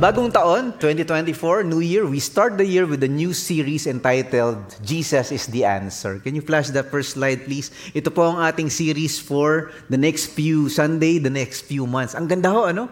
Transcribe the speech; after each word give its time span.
Bagong 0.00 0.32
taon, 0.32 0.72
2024, 0.80 1.60
New 1.68 1.84
Year, 1.84 2.08
we 2.08 2.24
start 2.24 2.56
the 2.56 2.64
year 2.64 2.88
with 2.88 3.04
a 3.04 3.12
new 3.12 3.36
series 3.36 3.84
entitled 3.84 4.56
Jesus 4.80 5.28
is 5.28 5.44
the 5.52 5.68
Answer. 5.68 6.16
Can 6.24 6.32
you 6.32 6.40
flash 6.40 6.72
that 6.72 6.88
first 6.88 7.20
slide, 7.20 7.44
please? 7.44 7.68
Ito 7.92 8.08
po 8.08 8.32
ang 8.32 8.40
ating 8.40 8.72
series 8.72 9.20
for 9.20 9.68
the 9.92 10.00
next 10.00 10.32
few 10.32 10.72
Sunday, 10.72 11.20
the 11.20 11.28
next 11.28 11.68
few 11.68 11.84
months. 11.84 12.16
Ang 12.16 12.32
ganda 12.32 12.48
ho, 12.48 12.64
ano? 12.64 12.88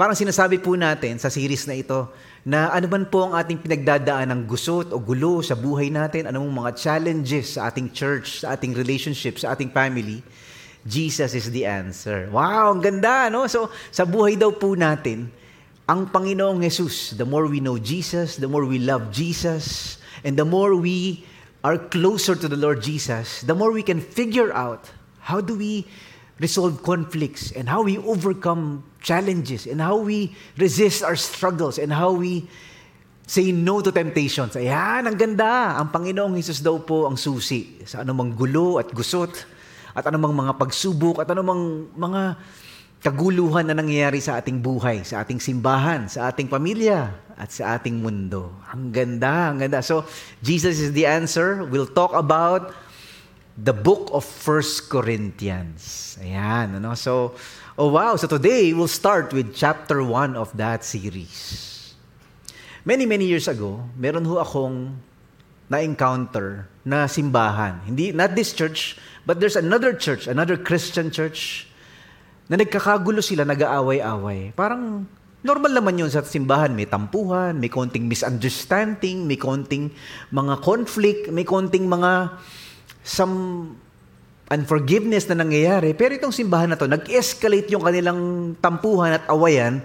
Parang 0.00 0.16
sinasabi 0.16 0.56
po 0.64 0.80
natin 0.80 1.20
sa 1.20 1.28
series 1.28 1.68
na 1.68 1.76
ito 1.76 2.08
na 2.40 2.72
ano 2.72 2.88
man 2.88 3.04
po 3.04 3.28
ang 3.28 3.36
ating 3.36 3.60
pinagdadaan 3.60 4.32
ng 4.32 4.48
gusot 4.48 4.96
o 4.96 4.96
gulo 4.96 5.44
sa 5.44 5.60
buhay 5.60 5.92
natin, 5.92 6.24
anong 6.24 6.48
mga 6.48 6.72
challenges 6.72 7.60
sa 7.60 7.68
ating 7.68 7.92
church, 7.92 8.48
sa 8.48 8.56
ating 8.56 8.72
relationship, 8.72 9.36
sa 9.36 9.52
ating 9.52 9.68
family, 9.76 10.24
Jesus 10.88 11.36
is 11.36 11.52
the 11.52 11.68
answer. 11.68 12.32
Wow, 12.32 12.72
ang 12.72 12.80
ganda, 12.80 13.28
no? 13.28 13.44
So, 13.44 13.68
sa 13.92 14.08
buhay 14.08 14.40
daw 14.40 14.56
po 14.56 14.72
natin, 14.72 15.44
ang 15.86 16.10
Panginoong 16.10 16.62
Jesus, 16.66 17.14
the 17.14 17.22
more 17.22 17.46
we 17.46 17.62
know 17.62 17.78
Jesus, 17.78 18.42
the 18.42 18.50
more 18.50 18.66
we 18.66 18.82
love 18.82 19.14
Jesus, 19.14 19.96
and 20.26 20.34
the 20.34 20.44
more 20.44 20.74
we 20.74 21.22
are 21.62 21.78
closer 21.78 22.34
to 22.34 22.50
the 22.50 22.58
Lord 22.58 22.82
Jesus, 22.82 23.46
the 23.46 23.54
more 23.54 23.70
we 23.70 23.86
can 23.86 24.02
figure 24.02 24.50
out 24.50 24.90
how 25.22 25.38
do 25.38 25.54
we 25.54 25.86
resolve 26.42 26.82
conflicts 26.82 27.54
and 27.54 27.70
how 27.70 27.86
we 27.86 27.98
overcome 28.02 28.82
challenges 28.98 29.66
and 29.66 29.80
how 29.80 29.96
we 29.96 30.34
resist 30.58 31.06
our 31.06 31.16
struggles 31.16 31.78
and 31.78 31.94
how 31.94 32.12
we 32.12 32.50
say 33.26 33.54
no 33.54 33.78
to 33.78 33.90
temptations. 33.94 34.58
Ayan, 34.58 35.06
ang 35.06 35.14
ganda. 35.14 35.78
Ang 35.78 35.94
Panginoong 35.94 36.34
Jesus 36.34 36.62
daw 36.62 36.82
po 36.82 37.06
ang 37.06 37.14
susi 37.14 37.78
sa 37.86 38.02
anumang 38.02 38.34
gulo 38.34 38.82
at 38.82 38.90
gusot 38.90 39.34
at 39.94 40.02
anumang 40.06 40.34
mga 40.34 40.58
pagsubok 40.58 41.22
at 41.22 41.30
anumang 41.30 41.90
mga 41.94 42.36
kaguluhan 43.06 43.70
na 43.70 43.78
nangyayari 43.78 44.18
sa 44.18 44.42
ating 44.42 44.58
buhay, 44.58 45.06
sa 45.06 45.22
ating 45.22 45.38
simbahan, 45.38 46.10
sa 46.10 46.26
ating 46.26 46.50
pamilya, 46.50 47.14
at 47.38 47.54
sa 47.54 47.78
ating 47.78 48.02
mundo. 48.02 48.50
Ang 48.74 48.90
ganda, 48.90 49.54
ang 49.54 49.62
ganda. 49.62 49.78
So, 49.78 50.02
Jesus 50.42 50.82
is 50.82 50.90
the 50.90 51.06
answer. 51.06 51.62
We'll 51.62 51.86
talk 51.86 52.10
about 52.18 52.74
the 53.54 53.70
book 53.70 54.10
of 54.10 54.26
First 54.26 54.90
Corinthians. 54.90 56.18
Ayan, 56.18 56.82
ano? 56.82 56.98
So, 56.98 57.38
oh 57.78 57.94
wow. 57.94 58.18
So 58.18 58.26
today, 58.26 58.74
we'll 58.74 58.90
start 58.90 59.30
with 59.30 59.54
chapter 59.54 60.02
1 60.02 60.34
of 60.34 60.50
that 60.58 60.82
series. 60.82 61.94
Many, 62.82 63.06
many 63.06 63.30
years 63.30 63.46
ago, 63.46 63.86
meron 63.94 64.26
ho 64.26 64.42
akong 64.42 64.98
na-encounter 65.70 66.66
na 66.82 67.06
simbahan. 67.06 67.86
Hindi, 67.86 68.10
not 68.10 68.34
this 68.34 68.50
church, 68.50 68.98
but 69.22 69.38
there's 69.38 69.56
another 69.56 69.94
church, 69.94 70.26
another 70.26 70.58
Christian 70.58 71.14
church 71.14 71.70
na 72.46 72.54
nagkakagulo 72.58 73.18
sila, 73.18 73.42
nag-aaway-away. 73.42 74.54
Parang 74.54 75.02
normal 75.42 75.72
naman 75.74 75.98
yun 75.98 76.10
sa 76.10 76.22
simbahan. 76.22 76.74
May 76.74 76.86
tampuhan, 76.86 77.58
may 77.58 77.70
konting 77.70 78.06
misunderstanding, 78.06 79.26
may 79.26 79.38
konting 79.38 79.90
mga 80.30 80.54
conflict, 80.62 81.30
may 81.30 81.46
konting 81.46 81.86
mga 81.86 82.38
some 83.06 83.34
unforgiveness 84.50 85.26
na 85.26 85.42
nangyayari. 85.42 85.94
Pero 85.94 86.14
itong 86.14 86.34
simbahan 86.34 86.74
na 86.74 86.78
to, 86.78 86.86
nag-escalate 86.86 87.70
yung 87.70 87.82
kanilang 87.82 88.54
tampuhan 88.62 89.18
at 89.18 89.24
awayan, 89.26 89.82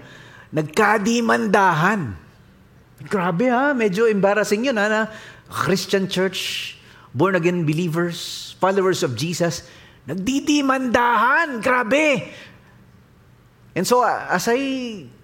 nagkadimandahan. 0.54 2.14
Grabe 3.02 3.50
ha, 3.50 3.74
medyo 3.74 4.06
embarrassing 4.06 4.70
yun 4.70 4.78
ha, 4.78 4.86
na 4.86 5.00
Christian 5.50 6.06
church, 6.06 6.74
born 7.10 7.34
again 7.34 7.66
believers, 7.66 8.54
followers 8.62 9.02
of 9.02 9.18
Jesus, 9.18 9.66
nagdidimandahan. 10.06 11.58
Grabe! 11.58 12.30
And 13.72 13.88
so, 13.88 14.04
uh, 14.04 14.28
as 14.28 14.48
I 14.48 14.60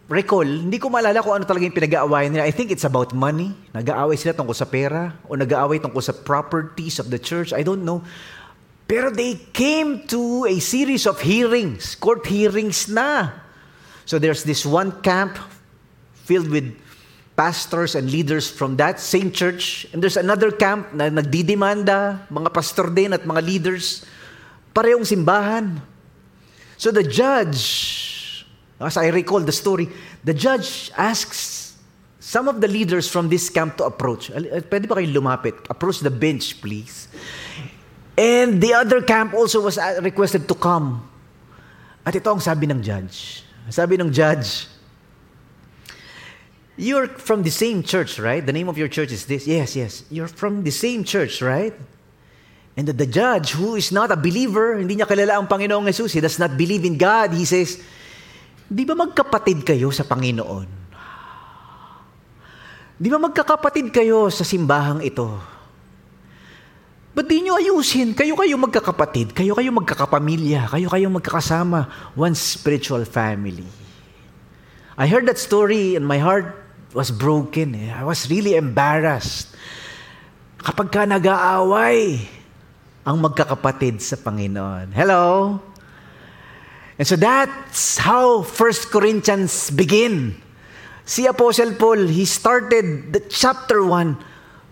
recall, 0.08 0.44
hindi 0.44 0.80
ko 0.80 0.88
maalala 0.88 1.20
kung 1.20 1.36
ano 1.36 1.44
talaga 1.44 1.68
yung 1.68 1.76
pinag-aawayan 1.76 2.32
nila. 2.32 2.48
I 2.48 2.52
think 2.52 2.72
it's 2.72 2.88
about 2.88 3.12
money. 3.12 3.52
Nag-aaway 3.76 4.16
sila 4.16 4.32
tungkol 4.32 4.56
sa 4.56 4.64
pera 4.64 5.12
o 5.28 5.36
nag-aaway 5.36 5.84
tungkol 5.84 6.00
sa 6.00 6.16
properties 6.16 6.96
of 6.96 7.12
the 7.12 7.20
church. 7.20 7.52
I 7.52 7.60
don't 7.60 7.84
know. 7.84 8.00
Pero 8.88 9.12
they 9.12 9.36
came 9.52 10.08
to 10.08 10.48
a 10.48 10.56
series 10.64 11.04
of 11.04 11.20
hearings, 11.20 11.92
court 11.92 12.24
hearings 12.24 12.88
na. 12.88 13.36
So 14.08 14.16
there's 14.16 14.48
this 14.48 14.64
one 14.64 15.04
camp 15.04 15.36
filled 16.24 16.48
with 16.48 16.72
pastors 17.36 17.92
and 17.92 18.08
leaders 18.08 18.48
from 18.48 18.80
that 18.80 18.96
same 18.96 19.28
church. 19.28 19.84
And 19.92 20.00
there's 20.00 20.16
another 20.16 20.48
camp 20.48 20.96
na 20.96 21.12
nagdidemanda, 21.12 22.32
mga 22.32 22.48
pastor 22.48 22.88
din 22.88 23.12
at 23.12 23.28
mga 23.28 23.44
leaders. 23.44 24.08
Parehong 24.72 25.04
simbahan. 25.04 25.84
So 26.80 26.88
the 26.88 27.04
judge 27.04 28.07
As 28.80 28.96
I 28.96 29.08
recall 29.08 29.40
the 29.40 29.52
story, 29.52 29.88
the 30.22 30.34
judge 30.34 30.90
asks 30.96 31.76
some 32.20 32.46
of 32.46 32.60
the 32.60 32.68
leaders 32.68 33.08
from 33.08 33.28
this 33.28 33.50
camp 33.50 33.76
to 33.78 33.84
approach. 33.84 34.30
Pwede 34.30 34.86
ba 34.86 34.94
kayo 34.94 35.10
lumapit? 35.10 35.66
Approach 35.68 36.00
the 36.00 36.10
bench, 36.10 36.60
please. 36.62 37.08
And 38.18 38.62
the 38.62 38.74
other 38.74 39.02
camp 39.02 39.34
also 39.34 39.62
was 39.62 39.78
uh, 39.78 39.98
requested 40.02 40.46
to 40.46 40.54
come. 40.54 41.02
At 42.06 42.14
ito 42.14 42.30
ang 42.30 42.40
sabi 42.40 42.66
ng 42.66 42.82
judge. 42.82 43.42
Sabi 43.70 43.98
ng 43.98 44.10
judge, 44.10 44.66
You're 46.78 47.10
from 47.10 47.42
the 47.42 47.50
same 47.50 47.82
church, 47.82 48.22
right? 48.22 48.38
The 48.38 48.54
name 48.54 48.70
of 48.70 48.78
your 48.78 48.86
church 48.86 49.10
is 49.10 49.26
this. 49.26 49.50
Yes, 49.50 49.74
yes. 49.74 50.06
You're 50.14 50.30
from 50.30 50.62
the 50.62 50.70
same 50.70 51.02
church, 51.02 51.42
right? 51.42 51.74
And 52.78 52.86
the, 52.86 52.94
the 52.94 53.10
judge, 53.10 53.50
who 53.50 53.74
is 53.74 53.90
not 53.90 54.14
a 54.14 54.16
believer, 54.16 54.78
hindi 54.78 54.94
niya 54.94 55.10
kilala 55.10 55.42
ang 55.42 55.50
Panginoong 55.50 55.90
Jesus, 55.90 56.14
he 56.14 56.22
does 56.22 56.38
not 56.38 56.54
believe 56.54 56.86
in 56.86 56.94
God, 56.94 57.34
he 57.34 57.44
says, 57.44 57.82
Di 58.68 58.84
ba 58.84 58.92
magkapatid 58.92 59.64
kayo 59.64 59.88
sa 59.88 60.04
Panginoon? 60.04 60.68
Di 62.98 63.08
ba 63.08 63.16
magkakapatid 63.16 63.88
kayo 63.88 64.28
sa 64.28 64.44
simbahang 64.44 65.00
ito? 65.00 65.40
Ba't 67.16 67.26
di 67.26 67.42
nyo 67.42 67.56
ayusin? 67.56 68.12
Kayo-kayo 68.14 68.54
magkakapatid, 68.60 69.32
kayo-kayo 69.32 69.72
magkakapamilya, 69.74 70.70
kayo-kayo 70.70 71.08
magkakasama, 71.10 72.12
one 72.14 72.36
spiritual 72.36 73.02
family. 73.08 73.66
I 74.94 75.08
heard 75.08 75.26
that 75.26 75.38
story 75.38 75.96
and 75.96 76.04
my 76.06 76.18
heart 76.20 76.52
was 76.92 77.14
broken. 77.14 77.74
Eh. 77.74 77.90
I 77.90 78.04
was 78.04 78.28
really 78.28 78.54
embarrassed. 78.54 79.54
Kapag 80.58 80.90
ka 80.90 81.02
nag-aaway, 81.06 82.22
ang 83.06 83.16
magkakapatid 83.22 84.02
sa 84.02 84.18
Panginoon. 84.20 84.92
Hello? 84.92 85.56
And 86.98 87.06
so 87.06 87.14
that's 87.14 87.96
how 87.98 88.42
First 88.42 88.90
Corinthians 88.90 89.70
begin. 89.70 90.34
Si 91.06 91.24
Apostle 91.24 91.78
Paul, 91.78 92.10
he 92.10 92.26
started 92.26 93.14
the 93.14 93.22
chapter 93.30 93.86
1 93.86 94.18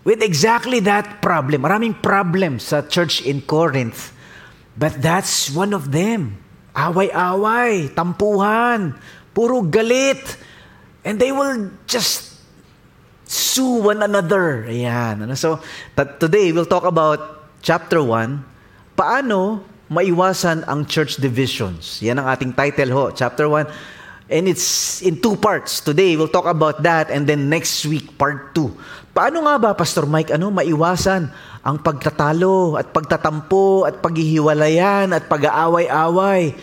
with 0.03 0.21
exactly 0.21 0.79
that 0.81 1.23
problem. 1.23 1.63
Maraming 1.63 2.03
problems 2.03 2.67
sa 2.67 2.83
church 2.83 3.23
in 3.23 3.41
Corinth. 3.41 4.11
But 4.77 5.01
that's 5.01 5.49
one 5.49 5.73
of 5.73 5.89
them. 5.95 6.37
Away-away, 6.75 7.95
tampuhan, 7.95 8.99
puro 9.33 9.63
galit. 9.63 10.19
And 11.07 11.17
they 11.17 11.31
will 11.31 11.71
just 11.87 12.35
sue 13.23 13.87
one 13.87 14.03
another. 14.03 14.67
Ayan. 14.67 15.31
So, 15.35 15.63
today 15.95 16.51
we'll 16.51 16.69
talk 16.69 16.83
about 16.83 17.47
chapter 17.63 18.03
1. 18.03 18.99
Paano 18.99 19.63
maiwasan 19.87 20.67
ang 20.67 20.83
church 20.83 21.19
divisions. 21.19 22.03
Yan 22.03 22.19
ang 22.19 22.27
ating 22.27 22.51
title 22.51 22.91
ho, 22.91 23.03
chapter 23.11 23.47
1. 23.47 23.67
And 24.27 24.43
it's 24.51 24.99
in 24.99 25.23
two 25.23 25.39
parts. 25.39 25.79
Today, 25.79 26.19
we'll 26.19 26.27
talk 26.27 26.51
about 26.51 26.83
that 26.83 27.07
and 27.07 27.23
then 27.23 27.47
next 27.47 27.87
week, 27.87 28.19
part 28.19 28.51
2. 28.51 29.15
Paano 29.15 29.47
nga 29.47 29.55
ba, 29.55 29.69
Pastor 29.71 30.03
Mike, 30.03 30.35
ano, 30.35 30.51
maiwasan 30.51 31.31
ang 31.63 31.77
pagtatalo 31.79 32.75
at 32.75 32.91
pagtatampo 32.91 33.87
at 33.87 34.03
paghihiwalayan 34.03 35.15
at 35.15 35.31
pag-aaway-away 35.31 36.59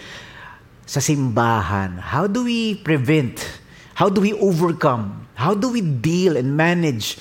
sa 0.85 1.00
simbahan? 1.00 1.97
How 1.97 2.29
do 2.29 2.44
we 2.44 2.77
prevent? 2.85 3.41
How 3.97 4.12
do 4.12 4.20
we 4.20 4.37
overcome? 4.37 5.25
How 5.32 5.56
do 5.56 5.73
we 5.73 5.81
deal 5.81 6.37
and 6.37 6.53
manage 6.53 7.17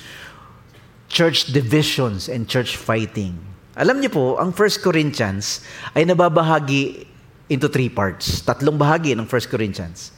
church 1.08 1.56
divisions 1.56 2.28
and 2.28 2.44
church 2.44 2.76
fighting? 2.76 3.53
Alam 3.74 3.98
niyo 3.98 4.10
po, 4.14 4.26
ang 4.38 4.54
1 4.54 4.86
Corinthians 4.86 5.66
ay 5.98 6.06
nababahagi 6.06 7.10
into 7.50 7.66
three 7.66 7.90
parts. 7.90 8.40
Tatlong 8.46 8.78
bahagi 8.78 9.18
ng 9.18 9.26
1 9.26 9.50
Corinthians. 9.50 10.14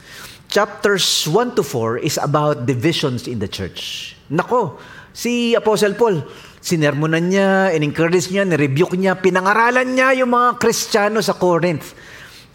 Chapters 0.47 1.27
1 1.27 1.59
to 1.59 1.65
4 1.65 2.05
is 2.05 2.21
about 2.21 2.69
divisions 2.69 3.27
in 3.27 3.41
the 3.41 3.51
church. 3.51 4.15
Nako, 4.31 4.79
si 5.11 5.57
Apostle 5.57 5.99
Paul, 5.99 6.23
sinermonan 6.63 7.33
niya, 7.33 7.75
in-encourage 7.75 8.31
niya, 8.31 8.47
nirebuke 8.47 8.95
niya, 8.95 9.19
pinangaralan 9.19 9.89
niya 9.89 10.15
yung 10.23 10.31
mga 10.37 10.61
Kristiyano 10.61 11.19
sa 11.25 11.35
Corinth 11.35 11.97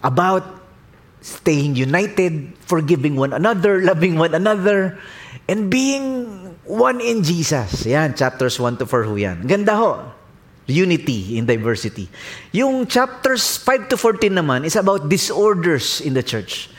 about 0.06 0.46
staying 1.20 1.76
united, 1.76 2.54
forgiving 2.64 3.18
one 3.18 3.34
another, 3.34 3.82
loving 3.90 4.16
one 4.22 4.38
another, 4.38 5.02
and 5.50 5.68
being 5.68 6.30
one 6.64 7.02
in 7.02 7.26
Jesus. 7.26 7.90
Yan, 7.90 8.14
chapters 8.14 8.56
1 8.56 8.80
to 8.80 8.86
4 8.86 9.10
ho 9.10 9.18
yan. 9.18 9.44
Ganda 9.50 9.76
ho. 9.76 10.21
Unity 10.70 11.42
in 11.42 11.50
diversity. 11.50 12.06
Yung 12.54 12.86
chapters 12.86 13.58
5 13.60 13.92
to 13.92 13.96
14 13.98 14.30
naman 14.30 14.62
is 14.62 14.78
about 14.78 15.10
disorders 15.10 16.00
in 16.06 16.14
the 16.14 16.22
church. 16.22 16.70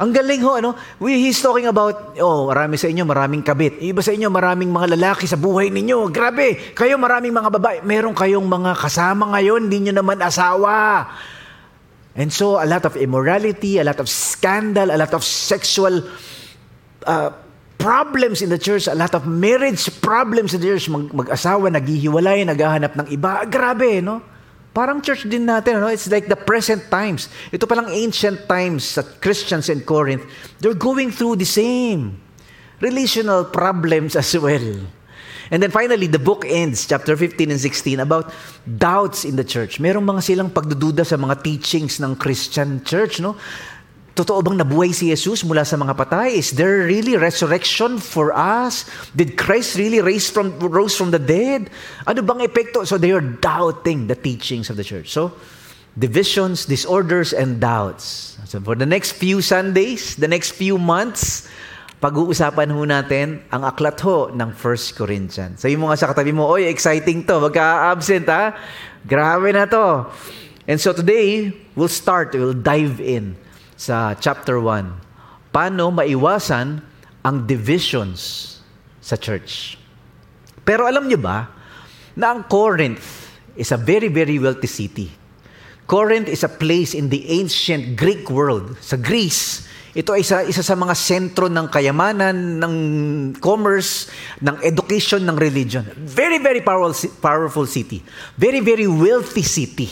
Ang 0.00 0.16
galing 0.16 0.40
ho, 0.40 0.56
ano? 0.56 0.72
We, 0.96 1.20
he's 1.20 1.36
talking 1.44 1.68
about, 1.68 2.16
oh, 2.24 2.48
marami 2.48 2.80
sa 2.80 2.88
inyo, 2.88 3.04
maraming 3.04 3.44
kabit. 3.44 3.84
Iba 3.84 4.00
sa 4.00 4.16
inyo, 4.16 4.32
maraming 4.32 4.72
mga 4.72 4.96
lalaki 4.96 5.28
sa 5.28 5.36
buhay 5.36 5.68
ninyo. 5.68 6.08
Grabe, 6.08 6.72
kayo 6.72 6.96
maraming 6.96 7.36
mga 7.36 7.50
babae. 7.52 7.78
Meron 7.84 8.16
kayong 8.16 8.48
mga 8.48 8.80
kasama 8.80 9.28
ngayon, 9.36 9.68
hindi 9.68 9.92
nyo 9.92 10.00
naman 10.00 10.24
asawa. 10.24 11.04
And 12.16 12.32
so, 12.32 12.56
a 12.56 12.64
lot 12.64 12.88
of 12.88 12.96
immorality, 12.96 13.76
a 13.76 13.84
lot 13.84 14.00
of 14.00 14.08
scandal, 14.08 14.88
a 14.88 14.96
lot 14.96 15.12
of 15.12 15.20
sexual 15.20 16.00
uh, 17.04 17.30
problems 17.80 18.44
in 18.44 18.52
the 18.52 18.60
church, 18.60 18.86
a 18.86 18.94
lot 18.94 19.16
of 19.16 19.24
marriage 19.24 19.88
problems 20.04 20.52
in 20.52 20.60
the 20.60 20.68
church. 20.68 20.92
Mag- 20.92 21.10
mag-asawa, 21.16 21.72
naghihiwalay, 21.72 22.44
naghahanap 22.44 22.92
ng 22.94 23.08
iba. 23.08 23.48
Grabe, 23.48 24.04
no? 24.04 24.20
Parang 24.70 25.02
church 25.02 25.26
din 25.26 25.48
natin, 25.48 25.80
no? 25.80 25.88
It's 25.88 26.06
like 26.06 26.28
the 26.28 26.38
present 26.38 26.86
times. 26.92 27.26
Ito 27.50 27.66
palang 27.66 27.90
ancient 27.90 28.46
times 28.46 29.00
sa 29.00 29.02
Christians 29.02 29.66
in 29.72 29.82
Corinth. 29.82 30.22
They're 30.62 30.78
going 30.78 31.10
through 31.10 31.42
the 31.42 31.48
same 31.48 32.20
relational 32.78 33.48
problems 33.48 34.14
as 34.14 34.30
well. 34.38 34.86
And 35.50 35.58
then 35.58 35.74
finally, 35.74 36.06
the 36.06 36.22
book 36.22 36.46
ends, 36.46 36.86
chapter 36.86 37.18
15 37.18 37.50
and 37.50 37.58
16, 37.58 37.98
about 37.98 38.30
doubts 38.62 39.26
in 39.26 39.34
the 39.34 39.42
church. 39.42 39.82
Merong 39.82 40.06
mga 40.06 40.22
silang 40.22 40.50
pagdududa 40.54 41.02
sa 41.02 41.18
mga 41.18 41.42
teachings 41.42 41.98
ng 41.98 42.14
Christian 42.14 42.86
church, 42.86 43.18
no? 43.18 43.34
Totoo 44.20 44.44
bang 44.44 44.60
nabuhay 44.60 44.92
si 44.92 45.08
Jesus 45.08 45.40
mula 45.48 45.64
sa 45.64 45.80
mga 45.80 45.96
patay? 45.96 46.36
Is 46.36 46.52
there 46.52 46.84
really 46.84 47.16
resurrection 47.16 47.96
for 47.96 48.36
us? 48.36 48.84
Did 49.16 49.40
Christ 49.40 49.80
really 49.80 50.04
raise 50.04 50.28
from, 50.28 50.60
rose 50.60 50.92
from 50.92 51.08
the 51.08 51.16
dead? 51.16 51.72
Ano 52.04 52.20
bang 52.20 52.44
epekto? 52.44 52.84
So 52.84 53.00
they 53.00 53.16
are 53.16 53.24
doubting 53.24 54.12
the 54.12 54.18
teachings 54.20 54.68
of 54.68 54.76
the 54.76 54.84
church. 54.84 55.08
So, 55.08 55.32
divisions, 55.96 56.68
disorders, 56.68 57.32
and 57.32 57.64
doubts. 57.64 58.36
So 58.44 58.60
for 58.60 58.76
the 58.76 58.84
next 58.84 59.16
few 59.16 59.40
Sundays, 59.40 60.20
the 60.20 60.28
next 60.28 60.52
few 60.52 60.76
months, 60.76 61.48
pag-uusapan 62.04 62.76
ho 62.76 62.84
natin 62.84 63.40
ang 63.48 63.64
aklat 63.64 63.96
ho 64.04 64.28
ng 64.36 64.52
1 64.52 65.00
Corinthians. 65.00 65.64
Sabi 65.64 65.80
mo 65.80 65.88
nga 65.88 65.96
sa 65.96 66.12
katabi 66.12 66.36
mo, 66.36 66.44
oy, 66.44 66.68
exciting 66.68 67.24
to, 67.24 67.40
magka-absent 67.40 68.28
ha? 68.28 68.52
Grabe 69.00 69.48
na 69.48 69.64
to. 69.64 70.12
And 70.68 70.76
so 70.76 70.92
today, 70.92 71.56
we'll 71.72 71.88
start, 71.88 72.36
we'll 72.36 72.52
dive 72.52 73.00
in 73.00 73.48
sa 73.80 74.12
chapter 74.12 74.60
1. 74.60 75.56
Paano 75.56 75.88
maiwasan 75.88 76.84
ang 77.24 77.36
divisions 77.48 78.60
sa 79.00 79.16
church? 79.16 79.80
Pero 80.68 80.84
alam 80.84 81.08
niyo 81.08 81.16
ba 81.16 81.48
na 82.12 82.36
ang 82.36 82.44
Corinth 82.44 83.32
is 83.56 83.72
a 83.72 83.80
very, 83.80 84.12
very 84.12 84.36
wealthy 84.36 84.68
city. 84.68 85.08
Corinth 85.88 86.28
is 86.28 86.44
a 86.44 86.52
place 86.52 86.92
in 86.92 87.08
the 87.08 87.24
ancient 87.32 87.96
Greek 87.96 88.28
world. 88.28 88.76
Sa 88.84 89.00
Greece, 89.00 89.64
ito 89.96 90.12
ay 90.12 90.22
isa, 90.22 90.44
isa 90.44 90.62
sa 90.62 90.76
mga 90.76 90.94
sentro 90.94 91.48
ng 91.50 91.66
kayamanan, 91.66 92.60
ng 92.60 92.74
commerce, 93.40 94.12
ng 94.38 94.60
education, 94.62 95.24
ng 95.24 95.34
religion. 95.34 95.82
Very, 95.96 96.38
very 96.38 96.60
powerful, 96.60 96.94
powerful 97.18 97.66
city. 97.66 98.04
Very, 98.36 98.60
very 98.60 98.86
wealthy 98.86 99.42
city. 99.42 99.90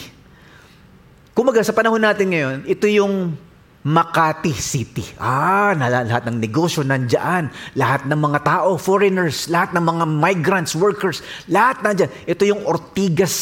Kumaga, 1.35 1.65
sa 1.67 1.75
panahon 1.75 1.99
natin 1.99 2.31
ngayon, 2.31 2.59
ito 2.69 2.87
yung 2.87 3.48
Makati 3.87 4.51
City. 4.51 5.07
Ah, 5.23 5.71
lahat 5.79 6.27
ng 6.27 6.43
negosyo 6.43 6.83
nandiyan. 6.83 7.47
Lahat 7.79 8.03
ng 8.11 8.19
mga 8.19 8.41
tao, 8.43 8.75
foreigners, 8.75 9.47
lahat 9.47 9.71
ng 9.77 9.85
mga 9.87 10.05
migrants, 10.07 10.75
workers, 10.75 11.23
lahat 11.47 11.81
nandiyan. 11.87 12.11
Ito 12.27 12.43
yung 12.43 12.67
Ortigas 12.67 13.33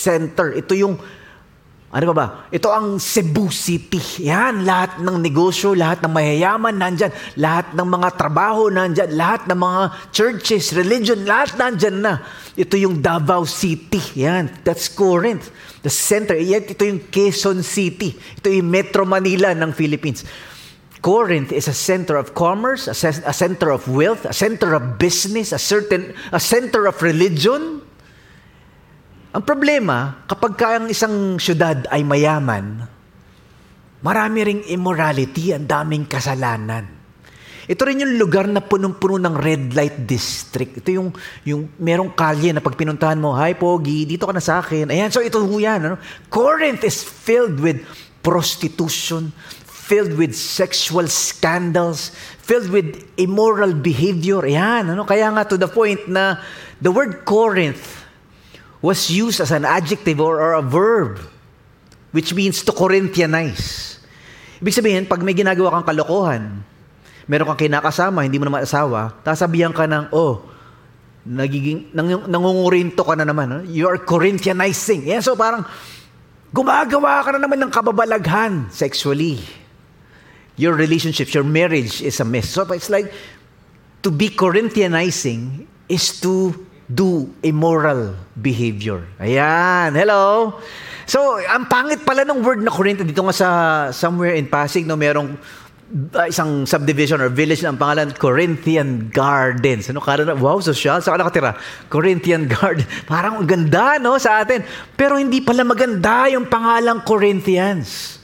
Center. 0.00 0.56
Ito 0.56 0.72
yung 0.72 0.96
ano 1.88 2.04
ba 2.12 2.14
ba? 2.14 2.26
Ito 2.52 2.68
ang 2.68 3.00
Cebu 3.00 3.48
City. 3.48 4.20
Yan, 4.28 4.68
lahat 4.68 5.00
ng 5.00 5.16
negosyo, 5.24 5.72
lahat 5.72 6.04
ng 6.04 6.12
mayayaman 6.12 6.76
nandyan, 6.76 7.08
lahat 7.40 7.72
ng 7.72 7.88
mga 7.88 8.08
trabaho 8.12 8.68
nandyan, 8.68 9.16
lahat 9.16 9.48
ng 9.48 9.56
mga 9.56 9.82
churches, 10.12 10.76
religion, 10.76 11.24
lahat 11.24 11.56
nandyan 11.56 11.96
na. 12.04 12.20
Ito 12.60 12.76
yung 12.76 13.00
Davao 13.00 13.48
City. 13.48 14.20
Yan, 14.20 14.52
that's 14.68 14.92
Corinth. 14.92 15.48
The 15.88 15.92
center. 15.96 16.36
Yan, 16.36 16.68
ito 16.68 16.84
yung 16.84 17.08
Quezon 17.08 17.64
City. 17.64 18.12
Ito 18.12 18.52
yung 18.52 18.68
Metro 18.68 19.08
Manila 19.08 19.56
ng 19.56 19.72
Philippines. 19.72 20.20
Corinth 21.00 21.48
is 21.56 21.64
a 21.64 21.72
center 21.72 22.20
of 22.20 22.36
commerce, 22.36 22.92
a, 22.92 23.32
center 23.32 23.72
of 23.72 23.88
wealth, 23.88 24.28
a 24.28 24.36
center 24.36 24.76
of 24.76 25.00
business, 25.00 25.56
a 25.56 25.60
certain 25.62 26.12
a 26.34 26.42
center 26.42 26.90
of 26.90 26.98
religion, 27.00 27.80
ang 29.28 29.46
problema, 29.46 30.26
kapag 30.26 30.52
ka 30.58 30.66
ang 30.82 30.90
isang 30.90 31.38
syudad 31.38 31.86
ay 31.94 32.02
mayaman, 32.02 32.90
marami 34.02 34.38
ring 34.42 34.62
immorality, 34.66 35.54
ang 35.54 35.62
daming 35.62 36.10
kasalanan. 36.10 36.97
Ito 37.68 37.84
rin 37.84 38.00
yung 38.00 38.16
lugar 38.16 38.48
na 38.48 38.64
punong-puno 38.64 39.20
ng 39.20 39.36
red 39.36 39.76
light 39.76 40.08
district. 40.08 40.80
Ito 40.80 40.88
yung, 40.88 41.08
yung 41.44 41.68
merong 41.76 42.16
kalye 42.16 42.48
na 42.56 42.64
pag 42.64 42.72
pinuntahan 42.72 43.20
mo, 43.20 43.36
Hi, 43.36 43.52
Pogi, 43.52 44.08
dito 44.08 44.24
ka 44.24 44.32
na 44.32 44.40
sa 44.40 44.64
akin. 44.64 44.88
Ayan, 44.88 45.12
so 45.12 45.20
ito 45.20 45.36
yan. 45.60 45.84
Ano? 45.84 46.00
Corinth 46.32 46.80
is 46.88 47.04
filled 47.04 47.60
with 47.60 47.84
prostitution, 48.24 49.36
filled 49.68 50.16
with 50.16 50.32
sexual 50.32 51.04
scandals, 51.12 52.16
filled 52.40 52.72
with 52.72 53.04
immoral 53.20 53.76
behavior. 53.76 54.48
Ayan, 54.48 54.96
ano? 54.96 55.04
Kaya 55.04 55.28
nga 55.28 55.44
to 55.44 55.60
the 55.60 55.68
point 55.68 56.08
na 56.08 56.40
the 56.80 56.88
word 56.88 57.28
Corinth 57.28 58.00
was 58.80 59.12
used 59.12 59.44
as 59.44 59.52
an 59.52 59.68
adjective 59.68 60.24
or, 60.24 60.40
or 60.40 60.56
a 60.56 60.64
verb, 60.64 61.20
which 62.16 62.32
means 62.32 62.64
to 62.64 62.72
Corinthianize. 62.72 64.00
Ibig 64.64 64.72
sabihin, 64.72 65.04
pag 65.04 65.20
may 65.20 65.36
ginagawa 65.36 65.76
kang 65.76 65.84
kalokohan, 65.84 66.64
meron 67.28 67.52
kang 67.52 67.68
kinakasama, 67.68 68.24
hindi 68.24 68.40
mo 68.40 68.48
naman 68.48 68.64
asawa, 68.64 69.12
tasabihan 69.20 69.70
ka 69.70 69.84
ng, 69.84 70.10
oh, 70.16 70.48
nagiging, 71.28 71.92
nang, 71.92 72.24
nangungurinto 72.24 73.04
ka 73.04 73.12
na 73.12 73.28
naman. 73.28 73.68
You 73.68 73.86
are 73.92 74.00
Corinthianizing. 74.00 75.04
Yeah, 75.04 75.20
so 75.20 75.36
parang, 75.36 75.68
gumagawa 76.48 77.20
ka 77.20 77.36
na 77.36 77.44
naman 77.44 77.60
ng 77.60 77.70
kababalaghan 77.70 78.72
sexually. 78.72 79.36
Your 80.56 80.72
relationships, 80.74 81.36
your 81.36 81.44
marriage 81.44 82.00
is 82.00 82.18
a 82.18 82.26
mess. 82.26 82.48
So 82.48 82.64
it's 82.72 82.88
like, 82.88 83.12
to 84.02 84.10
be 84.10 84.32
Corinthianizing 84.32 85.68
is 85.86 86.16
to 86.24 86.56
do 86.88 87.28
immoral 87.44 88.16
behavior. 88.32 89.04
Ayan, 89.20 89.92
hello. 89.92 90.56
So, 91.04 91.40
ang 91.40 91.68
pangit 91.68 92.04
pala 92.04 92.24
ng 92.24 92.40
word 92.40 92.60
na 92.64 92.72
Corinth 92.72 93.04
dito 93.04 93.20
nga 93.24 93.36
sa 93.36 93.48
somewhere 93.92 94.36
in 94.36 94.48
Pasig 94.48 94.84
no 94.84 94.96
merong 94.96 95.36
uh, 95.88 96.26
isang 96.28 96.68
subdivision 96.68 97.20
or 97.20 97.32
village 97.32 97.64
na 97.64 97.72
ang 97.72 97.80
pangalan 97.80 98.12
Corinthian 98.12 99.08
Gardens. 99.08 99.88
Ano 99.88 100.04
kada 100.04 100.36
wow, 100.36 100.60
social. 100.60 101.00
Saan 101.00 101.16
ka 101.16 101.24
nakatira? 101.24 101.52
Corinthian 101.88 102.46
Garden. 102.46 102.84
Parang 103.10 103.40
ganda 103.48 103.96
no 103.96 104.16
sa 104.20 104.44
atin. 104.44 104.62
Pero 104.94 105.16
hindi 105.16 105.40
pala 105.40 105.64
maganda 105.64 106.28
yung 106.28 106.46
pangalang 106.46 107.02
Corinthians. 107.02 108.20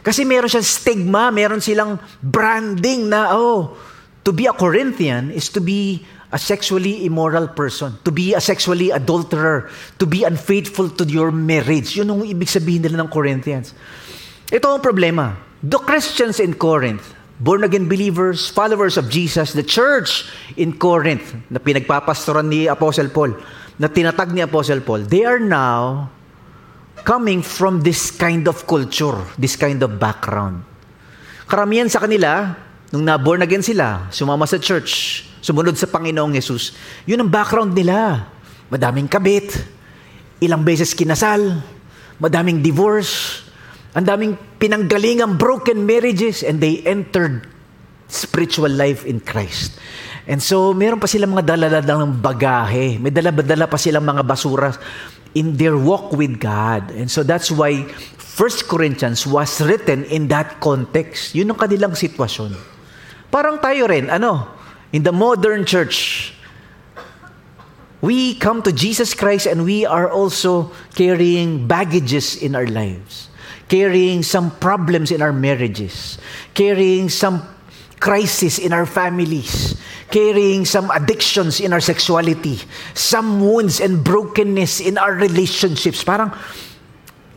Kasi 0.00 0.24
meron 0.24 0.48
siyang 0.48 0.64
stigma, 0.64 1.28
meron 1.34 1.60
silang 1.60 1.98
branding 2.22 3.10
na 3.10 3.34
oh, 3.34 3.76
to 4.22 4.30
be 4.30 4.46
a 4.48 4.54
Corinthian 4.54 5.34
is 5.34 5.50
to 5.52 5.60
be 5.60 6.06
a 6.32 6.38
sexually 6.38 7.04
immoral 7.08 7.48
person, 7.48 7.96
to 8.04 8.12
be 8.12 8.36
a 8.36 8.40
sexually 8.40 8.92
adulterer, 8.92 9.68
to 9.96 10.04
be 10.04 10.24
unfaithful 10.24 10.88
to 10.88 11.04
your 11.08 11.32
marriage. 11.32 11.96
Yun 11.96 12.08
ang 12.12 12.20
ibig 12.24 12.48
sabihin 12.48 12.84
nila 12.84 13.04
ng 13.04 13.10
Corinthians. 13.10 13.72
Ito 14.48 14.76
ang 14.76 14.84
problema. 14.84 15.47
The 15.58 15.82
Christians 15.82 16.38
in 16.38 16.54
Corinth, 16.54 17.18
born-again 17.42 17.90
believers, 17.90 18.46
followers 18.46 18.94
of 18.94 19.10
Jesus, 19.10 19.58
the 19.58 19.66
church 19.66 20.30
in 20.54 20.70
Corinth, 20.70 21.34
na 21.50 21.58
pinagpapastoran 21.58 22.46
ni 22.46 22.70
Apostle 22.70 23.10
Paul, 23.10 23.34
na 23.74 23.90
tinatag 23.90 24.30
ni 24.30 24.38
Apostle 24.38 24.86
Paul, 24.86 25.02
they 25.10 25.26
are 25.26 25.42
now 25.42 26.06
coming 27.02 27.42
from 27.42 27.82
this 27.82 28.14
kind 28.14 28.46
of 28.46 28.70
culture, 28.70 29.18
this 29.34 29.58
kind 29.58 29.82
of 29.82 29.98
background. 29.98 30.62
Karamihan 31.50 31.90
sa 31.90 32.06
kanila, 32.06 32.54
nung 32.94 33.02
na-born 33.02 33.42
again 33.42 33.66
sila, 33.66 34.06
sumama 34.14 34.46
sa 34.46 34.62
church, 34.62 35.26
sumunod 35.42 35.74
sa 35.74 35.90
Panginoong 35.90 36.38
Yesus, 36.38 36.78
yun 37.02 37.18
ang 37.18 37.30
background 37.34 37.74
nila. 37.74 38.30
Madaming 38.70 39.10
kabit, 39.10 39.58
ilang 40.38 40.62
beses 40.62 40.94
kinasal, 40.94 41.58
madaming 42.22 42.62
divorce, 42.62 43.42
ang 43.98 44.06
daming 44.06 44.38
pinanggalingang 44.62 45.34
broken 45.34 45.82
marriages, 45.82 46.46
and 46.46 46.62
they 46.62 46.80
entered 46.86 47.50
spiritual 48.06 48.70
life 48.70 49.02
in 49.02 49.18
Christ. 49.18 49.74
And 50.30 50.38
so, 50.38 50.70
meron 50.70 51.02
pa 51.02 51.10
silang 51.10 51.34
mga 51.34 51.58
dalala 51.58 51.82
bagahe. 52.06 53.02
May 53.02 53.10
dala-dala 53.10 53.66
pa 53.66 53.76
silang 53.76 54.06
mga 54.06 54.22
basura 54.22 54.70
in 55.34 55.58
their 55.58 55.74
walk 55.74 56.14
with 56.14 56.38
God. 56.38 56.94
And 56.94 57.10
so 57.10 57.26
that's 57.26 57.52
why 57.52 57.84
1 57.84 58.70
Corinthians 58.70 59.26
was 59.26 59.60
written 59.60 60.06
in 60.08 60.30
that 60.30 60.62
context. 60.62 61.34
Yun 61.34 61.52
ang 61.52 61.58
kanilang 61.60 61.92
sitwasyon. 61.98 62.54
Parang 63.28 63.60
tayo 63.60 63.84
rin, 63.90 64.08
ano, 64.08 64.58
In 64.92 65.02
the 65.02 65.12
modern 65.12 65.66
church, 65.68 66.32
we 68.00 68.34
come 68.40 68.62
to 68.62 68.72
Jesus 68.72 69.12
Christ 69.12 69.44
and 69.44 69.64
we 69.64 69.84
are 69.84 70.08
also 70.08 70.72
carrying 70.94 71.68
baggages 71.68 72.40
in 72.40 72.56
our 72.56 72.66
lives. 72.66 73.28
Carrying 73.68 74.24
some 74.24 74.50
problems 74.56 75.12
in 75.12 75.20
our 75.20 75.32
marriages, 75.32 76.16
carrying 76.56 77.12
some 77.12 77.44
crisis 78.00 78.58
in 78.58 78.72
our 78.72 78.86
families, 78.86 79.76
carrying 80.08 80.64
some 80.64 80.88
addictions 80.90 81.60
in 81.60 81.76
our 81.76 81.82
sexuality, 81.82 82.56
some 82.96 83.44
wounds 83.44 83.78
and 83.78 84.00
brokenness 84.00 84.80
in 84.80 84.96
our 84.96 85.12
relationships. 85.14 86.00
Parang 86.02 86.32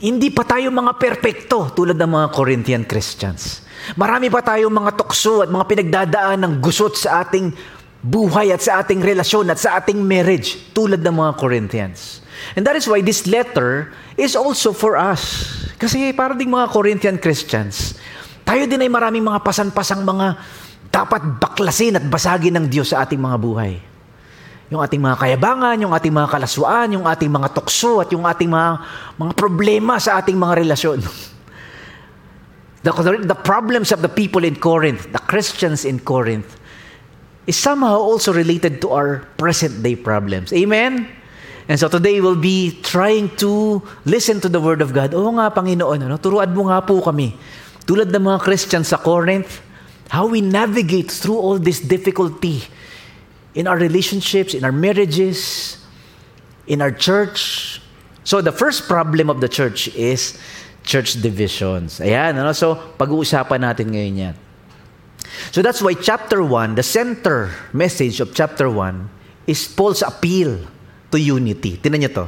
hindi 0.02 0.34
pa 0.34 0.48
tayo 0.48 0.72
mga 0.74 0.98
perpekto 0.98 1.76
tulad 1.76 2.00
ng 2.00 2.10
mga 2.10 2.28
Corinthian 2.34 2.84
Christians. 2.88 3.62
Marami 3.98 4.30
pa 4.30 4.42
tayong 4.42 4.72
mga 4.72 4.98
tukso 4.98 5.42
at 5.46 5.50
mga 5.50 5.66
pinagdadaan 5.68 6.40
ng 6.42 6.54
gusot 6.62 6.98
sa 6.98 7.26
ating 7.26 7.54
buhay 8.02 8.50
at 8.50 8.62
sa 8.62 8.82
ating 8.82 9.02
relasyon 9.02 9.54
at 9.54 9.62
sa 9.62 9.78
ating 9.78 10.02
marriage 10.02 10.74
tulad 10.74 11.02
ng 11.06 11.16
mga 11.18 11.34
Corinthians. 11.38 12.21
And 12.56 12.68
that 12.68 12.76
is 12.76 12.86
why 12.90 13.00
this 13.00 13.26
letter 13.30 13.94
is 14.20 14.36
also 14.36 14.76
for 14.76 15.00
us. 15.00 15.48
Kasi 15.82 16.14
para 16.14 16.38
ding 16.38 16.52
mga 16.52 16.70
Corinthian 16.70 17.18
Christians, 17.18 17.98
tayo 18.46 18.68
din 18.68 18.84
ay 18.84 18.92
maraming 18.92 19.24
mga 19.24 19.42
pasan-pasang 19.42 20.04
mga 20.04 20.38
dapat 20.92 21.24
baklasin 21.40 21.96
at 21.96 22.06
basagin 22.06 22.54
ng 22.60 22.66
Diyos 22.68 22.92
sa 22.92 23.08
ating 23.08 23.18
mga 23.18 23.38
buhay. 23.40 23.74
Yung 24.72 24.80
ating 24.84 25.00
mga 25.04 25.18
kayabangan, 25.20 25.78
yung 25.80 25.92
ating 25.96 26.12
mga 26.16 26.30
kalaswaan, 26.32 26.96
yung 26.96 27.08
ating 27.08 27.32
mga 27.32 27.52
tukso 27.56 28.04
at 28.04 28.12
yung 28.12 28.28
ating 28.28 28.52
mga, 28.52 28.70
mga 29.20 29.34
problema 29.36 30.00
sa 30.00 30.20
ating 30.20 30.36
mga 30.36 30.68
relasyon. 30.68 31.00
The, 32.82 32.90
the 33.22 33.38
problems 33.38 33.94
of 33.94 34.02
the 34.02 34.10
people 34.10 34.42
in 34.42 34.58
Corinth, 34.58 35.14
the 35.14 35.22
Christians 35.22 35.86
in 35.86 36.02
Corinth, 36.02 36.58
is 37.46 37.54
somehow 37.54 38.02
also 38.02 38.34
related 38.34 38.82
to 38.82 38.90
our 38.90 39.22
present 39.38 39.86
day 39.86 39.94
problems. 39.94 40.50
Amen? 40.50 41.06
And 41.68 41.78
so 41.78 41.88
today 41.88 42.22
we'll 42.22 42.40
be 42.40 42.80
trying 42.82 43.36
to 43.38 43.82
listen 44.06 44.42
to 44.42 44.50
the 44.50 44.60
Word 44.60 44.82
of 44.82 44.94
God. 44.94 45.14
Oo 45.14 45.30
nga, 45.38 45.54
Panginoon, 45.54 46.10
ano? 46.10 46.18
turuan 46.18 46.50
mo 46.54 46.70
nga 46.70 46.82
po 46.82 47.02
kami. 47.02 47.38
Tulad 47.86 48.10
ng 48.10 48.24
mga 48.24 48.40
Christians 48.42 48.90
sa 48.90 48.98
Corinth, 48.98 49.62
how 50.10 50.26
we 50.26 50.42
navigate 50.42 51.10
through 51.10 51.38
all 51.38 51.58
this 51.62 51.80
difficulty 51.80 52.66
in 53.54 53.68
our 53.68 53.78
relationships, 53.78 54.54
in 54.54 54.64
our 54.64 54.74
marriages, 54.74 55.78
in 56.68 56.82
our 56.82 56.92
church. 56.92 57.80
So 58.24 58.42
the 58.42 58.52
first 58.52 58.88
problem 58.88 59.30
of 59.30 59.42
the 59.42 59.50
church 59.50 59.88
is 59.94 60.38
church 60.84 61.22
divisions. 61.22 62.00
Ayan, 62.02 62.38
ano? 62.42 62.54
So 62.54 62.76
pag-uusapan 62.98 63.62
natin 63.62 63.94
ngayon 63.94 64.16
yan. 64.18 64.36
So 65.52 65.62
that's 65.62 65.82
why 65.82 65.94
chapter 65.94 66.44
1, 66.44 66.76
the 66.76 66.86
center 66.86 67.54
message 67.74 68.20
of 68.20 68.34
chapter 68.34 68.70
1 68.70 69.48
is 69.48 69.68
Paul's 69.68 70.02
appeal 70.02 70.60
to 71.12 71.20
unity. 71.20 71.78
Tinan 71.78 72.02
niyo 72.02 72.12
to. 72.16 72.26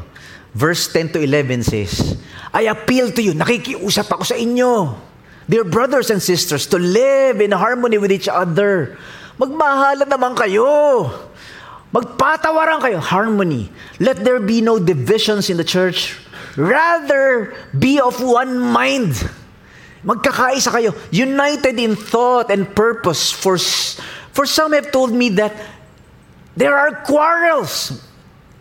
Verse 0.54 0.86
10 0.92 1.18
to 1.18 1.20
11 1.24 1.66
says, 1.66 2.14
I 2.54 2.70
appeal 2.70 3.10
to 3.10 3.22
you, 3.26 3.34
nakikiusap 3.34 4.06
ako 4.06 4.22
sa 4.22 4.38
inyo, 4.38 4.94
dear 5.50 5.66
brothers 5.66 6.14
and 6.14 6.22
sisters, 6.22 6.70
to 6.70 6.78
live 6.78 7.42
in 7.42 7.50
harmony 7.50 7.98
with 7.98 8.14
each 8.14 8.30
other 8.30 8.94
Magmahalan 9.38 10.06
naman 10.06 10.38
kayo. 10.38 11.10
Magpatawaran 11.90 12.82
kayo. 12.82 13.02
Harmony. 13.02 13.70
Let 13.98 14.22
there 14.22 14.42
be 14.42 14.62
no 14.62 14.78
divisions 14.78 15.50
in 15.50 15.58
the 15.58 15.66
church. 15.66 16.18
Rather, 16.58 17.54
be 17.74 17.98
of 17.98 18.22
one 18.22 18.58
mind. 18.62 19.18
Magkakaisa 20.06 20.70
kayo. 20.70 20.94
United 21.10 21.78
in 21.82 21.98
thought 21.98 22.54
and 22.54 22.70
purpose. 22.70 23.34
For, 23.34 23.58
for 24.34 24.46
some 24.46 24.74
have 24.74 24.94
told 24.94 25.14
me 25.14 25.34
that 25.42 25.54
there 26.54 26.78
are 26.78 27.02
quarrels. 27.02 28.06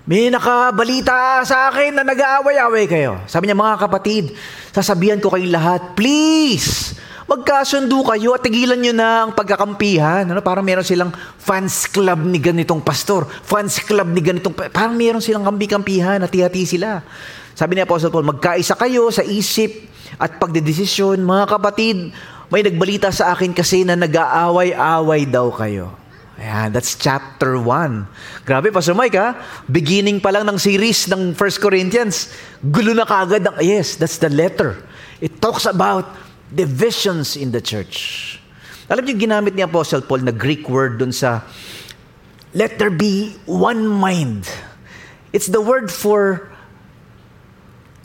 May 0.03 0.35
nakabalita 0.35 1.47
sa 1.47 1.71
akin 1.71 1.95
na 1.95 2.03
nag-aaway-away 2.03 2.91
kayo. 2.91 3.23
Sabi 3.31 3.47
niya, 3.47 3.55
mga 3.55 3.87
kapatid, 3.87 4.35
sasabihan 4.75 5.23
ko 5.23 5.31
kayong 5.31 5.55
lahat, 5.55 5.95
please, 5.95 6.99
magkasundo 7.31 8.03
kayo 8.11 8.35
at 8.35 8.43
tigilan 8.43 8.83
nyo 8.83 8.91
na 8.91 9.23
ang 9.23 9.31
pagkakampihan. 9.31 10.27
Ano? 10.27 10.43
Parang 10.43 10.67
meron 10.67 10.83
silang 10.83 11.15
fans 11.39 11.87
club 11.87 12.19
ni 12.27 12.43
ganitong 12.43 12.83
pastor, 12.83 13.31
fans 13.31 13.79
club 13.79 14.11
ni 14.11 14.19
ganitong, 14.19 14.51
parang 14.75 14.99
meron 14.99 15.23
silang 15.23 15.47
kampi-kampihan, 15.47 16.19
hati-hati 16.19 16.67
sila. 16.67 16.99
Sabi 17.55 17.79
ni 17.79 17.87
Apostle 17.87 18.11
Paul, 18.11 18.27
magkaisa 18.27 18.75
kayo 18.75 19.07
sa 19.15 19.23
isip 19.23 19.87
at 20.19 20.35
pagdedesisyon. 20.43 21.23
Mga 21.23 21.45
kapatid, 21.47 22.11
may 22.51 22.67
nagbalita 22.67 23.15
sa 23.15 23.39
akin 23.39 23.55
kasi 23.55 23.87
na 23.87 23.95
nag-aaway-away 23.95 25.31
daw 25.31 25.47
kayo. 25.55 26.02
Ayan, 26.41 26.73
that's 26.73 26.97
chapter 26.97 27.61
1. 27.61 28.45
Grabe, 28.49 28.73
Pastor 28.73 28.97
Mike, 28.97 29.17
ha? 29.21 29.37
Beginning 29.69 30.17
pa 30.17 30.33
lang 30.33 30.49
ng 30.49 30.57
series 30.57 31.05
ng 31.13 31.37
1 31.37 31.61
Corinthians. 31.61 32.33
Gulo 32.65 32.97
na 32.97 33.05
kagad. 33.05 33.45
Ang, 33.45 33.61
yes, 33.61 34.01
that's 34.01 34.17
the 34.17 34.33
letter. 34.33 34.81
It 35.21 35.45
talks 35.45 35.69
about 35.69 36.09
divisions 36.49 37.37
in 37.37 37.53
the 37.53 37.61
church. 37.61 38.37
Alam 38.89 39.05
niyo, 39.05 39.17
ginamit 39.29 39.53
ni 39.53 39.63
Apostle 39.63 40.05
Paul 40.05 40.25
na 40.25 40.33
Greek 40.33 40.69
word 40.69 41.01
dun 41.01 41.13
sa 41.13 41.45
let 42.57 42.77
there 42.81 42.93
be 42.93 43.37
one 43.45 43.85
mind. 43.89 44.49
It's 45.33 45.49
the 45.49 45.61
word 45.61 45.89
for 45.89 46.53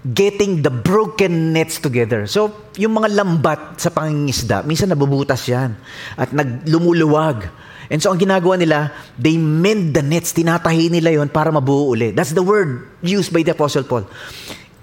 getting 0.08 0.64
the 0.64 0.72
broken 0.72 1.52
nets 1.52 1.80
together. 1.84 2.28
So, 2.28 2.72
yung 2.80 2.96
mga 2.96 3.12
lambat 3.12 3.82
sa 3.84 3.92
pangingisda, 3.92 4.64
minsan 4.64 4.88
nabubutas 4.88 5.44
yan 5.48 5.76
at 6.16 6.32
naglumuluwag. 6.32 7.52
And 7.88 8.04
so, 8.04 8.12
ang 8.12 8.20
ginagawa 8.20 8.60
nila, 8.60 8.92
they 9.16 9.40
mend 9.40 9.96
the 9.96 10.04
nets. 10.04 10.36
Tinatahi 10.36 10.92
nila 10.92 11.16
yon 11.16 11.32
para 11.32 11.48
mabuo 11.52 11.96
uli. 11.96 12.12
That's 12.12 12.36
the 12.36 12.44
word 12.44 12.84
used 13.00 13.32
by 13.32 13.48
the 13.48 13.56
Apostle 13.56 13.88
Paul. 13.88 14.04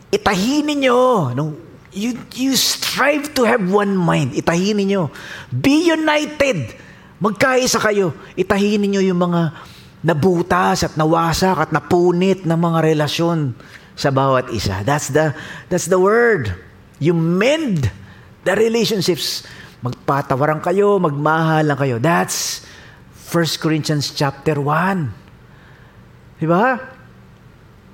Itahin 0.08 0.64
ninyo. 0.72 0.98
No? 1.36 1.52
You, 1.92 2.16
you 2.32 2.56
strive 2.56 3.36
to 3.36 3.44
have 3.44 3.60
one 3.60 3.92
mind. 3.92 4.32
Itahin 4.32 4.80
ninyo. 4.80 5.12
Be 5.52 5.92
united. 5.92 6.74
Magkaisa 7.20 7.76
kayo. 7.78 8.16
Itahin 8.34 8.80
ninyo 8.88 9.04
yung 9.04 9.20
mga 9.20 9.52
nabutas 10.04 10.84
at 10.84 10.96
nawasak 10.96 11.56
at 11.56 11.70
napunit 11.72 12.44
ng 12.44 12.58
mga 12.58 12.78
relasyon 12.92 13.56
sa 13.96 14.12
bawat 14.12 14.48
isa. 14.52 14.80
That's 14.84 15.12
the, 15.12 15.32
that's 15.68 15.86
the 15.86 16.00
word. 16.00 16.52
You 17.00 17.12
mend 17.12 17.88
the 18.44 18.54
relationships. 18.56 19.44
Magpatawaran 19.84 20.64
kayo, 20.64 20.96
magmahalan 20.96 21.76
kayo. 21.76 21.96
That's 22.00 22.64
1 23.34 23.58
Corinthians 23.58 24.14
chapter 24.14 24.62
1. 24.62 26.38
Diba? 26.38 26.78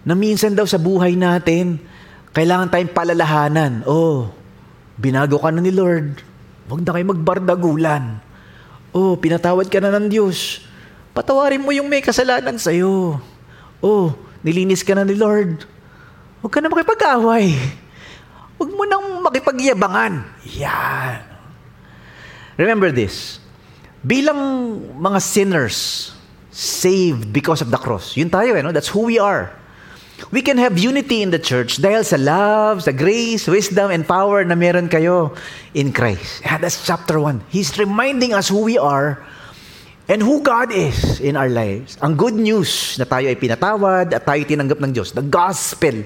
Na 0.04 0.12
minsan 0.12 0.52
daw 0.52 0.68
sa 0.68 0.76
buhay 0.76 1.16
natin, 1.16 1.80
kailangan 2.36 2.68
tayong 2.68 2.92
palalahanan. 2.92 3.80
Oh, 3.88 4.28
binago 5.00 5.40
ka 5.40 5.48
na 5.48 5.64
ni 5.64 5.72
Lord. 5.72 6.20
Huwag 6.68 6.84
na 6.84 6.92
kayo 6.92 7.08
magbardagulan. 7.08 8.20
Oh, 8.92 9.16
pinatawad 9.16 9.72
ka 9.72 9.80
na 9.80 9.96
ng 9.96 10.12
Diyos. 10.12 10.60
Patawarin 11.16 11.64
mo 11.64 11.72
yung 11.72 11.88
may 11.88 12.04
kasalanan 12.04 12.60
sa'yo. 12.60 13.16
Oh, 13.80 14.12
nilinis 14.44 14.84
ka 14.84 14.92
na 14.92 15.08
ni 15.08 15.16
Lord. 15.16 15.64
Huwag 16.44 16.52
ka 16.52 16.60
na 16.60 16.68
makipag-away. 16.68 17.56
Huwag 18.60 18.70
mo 18.76 18.84
nang 18.84 19.24
makipagyabangan. 19.24 20.20
Yan. 20.60 21.24
Remember 22.60 22.92
this. 22.92 23.39
Bilang 24.00 24.40
mga 24.96 25.20
sinners, 25.20 26.10
saved 26.50 27.32
because 27.32 27.62
of 27.62 27.70
the 27.70 27.78
cross. 27.78 28.16
Yun 28.16 28.28
tayo 28.28 28.58
eh, 28.58 28.62
no? 28.62 28.72
That's 28.72 28.88
who 28.88 29.06
we 29.06 29.18
are. 29.18 29.54
We 30.28 30.44
can 30.44 30.60
have 30.60 30.76
unity 30.76 31.24
in 31.24 31.32
the 31.32 31.40
church 31.40 31.80
dahil 31.80 32.04
sa 32.04 32.20
love, 32.20 32.84
sa 32.84 32.92
grace, 32.92 33.48
wisdom, 33.48 33.88
and 33.88 34.04
power 34.04 34.44
na 34.44 34.52
meron 34.52 34.92
kayo 34.92 35.32
in 35.72 35.96
Christ. 35.96 36.44
Yeah, 36.44 36.60
that's 36.60 36.84
chapter 36.84 37.16
1. 37.16 37.48
He's 37.48 37.72
reminding 37.80 38.36
us 38.36 38.52
who 38.52 38.60
we 38.60 38.76
are 38.76 39.24
and 40.12 40.20
who 40.20 40.44
God 40.44 40.76
is 40.76 41.24
in 41.24 41.40
our 41.40 41.48
lives. 41.48 41.96
Ang 42.04 42.20
good 42.20 42.36
news 42.36 43.00
na 43.00 43.08
tayo 43.08 43.32
ay 43.32 43.38
pinatawad 43.40 44.12
at 44.12 44.28
tayo 44.28 44.44
tinanggap 44.44 44.84
ng 44.84 44.92
Diyos. 44.92 45.16
The 45.16 45.24
gospel. 45.24 46.04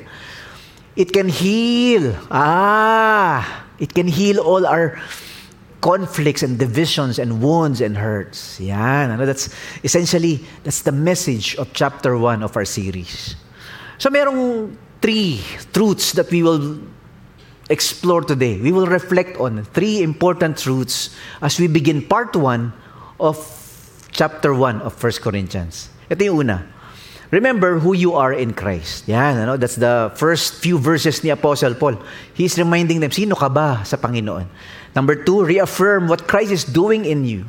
It 0.95 1.11
can 1.11 1.27
heal. 1.27 2.15
Ah, 2.31 3.67
it 3.83 3.91
can 3.91 4.07
heal 4.07 4.39
all 4.39 4.63
our 4.63 4.95
conflicts 5.85 6.43
and 6.43 6.57
divisions 6.57 7.21
and 7.21 7.45
wounds 7.45 7.85
and 7.85 8.01
hurts. 8.01 8.59
Yan. 8.59 9.11
Ano, 9.13 9.27
that's 9.29 9.53
essentially, 9.85 10.41
that's 10.65 10.81
the 10.81 10.93
message 10.93 11.57
of 11.57 11.69
chapter 11.77 12.17
1 12.17 12.43
of 12.43 12.57
our 12.57 12.65
series. 12.65 13.37
So 13.99 14.09
merong 14.09 14.73
three 15.05 15.45
truths 15.77 16.17
that 16.17 16.33
we 16.33 16.43
will 16.43 16.81
explore 17.69 18.25
today. 18.25 18.57
We 18.57 18.73
will 18.73 18.89
reflect 18.89 19.37
on 19.37 19.61
three 19.77 20.01
important 20.01 20.57
truths 20.57 21.13
as 21.45 21.61
we 21.61 21.69
begin 21.69 22.01
part 22.01 22.35
1 22.35 22.73
of 23.21 23.37
chapter 24.11 24.57
1 24.57 24.81
of 24.81 24.97
1 24.97 25.13
Corinthians. 25.21 25.93
Ito 26.09 26.25
yung 26.25 26.49
una. 26.49 26.65
Remember 27.29 27.77
who 27.83 27.93
you 27.93 28.15
are 28.15 28.33
in 28.33 28.55
Christ. 28.55 29.05
Yan, 29.09 29.37
ano? 29.37 29.59
That's 29.59 29.77
the 29.77 30.13
first 30.15 30.63
few 30.63 30.79
verses 30.79 31.21
ni 31.25 31.29
Apostle 31.29 31.75
Paul. 31.75 31.99
He's 32.33 32.57
reminding 32.57 33.01
them, 33.01 33.11
sino 33.11 33.35
ka 33.35 33.51
ba 33.51 33.83
sa 33.85 33.99
Panginoon? 33.99 34.47
Number 34.95 35.19
two, 35.19 35.45
reaffirm 35.45 36.07
what 36.07 36.27
Christ 36.31 36.53
is 36.53 36.65
doing 36.65 37.05
in 37.05 37.27
you. 37.27 37.45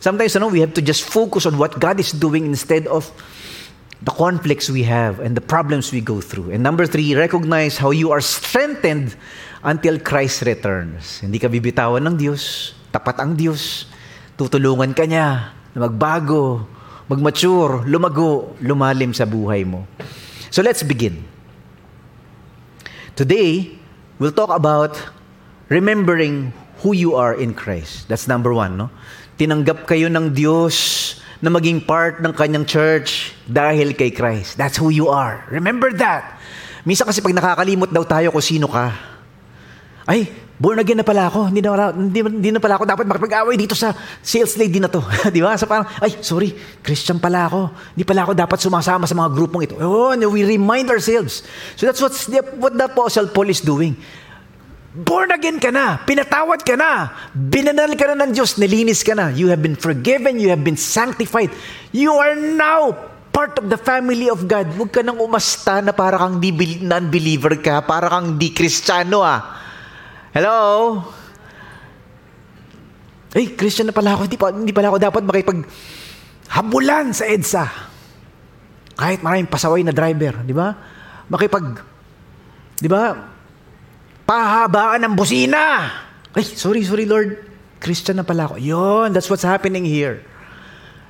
Sometimes, 0.00 0.32
you 0.32 0.40
know, 0.40 0.48
we 0.48 0.64
have 0.64 0.72
to 0.74 0.82
just 0.82 1.04
focus 1.04 1.44
on 1.44 1.60
what 1.60 1.76
God 1.76 2.00
is 2.00 2.12
doing 2.12 2.48
instead 2.48 2.88
of 2.88 3.12
the 4.00 4.10
conflicts 4.10 4.72
we 4.72 4.82
have 4.88 5.20
and 5.20 5.36
the 5.36 5.44
problems 5.44 5.92
we 5.92 6.00
go 6.00 6.24
through. 6.24 6.56
And 6.56 6.64
number 6.64 6.88
three, 6.88 7.12
recognize 7.12 7.76
how 7.76 7.92
you 7.92 8.10
are 8.12 8.24
strengthened 8.24 9.12
until 9.60 10.00
Christ 10.00 10.48
returns. 10.48 11.20
Hindi 11.20 11.36
ka 11.36 11.52
bibitawan 11.52 12.00
ng 12.08 12.16
Diyos, 12.16 12.72
tapat 12.88 13.20
ang 13.20 13.36
Diyos, 13.36 13.84
tutulungan 14.40 14.96
ka 14.96 15.04
niya 15.04 15.52
na 15.76 15.78
magbago, 15.84 16.64
magmature, 17.12 17.84
lumago, 17.84 18.56
lumalim 18.64 19.12
sa 19.12 19.28
buhay 19.28 19.68
mo. 19.68 19.84
So 20.48 20.64
let's 20.64 20.80
begin. 20.80 21.20
Today, 23.20 23.76
we'll 24.16 24.32
talk 24.32 24.48
about 24.48 24.96
remembering 25.68 26.56
who 26.80 26.96
you 26.96 27.16
are 27.16 27.36
in 27.36 27.52
Christ. 27.52 28.08
That's 28.08 28.28
number 28.28 28.52
one, 28.52 28.76
no? 28.76 28.88
Tinanggap 29.36 29.88
kayo 29.88 30.08
ng 30.12 30.32
Diyos 30.36 30.76
na 31.40 31.48
maging 31.48 31.88
part 31.88 32.20
ng 32.20 32.32
kanyang 32.36 32.68
church 32.68 33.32
dahil 33.48 33.96
kay 33.96 34.12
Christ. 34.12 34.60
That's 34.60 34.76
who 34.76 34.92
you 34.92 35.08
are. 35.08 35.44
Remember 35.48 35.88
that. 35.96 36.36
Minsan 36.84 37.08
kasi 37.08 37.24
pag 37.24 37.32
nakakalimot 37.32 37.88
daw 37.92 38.04
tayo 38.04 38.32
kung 38.32 38.44
sino 38.44 38.68
ka, 38.68 38.92
ay, 40.08 40.28
born 40.60 40.80
again 40.80 41.00
na 41.00 41.06
pala 41.06 41.28
ako. 41.32 41.48
Hindi 41.48 41.60
na, 41.64 41.92
hindi, 41.92 42.20
hindi 42.20 42.50
na 42.52 42.60
pala 42.60 42.76
ako 42.76 42.84
dapat 42.84 43.04
makipag-away 43.08 43.56
dito 43.56 43.72
sa 43.72 43.96
sales 44.20 44.56
lady 44.60 44.80
na 44.80 44.88
to. 44.92 45.00
Di 45.34 45.40
ba? 45.40 45.56
So 45.56 45.64
parang, 45.64 45.88
ay, 46.00 46.20
sorry, 46.20 46.52
Christian 46.84 47.16
pala 47.20 47.48
ako. 47.48 47.72
Hindi 47.96 48.04
pala 48.04 48.28
ako 48.28 48.32
dapat 48.36 48.58
sumasama 48.60 49.04
sa 49.08 49.16
mga 49.16 49.30
grupong 49.32 49.62
ito. 49.64 49.74
Oh, 49.80 50.12
we 50.12 50.44
remind 50.44 50.92
ourselves. 50.92 51.44
So 51.76 51.88
that's 51.88 52.00
what's 52.00 52.28
the, 52.28 52.44
what 52.60 52.76
the 52.76 52.88
Apostle 52.88 53.28
Paul 53.32 53.48
is 53.48 53.64
doing. 53.64 53.96
Born 54.90 55.30
again 55.30 55.62
ka 55.62 55.70
na. 55.70 56.02
Pinatawad 56.02 56.66
ka 56.66 56.74
na. 56.74 57.14
Binanal 57.30 57.94
ka 57.94 58.10
na 58.10 58.26
ng 58.26 58.34
Diyos. 58.34 58.58
Nilinis 58.58 59.06
ka 59.06 59.14
na. 59.14 59.30
You 59.30 59.46
have 59.54 59.62
been 59.62 59.78
forgiven. 59.78 60.42
You 60.42 60.50
have 60.50 60.66
been 60.66 60.78
sanctified. 60.78 61.54
You 61.94 62.10
are 62.18 62.34
now 62.34 62.98
part 63.30 63.54
of 63.62 63.70
the 63.70 63.78
family 63.78 64.26
of 64.26 64.50
God. 64.50 64.66
Huwag 64.74 64.90
ka 64.90 65.06
nang 65.06 65.22
umasta 65.22 65.78
na 65.78 65.94
para 65.94 66.18
kang 66.18 66.42
di 66.42 66.50
non-believer 66.82 67.62
ka, 67.62 67.86
para 67.86 68.10
kang 68.10 68.34
di 68.34 68.50
kristyano 68.50 69.22
ah. 69.22 69.62
Hello? 70.34 70.58
Eh, 73.30 73.54
Christian 73.54 73.86
na 73.86 73.94
pala 73.94 74.18
ako. 74.18 74.26
Hindi, 74.26 74.38
pa, 74.38 74.46
hindi 74.50 74.74
pala 74.74 74.90
ako 74.90 74.98
dapat 74.98 75.22
makipag 75.22 75.58
habulan 76.50 77.14
sa 77.14 77.30
EDSA. 77.30 77.64
Kahit 78.98 79.22
maraming 79.22 79.46
pasaway 79.46 79.86
na 79.86 79.94
driver, 79.94 80.42
di 80.42 80.50
ba? 80.50 80.74
Makipag, 81.30 81.78
di 82.74 82.90
ba? 82.90 83.29
Pahabaan 84.30 85.02
ng 85.02 85.14
busina. 85.18 85.90
Ay, 86.30 86.46
sorry, 86.46 86.86
sorry 86.86 87.02
Lord. 87.02 87.50
Christian 87.82 88.22
na 88.22 88.22
pala 88.22 88.46
ako. 88.46 88.62
Yun, 88.62 89.10
that's 89.10 89.26
what's 89.26 89.42
happening 89.42 89.82
here. 89.82 90.22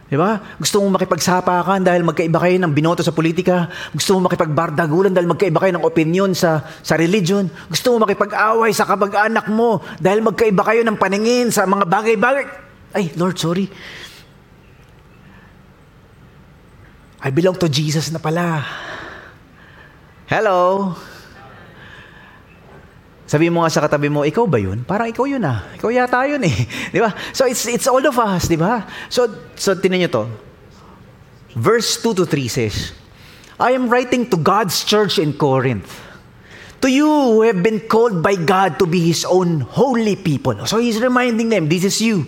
Di 0.08 0.16
ba? 0.18 0.40
Gusto 0.56 0.80
mong 0.80 0.96
makipagsapakan 0.96 1.84
dahil 1.84 2.02
magkaiba 2.02 2.38
kayo 2.40 2.56
ng 2.58 2.72
binoto 2.72 3.04
sa 3.04 3.12
politika. 3.12 3.68
Gusto 3.92 4.16
mong 4.16 4.32
makipagbardagulan 4.32 5.12
dahil 5.12 5.28
magkaiba 5.28 5.58
kayo 5.60 5.72
ng 5.76 5.84
opinion 5.84 6.30
sa, 6.32 6.64
sa 6.80 6.96
religion. 6.96 7.46
Gusto 7.68 7.94
mong 7.94 8.08
makipag-away 8.08 8.72
sa 8.72 8.88
kabag-anak 8.88 9.46
mo 9.52 9.84
dahil 10.00 10.24
magkaiba 10.24 10.62
kayo 10.66 10.82
ng 10.82 10.96
paningin 10.96 11.52
sa 11.52 11.68
mga 11.68 11.84
bagay-bagay. 11.86 12.46
Ay, 12.96 13.14
Lord, 13.14 13.38
sorry. 13.38 13.70
I 17.20 17.28
belong 17.30 17.58
to 17.60 17.68
Jesus 17.68 18.08
na 18.10 18.18
pala. 18.18 18.64
Hello? 20.26 20.94
Sabi 23.30 23.46
mo 23.46 23.62
nga 23.62 23.70
sa 23.70 23.86
katabi 23.86 24.10
mo, 24.10 24.26
ikaw 24.26 24.42
ba 24.50 24.58
yun? 24.58 24.82
Parang 24.82 25.06
ikaw 25.06 25.22
yun 25.22 25.46
ah. 25.46 25.70
Ikaw 25.78 25.86
yata 25.86 26.26
yun 26.26 26.42
eh. 26.42 26.66
di 26.94 26.98
ba? 26.98 27.14
So 27.30 27.46
it's, 27.46 27.62
it's 27.70 27.86
all 27.86 28.02
of 28.02 28.18
us, 28.18 28.50
di 28.50 28.58
ba? 28.58 28.82
So, 29.06 29.30
so 29.54 29.78
tinan 29.78 30.02
nyo 30.02 30.10
to. 30.10 30.24
Verse 31.54 32.02
2 32.02 32.18
to 32.18 32.24
3 32.26 32.50
says, 32.50 32.90
I 33.54 33.70
am 33.70 33.86
writing 33.86 34.26
to 34.34 34.36
God's 34.36 34.82
church 34.82 35.22
in 35.22 35.38
Corinth. 35.38 35.86
To 36.82 36.90
you 36.90 37.06
who 37.06 37.46
have 37.46 37.62
been 37.62 37.78
called 37.86 38.18
by 38.18 38.34
God 38.34 38.82
to 38.82 38.86
be 38.90 38.98
His 38.98 39.22
own 39.22 39.62
holy 39.62 40.18
people. 40.18 40.66
So 40.66 40.82
He's 40.82 40.98
reminding 40.98 41.54
them, 41.54 41.70
this 41.70 41.86
is 41.86 42.02
you. 42.02 42.26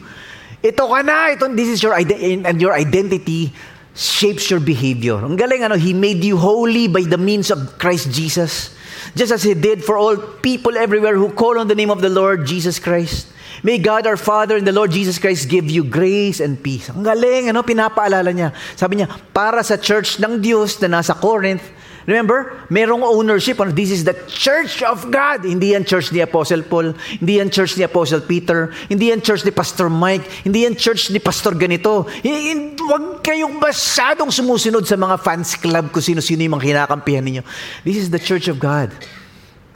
Ito 0.62 0.86
ka 0.86 1.02
na. 1.02 1.34
Ito, 1.34 1.50
this 1.50 1.66
is 1.66 1.82
your. 1.82 1.98
And 1.98 2.60
your 2.62 2.70
identity 2.70 3.50
shapes 3.94 4.50
your 4.50 4.61
behavior. 4.61 5.20
Ang 5.20 5.37
galing, 5.37 5.64
ano, 5.64 5.76
He 5.76 5.92
made 5.92 6.24
you 6.24 6.37
holy 6.37 6.88
by 6.88 7.02
the 7.02 7.18
means 7.18 7.50
of 7.50 7.78
Christ 7.78 8.11
Jesus 8.11 8.72
just 9.14 9.33
as 9.33 9.42
He 9.42 9.55
did 9.55 9.85
for 9.85 9.96
all 9.96 10.16
people 10.16 10.76
everywhere 10.76 11.16
who 11.16 11.33
call 11.33 11.59
on 11.59 11.68
the 11.68 11.76
name 11.76 11.90
of 11.90 12.00
the 12.00 12.09
Lord 12.09 12.46
Jesus 12.46 12.78
Christ. 12.78 13.28
May 13.62 13.78
God 13.78 14.07
our 14.09 14.16
Father 14.16 14.57
and 14.57 14.66
the 14.66 14.74
Lord 14.74 14.90
Jesus 14.90 15.18
Christ 15.22 15.46
give 15.46 15.70
you 15.70 15.85
grace 15.85 16.40
and 16.40 16.59
peace. 16.59 16.90
Ang 16.90 17.07
galing, 17.07 17.52
ano, 17.52 17.62
pinapaalala 17.62 18.35
niya. 18.35 18.50
Sabi 18.74 18.98
niya, 18.98 19.09
para 19.31 19.62
sa 19.62 19.78
church 19.78 20.18
ng 20.18 20.42
Diyos 20.42 20.83
na 20.83 20.98
nasa 20.98 21.14
Corinth, 21.14 21.62
Remember, 22.06 22.58
merong 22.66 23.06
ownership. 23.06 23.62
Ano? 23.62 23.70
This 23.70 23.94
is 23.94 24.02
the 24.02 24.14
church 24.26 24.82
of 24.82 25.06
God. 25.08 25.46
Hindi 25.46 25.78
yan 25.78 25.86
church 25.86 26.10
ni 26.10 26.18
Apostle 26.18 26.66
Paul. 26.66 26.98
Hindi 27.22 27.38
yan 27.38 27.48
church 27.48 27.78
ni 27.78 27.86
Apostle 27.86 28.26
Peter. 28.26 28.74
Hindi 28.90 29.14
yan 29.14 29.22
church 29.22 29.46
ni 29.46 29.54
Pastor 29.54 29.86
Mike. 29.86 30.26
Hindi 30.42 30.66
yan 30.66 30.74
church 30.74 31.14
ni 31.14 31.22
Pastor 31.22 31.54
ganito. 31.54 32.10
Huwag 32.10 33.22
kayong 33.22 33.54
masyadong 33.62 34.34
sumusunod 34.34 34.82
sa 34.82 34.98
mga 34.98 35.16
fans 35.22 35.54
club 35.54 35.94
kung 35.94 36.02
sino-sino 36.02 36.42
yung 36.42 36.58
mga 36.58 36.74
kinakampihan 36.74 37.22
ninyo. 37.22 37.42
This 37.86 38.02
is 38.02 38.10
the 38.10 38.18
church 38.18 38.50
of 38.50 38.58
God. 38.58 38.90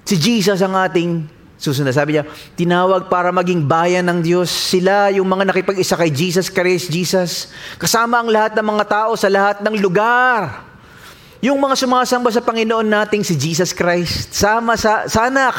Si 0.02 0.18
Jesus 0.18 0.58
ang 0.62 0.74
ating 0.74 1.30
susunod. 1.56 1.94
Sabi 1.94 2.18
niya, 2.18 2.26
tinawag 2.58 3.08
para 3.08 3.32
maging 3.32 3.64
bayan 3.64 4.04
ng 4.10 4.20
Diyos. 4.20 4.50
Sila 4.52 5.14
yung 5.14 5.26
mga 5.26 5.50
nakipag-isa 5.50 5.96
kay 5.96 6.12
Jesus 6.12 6.52
Christ, 6.52 6.92
Jesus. 6.92 7.54
Kasama 7.80 8.20
ang 8.20 8.28
lahat 8.28 8.58
ng 8.58 8.66
mga 8.66 8.84
tao 8.86 9.12
sa 9.14 9.30
lahat 9.30 9.62
ng 9.62 9.78
lugar. 9.78 10.65
Yung 11.46 11.62
mga 11.62 11.78
sumasamba 11.78 12.34
sa 12.34 12.42
Panginoon 12.42 12.90
nating 12.90 13.22
si 13.22 13.38
Jesus 13.38 13.70
Christ, 13.70 14.34
sama 14.34 14.74
sa, 14.74 15.06
sana 15.06 15.54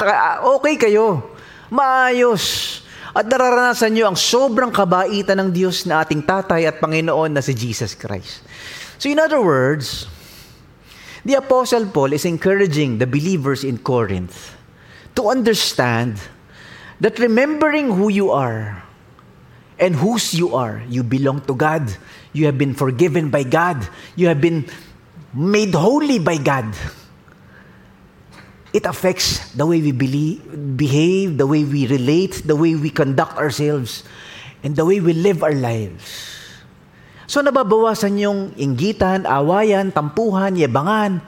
okay 0.60 0.76
kayo, 0.76 1.32
maayos, 1.71 2.84
at 3.15 3.23
nararanasan 3.23 3.95
nyo 3.95 4.12
ang 4.12 4.19
sobrang 4.19 4.67
kabaitan 4.67 5.39
ng 5.39 5.50
Diyos 5.56 5.88
na 5.88 6.04
ating 6.04 6.28
tatay 6.28 6.67
at 6.67 6.84
Panginoon 6.84 7.32
na 7.32 7.39
si 7.39 7.56
Jesus 7.56 7.95
Christ. 7.95 8.43
So 9.00 9.08
in 9.08 9.15
other 9.15 9.39
words, 9.39 10.12
the 11.23 11.39
Apostle 11.39 11.88
Paul 11.88 12.12
is 12.12 12.28
encouraging 12.28 13.00
the 13.00 13.08
believers 13.08 13.63
in 13.63 13.80
Corinth 13.80 14.60
to 15.15 15.32
understand 15.32 16.19
that 17.00 17.15
remembering 17.15 17.95
who 17.95 18.12
you 18.12 18.28
are 18.28 18.84
and 19.80 19.95
whose 19.95 20.36
you 20.36 20.52
are, 20.52 20.84
you 20.91 21.00
belong 21.00 21.47
to 21.47 21.56
God. 21.56 21.88
You 22.36 22.43
have 22.52 22.60
been 22.60 22.76
forgiven 22.76 23.32
by 23.32 23.47
God. 23.47 23.88
You 24.19 24.28
have 24.28 24.43
been 24.43 24.67
made 25.38 25.78
holy 25.78 26.17
by 26.17 26.41
God, 26.41 26.73
it 28.73 28.89
affects 28.89 29.54
the 29.54 29.62
way 29.69 29.78
we 29.78 29.93
believe, 29.93 30.41
behave, 30.73 31.38
the 31.38 31.45
way 31.45 31.62
we 31.62 31.86
relate, 31.86 32.41
the 32.41 32.58
way 32.58 32.73
we 32.73 32.89
conduct 32.89 33.38
ourselves, 33.38 34.02
and 34.65 34.73
the 34.73 34.82
way 34.82 34.97
we 34.97 35.13
live 35.13 35.45
our 35.45 35.54
lives. 35.54 36.34
So 37.30 37.45
nababawasan 37.45 38.17
yung 38.17 38.58
inggitan, 38.58 39.30
awayan, 39.30 39.93
tampuhan, 39.93 40.58
yabangan, 40.58 41.21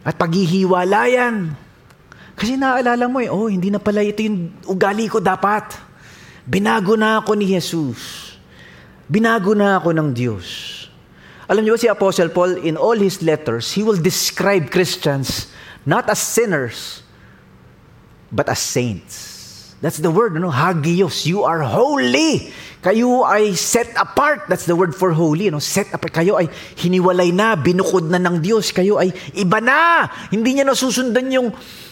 at 0.00 0.16
paghihiwalayan. 0.16 1.52
Kasi 2.40 2.56
naaalala 2.56 3.04
mo 3.04 3.20
eh, 3.20 3.28
oh, 3.28 3.52
hindi 3.52 3.68
na 3.68 3.76
pala 3.76 4.00
ito 4.00 4.24
yung 4.24 4.48
ugali 4.64 5.12
ko 5.12 5.20
dapat. 5.20 5.76
Binago 6.48 6.96
na 6.96 7.20
ako 7.20 7.36
ni 7.36 7.52
Jesus. 7.52 8.32
Binago 9.04 9.52
na 9.52 9.76
ako 9.76 9.92
ng 9.92 10.08
Diyos. 10.16 10.69
Alam 11.50 11.66
niyo 11.66 11.74
si 11.74 11.90
Apostle 11.90 12.30
Paul, 12.30 12.62
in 12.62 12.78
all 12.78 12.94
his 12.94 13.26
letters, 13.26 13.74
he 13.74 13.82
will 13.82 13.98
describe 13.98 14.70
Christians 14.70 15.50
not 15.82 16.06
as 16.06 16.22
sinners, 16.22 17.02
but 18.30 18.46
as 18.46 18.62
saints. 18.62 19.74
That's 19.82 19.98
the 19.98 20.12
word, 20.12 20.36
no? 20.36 20.52
Hagios. 20.52 21.26
You 21.26 21.42
are 21.42 21.64
holy. 21.64 22.52
Kayo 22.84 23.24
ay 23.24 23.56
set 23.56 23.88
apart. 23.96 24.44
That's 24.46 24.68
the 24.68 24.76
word 24.76 24.92
for 24.92 25.10
holy. 25.10 25.48
No? 25.48 25.58
Set 25.58 25.88
apart. 25.90 26.12
Kayo 26.12 26.36
ay 26.36 26.52
hiniwalay 26.76 27.32
na, 27.32 27.56
binukod 27.56 28.06
na 28.06 28.20
ng 28.20 28.44
Diyos. 28.44 28.76
Kayo 28.76 29.00
ay 29.00 29.10
iba 29.34 29.58
na. 29.58 30.06
Hindi 30.28 30.60
niya 30.60 30.68
nasusundan 30.68 31.32
yung 31.32 31.48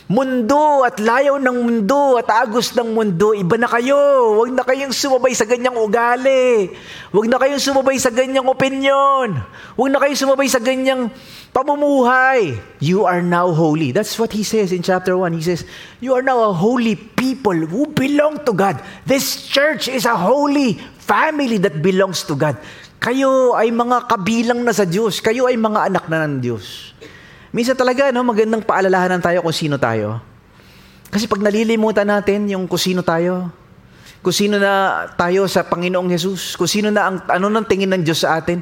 mundo 0.08 0.88
at 0.88 0.96
layaw 0.96 1.36
ng 1.36 1.58
mundo 1.68 2.16
at 2.16 2.24
agos 2.32 2.72
ng 2.72 2.96
mundo, 2.96 3.36
iba 3.36 3.60
na 3.60 3.68
kayo. 3.68 4.40
Huwag 4.40 4.56
na 4.56 4.64
kayong 4.64 4.96
sumabay 4.96 5.36
sa 5.36 5.44
ganyang 5.44 5.76
ugali. 5.76 6.72
Huwag 7.12 7.28
na 7.28 7.36
kayong 7.36 7.60
sumabay 7.60 8.00
sa 8.00 8.08
ganyang 8.08 8.48
opinion. 8.48 9.36
Huwag 9.76 9.92
na 9.92 10.00
kayong 10.00 10.16
sumabay 10.16 10.48
sa 10.48 10.64
ganyang 10.64 11.12
pamumuhay. 11.52 12.56
You 12.80 13.04
are 13.04 13.20
now 13.20 13.52
holy. 13.52 13.92
That's 13.92 14.16
what 14.16 14.32
he 14.32 14.48
says 14.48 14.72
in 14.72 14.80
chapter 14.80 15.12
1. 15.12 15.36
He 15.36 15.44
says, 15.44 15.68
You 16.00 16.16
are 16.16 16.24
now 16.24 16.40
a 16.48 16.56
holy 16.56 16.96
people 16.96 17.68
who 17.68 17.92
belong 17.92 18.48
to 18.48 18.56
God. 18.56 18.80
This 19.04 19.44
church 19.44 19.92
is 19.92 20.08
a 20.08 20.16
holy 20.16 20.80
family 21.04 21.60
that 21.60 21.84
belongs 21.84 22.24
to 22.32 22.34
God. 22.34 22.56
Kayo 22.98 23.54
ay 23.54 23.70
mga 23.70 24.10
kabilang 24.10 24.64
na 24.64 24.72
sa 24.72 24.88
Diyos. 24.88 25.20
Kayo 25.20 25.46
ay 25.46 25.60
mga 25.60 25.92
anak 25.92 26.08
na 26.08 26.24
ng 26.24 26.40
Diyos. 26.40 26.96
Minsan 27.48 27.76
talaga, 27.76 28.12
no, 28.12 28.24
magandang 28.24 28.60
paalalahanan 28.60 29.24
tayo 29.24 29.40
kung 29.40 29.56
sino 29.56 29.80
tayo. 29.80 30.20
Kasi 31.08 31.24
pag 31.24 31.40
nalilimutan 31.40 32.04
natin 32.04 32.44
yung 32.52 32.68
kung 32.68 32.80
sino 32.80 33.00
tayo, 33.00 33.48
kung 34.20 34.34
sino 34.34 34.60
na 34.60 35.06
tayo 35.16 35.48
sa 35.48 35.64
Panginoong 35.64 36.12
Jesus, 36.12 36.58
kung 36.58 36.68
sino 36.68 36.92
na 36.92 37.08
ang, 37.08 37.16
ano 37.24 37.46
nang 37.48 37.64
tingin 37.64 37.88
ng 37.88 38.04
Diyos 38.04 38.20
sa 38.26 38.36
atin, 38.36 38.60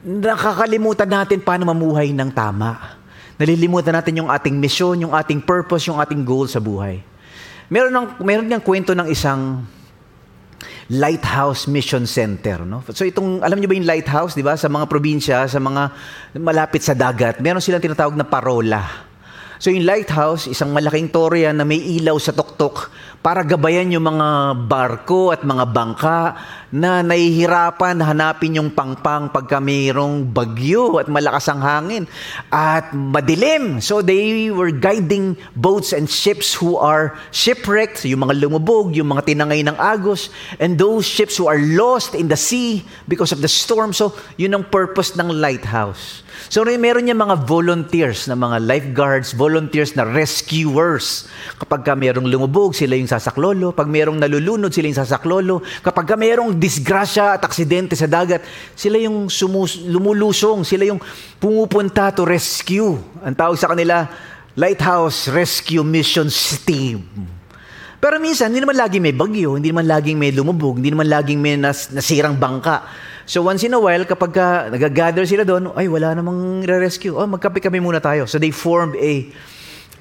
nakakalimutan 0.00 1.08
natin 1.08 1.44
paano 1.44 1.68
mamuhay 1.68 2.16
ng 2.16 2.30
tama. 2.32 2.96
Nalilimutan 3.36 3.92
natin 3.92 4.24
yung 4.24 4.30
ating 4.32 4.56
mission, 4.56 4.96
yung 4.96 5.12
ating 5.12 5.44
purpose, 5.44 5.88
yung 5.88 6.00
ating 6.00 6.24
goal 6.24 6.48
sa 6.48 6.60
buhay. 6.60 7.04
Meron 7.68 7.92
ng 7.92 8.06
meron 8.24 8.46
niyang 8.48 8.64
kwento 8.64 8.96
ng 8.96 9.08
isang 9.12 9.64
Lighthouse 10.90 11.70
Mission 11.70 12.02
Center, 12.02 12.66
no? 12.66 12.82
So 12.90 13.06
itong 13.06 13.46
alam 13.46 13.62
niyo 13.62 13.70
ba 13.70 13.78
yung 13.78 13.86
lighthouse, 13.86 14.34
'di 14.34 14.42
ba? 14.42 14.58
Sa 14.58 14.66
mga 14.66 14.90
probinsya, 14.90 15.46
sa 15.46 15.62
mga 15.62 15.94
malapit 16.42 16.82
sa 16.82 16.98
dagat, 16.98 17.38
meron 17.38 17.62
silang 17.62 17.78
tinatawag 17.78 18.18
na 18.18 18.26
parola. 18.26 19.09
So 19.60 19.68
yung 19.68 19.84
lighthouse, 19.84 20.48
isang 20.48 20.72
malaking 20.72 21.12
tore 21.12 21.44
yan 21.44 21.60
na 21.60 21.68
may 21.68 21.76
ilaw 21.76 22.16
sa 22.16 22.32
tuktok 22.32 22.88
para 23.20 23.44
gabayan 23.44 23.92
yung 23.92 24.08
mga 24.08 24.56
barko 24.64 25.36
at 25.36 25.44
mga 25.44 25.68
bangka 25.68 26.32
na 26.72 27.04
nahihirapan 27.04 28.00
hanapin 28.00 28.56
yung 28.56 28.72
pangpang 28.72 29.28
pagka 29.28 29.60
mayroong 29.60 30.24
bagyo 30.24 30.96
at 30.96 31.12
malakas 31.12 31.52
ang 31.52 31.60
hangin 31.60 32.08
at 32.48 32.96
madilim. 32.96 33.84
So 33.84 34.00
they 34.00 34.48
were 34.48 34.72
guiding 34.72 35.36
boats 35.52 35.92
and 35.92 36.08
ships 36.08 36.56
who 36.56 36.80
are 36.80 37.20
shipwrecked, 37.28 38.08
yung 38.08 38.24
mga 38.24 38.40
lumubog, 38.40 38.96
yung 38.96 39.12
mga 39.12 39.28
tinangay 39.28 39.60
ng 39.60 39.76
agos, 39.76 40.32
and 40.56 40.80
those 40.80 41.04
ships 41.04 41.36
who 41.36 41.52
are 41.52 41.60
lost 41.60 42.16
in 42.16 42.32
the 42.32 42.40
sea 42.40 42.80
because 43.04 43.28
of 43.28 43.44
the 43.44 43.52
storm. 43.52 43.92
So 43.92 44.16
yun 44.40 44.56
ang 44.56 44.72
purpose 44.72 45.20
ng 45.20 45.28
lighthouse. 45.28 46.24
So 46.48 46.64
meron 46.64 47.04
niya 47.04 47.18
mga 47.18 47.44
volunteers 47.44 48.24
na 48.30 48.38
mga 48.38 48.62
lifeguards, 48.64 49.36
volunteers 49.36 49.92
na 49.98 50.06
rescuers. 50.06 51.28
Kapag 51.60 51.84
ka 51.84 51.92
merong 51.92 52.24
lumubog, 52.24 52.72
sila 52.72 52.96
yung 52.96 53.10
sasaklolo. 53.10 53.74
Pag 53.76 53.90
merong 53.90 54.16
nalulunod, 54.16 54.72
sila 54.72 54.88
yung 54.88 55.00
sasaklolo. 55.02 55.60
Kapag 55.84 56.06
ka 56.08 56.16
merong 56.16 56.56
disgrasya 56.56 57.36
at 57.36 57.44
aksidente 57.44 57.92
sa 57.98 58.08
dagat, 58.08 58.40
sila 58.72 58.96
yung 58.96 59.28
sumus- 59.28 59.82
lumulusong, 59.84 60.64
sila 60.64 60.88
yung 60.88 61.02
pumupunta 61.36 62.08
to 62.14 62.24
rescue. 62.24 62.96
Ang 63.20 63.36
tawag 63.36 63.60
sa 63.60 63.68
kanila, 63.68 64.08
Lighthouse 64.56 65.28
Rescue 65.28 65.84
Missions 65.84 66.58
Team. 66.64 67.04
Pero 68.00 68.16
minsan, 68.16 68.48
hindi 68.48 68.64
naman 68.64 68.80
laging 68.80 69.04
may 69.04 69.12
bagyo, 69.12 69.60
hindi 69.60 69.68
naman 69.68 69.84
laging 69.84 70.16
may 70.16 70.32
lumubog, 70.32 70.80
hindi 70.80 70.88
naman 70.88 71.04
laging 71.04 71.36
may 71.36 71.60
nas- 71.60 71.92
nasirang 71.92 72.32
bangka. 72.32 72.88
So 73.30 73.46
once 73.46 73.62
in 73.62 73.70
a 73.70 73.78
while, 73.78 74.02
kapag 74.02 74.34
ka, 74.34 74.74
nag-gather 74.74 75.22
sila 75.22 75.46
doon, 75.46 75.70
ay 75.78 75.86
wala 75.86 76.18
namang 76.18 76.66
re-rescue. 76.66 77.14
Oh, 77.14 77.30
magkape 77.30 77.62
kami 77.62 77.78
muna 77.78 78.02
tayo. 78.02 78.26
So 78.26 78.42
they 78.42 78.50
formed 78.50 78.98
a 78.98 79.30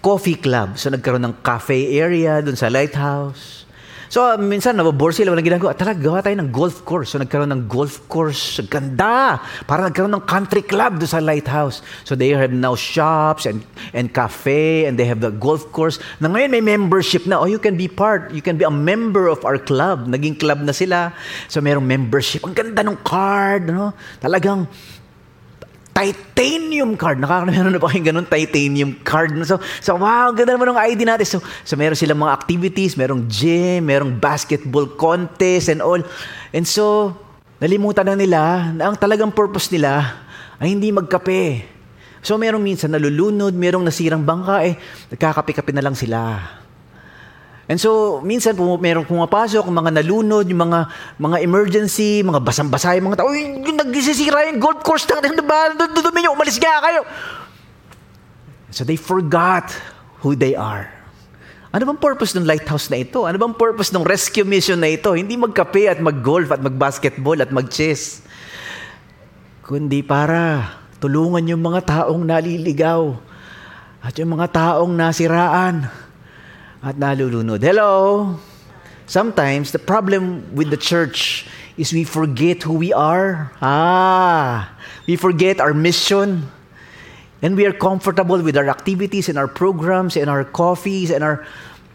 coffee 0.02 0.34
club. 0.34 0.82
So 0.82 0.90
nagkaroon 0.90 1.22
ng 1.22 1.46
cafe 1.46 1.94
area 1.94 2.42
doon 2.42 2.58
sa 2.58 2.74
lighthouse. 2.74 3.69
So, 4.10 4.26
minsan, 4.42 4.74
nababore 4.74 5.14
sila, 5.14 5.30
walang 5.30 5.46
ginagawa. 5.46 5.78
Tara, 5.78 5.94
gawa 5.94 6.26
tayo 6.26 6.34
ng 6.42 6.50
golf 6.50 6.82
course. 6.82 7.14
So, 7.14 7.22
nagkaroon 7.22 7.54
ng 7.54 7.70
golf 7.70 8.10
course. 8.10 8.58
Ganda! 8.66 9.38
Para 9.70 9.86
nagkaroon 9.86 10.10
ng 10.18 10.26
country 10.26 10.66
club 10.66 10.98
do 10.98 11.06
sa 11.06 11.22
lighthouse. 11.22 11.86
So, 12.10 12.18
they 12.18 12.34
have 12.34 12.50
now 12.50 12.74
shops 12.74 13.46
and, 13.46 13.62
and 13.94 14.10
cafe 14.10 14.90
and 14.90 14.98
they 14.98 15.06
have 15.06 15.22
the 15.22 15.30
golf 15.30 15.70
course. 15.70 16.02
Na 16.18 16.26
ngayon, 16.26 16.50
may 16.50 16.66
membership 16.66 17.30
na. 17.30 17.38
Oh, 17.38 17.46
you 17.46 17.62
can 17.62 17.78
be 17.78 17.86
part. 17.86 18.34
You 18.34 18.42
can 18.42 18.58
be 18.58 18.66
a 18.66 18.74
member 18.74 19.30
of 19.30 19.46
our 19.46 19.62
club. 19.62 20.10
Naging 20.10 20.42
club 20.42 20.66
na 20.66 20.74
sila. 20.74 21.14
So, 21.46 21.62
merong 21.62 21.86
membership. 21.86 22.42
Ang 22.42 22.58
ganda 22.58 22.82
ng 22.82 23.06
card. 23.06 23.70
No? 23.70 23.94
Talagang, 24.18 24.66
titanium 26.00 26.96
card. 26.96 27.20
Nakakaroon 27.20 27.76
na 27.76 27.82
ba 27.82 27.92
kayong 27.92 28.08
ganun? 28.08 28.28
Titanium 28.28 28.96
card. 29.04 29.36
So, 29.44 29.60
so 29.84 30.00
wow, 30.00 30.32
ganda 30.32 30.56
naman 30.56 30.72
ng 30.72 30.80
ID 30.80 31.04
natin. 31.04 31.28
So, 31.28 31.38
so 31.68 31.76
meron 31.76 32.00
silang 32.00 32.24
mga 32.24 32.32
activities, 32.32 32.96
merong 32.96 33.28
gym, 33.28 33.84
merong 33.84 34.16
basketball 34.16 34.88
contest 34.96 35.68
and 35.68 35.84
all. 35.84 36.00
And 36.56 36.64
so, 36.64 37.12
nalimutan 37.60 38.08
na 38.08 38.16
nila 38.16 38.72
na 38.72 38.88
ang 38.88 38.96
talagang 38.96 39.36
purpose 39.36 39.68
nila 39.76 40.24
ay 40.56 40.72
hindi 40.72 40.88
magkape. 40.96 41.68
So, 42.24 42.40
merong 42.40 42.64
minsan 42.64 42.96
nalulunod, 42.96 43.52
merong 43.56 43.84
nasirang 43.84 44.24
bangka, 44.24 44.64
eh, 44.68 44.76
nagkakape-kape 45.12 45.72
na 45.76 45.84
lang 45.84 45.96
sila. 45.96 46.40
And 47.70 47.78
so, 47.78 48.18
minsan 48.26 48.58
pum- 48.58 48.82
merong 48.82 49.06
pumapasok, 49.06 49.62
mga 49.70 50.02
nalunod, 50.02 50.50
yung 50.50 50.66
mga 50.66 50.90
mga 51.22 51.38
emergency, 51.46 52.26
mga 52.26 52.42
basang-basa 52.42 52.98
yung 52.98 53.14
mga 53.14 53.22
tao, 53.22 53.30
Uy, 53.30 53.46
yung 53.62 53.78
nagsisira 53.78 54.50
yung 54.50 54.58
golf 54.58 54.82
course 54.82 55.06
na, 55.06 55.22
diba? 55.22 55.78
Dudumi 55.78 56.26
nyo, 56.26 56.34
umalis 56.34 56.58
nga 56.58 56.82
kayo. 56.82 57.06
So 58.74 58.82
they 58.82 58.98
forgot 58.98 59.70
who 60.26 60.34
they 60.34 60.58
are. 60.58 60.90
Ano 61.70 61.86
bang 61.86 62.02
purpose 62.02 62.34
ng 62.34 62.50
lighthouse 62.50 62.90
na 62.90 63.06
ito? 63.06 63.30
Ano 63.30 63.38
bang 63.38 63.54
purpose 63.54 63.94
ng 63.94 64.02
rescue 64.02 64.42
mission 64.42 64.82
na 64.82 64.90
ito? 64.90 65.14
Hindi 65.14 65.38
magkape 65.38 65.86
at 65.86 66.02
mag-golf 66.02 66.50
at 66.50 66.66
mag-basketball 66.66 67.38
at 67.38 67.54
mag-chess. 67.54 68.26
Kundi 69.62 70.02
para 70.02 70.74
tulungan 70.98 71.46
yung 71.46 71.62
mga 71.62 71.86
taong 71.86 72.26
naliligaw 72.26 73.14
at 74.02 74.18
yung 74.18 74.34
mga 74.34 74.50
taong 74.50 74.90
nasiraan 74.90 76.09
at 76.84 76.96
nalulunod. 76.96 77.62
Hello? 77.62 78.40
Sometimes 79.10 79.72
the 79.72 79.80
problem 79.80 80.46
with 80.54 80.70
the 80.70 80.78
church 80.78 81.48
is 81.78 81.92
we 81.92 82.04
forget 82.04 82.64
who 82.64 82.76
we 82.76 82.94
are. 82.94 83.52
Ah, 83.62 84.76
we 85.08 85.16
forget 85.16 85.60
our 85.60 85.74
mission. 85.74 86.46
And 87.42 87.56
we 87.56 87.66
are 87.66 87.74
comfortable 87.74 88.44
with 88.44 88.60
our 88.60 88.68
activities 88.68 89.30
and 89.30 89.40
our 89.40 89.48
programs 89.48 90.20
and 90.20 90.30
our 90.30 90.44
coffees 90.44 91.10
and 91.10 91.24
our 91.24 91.48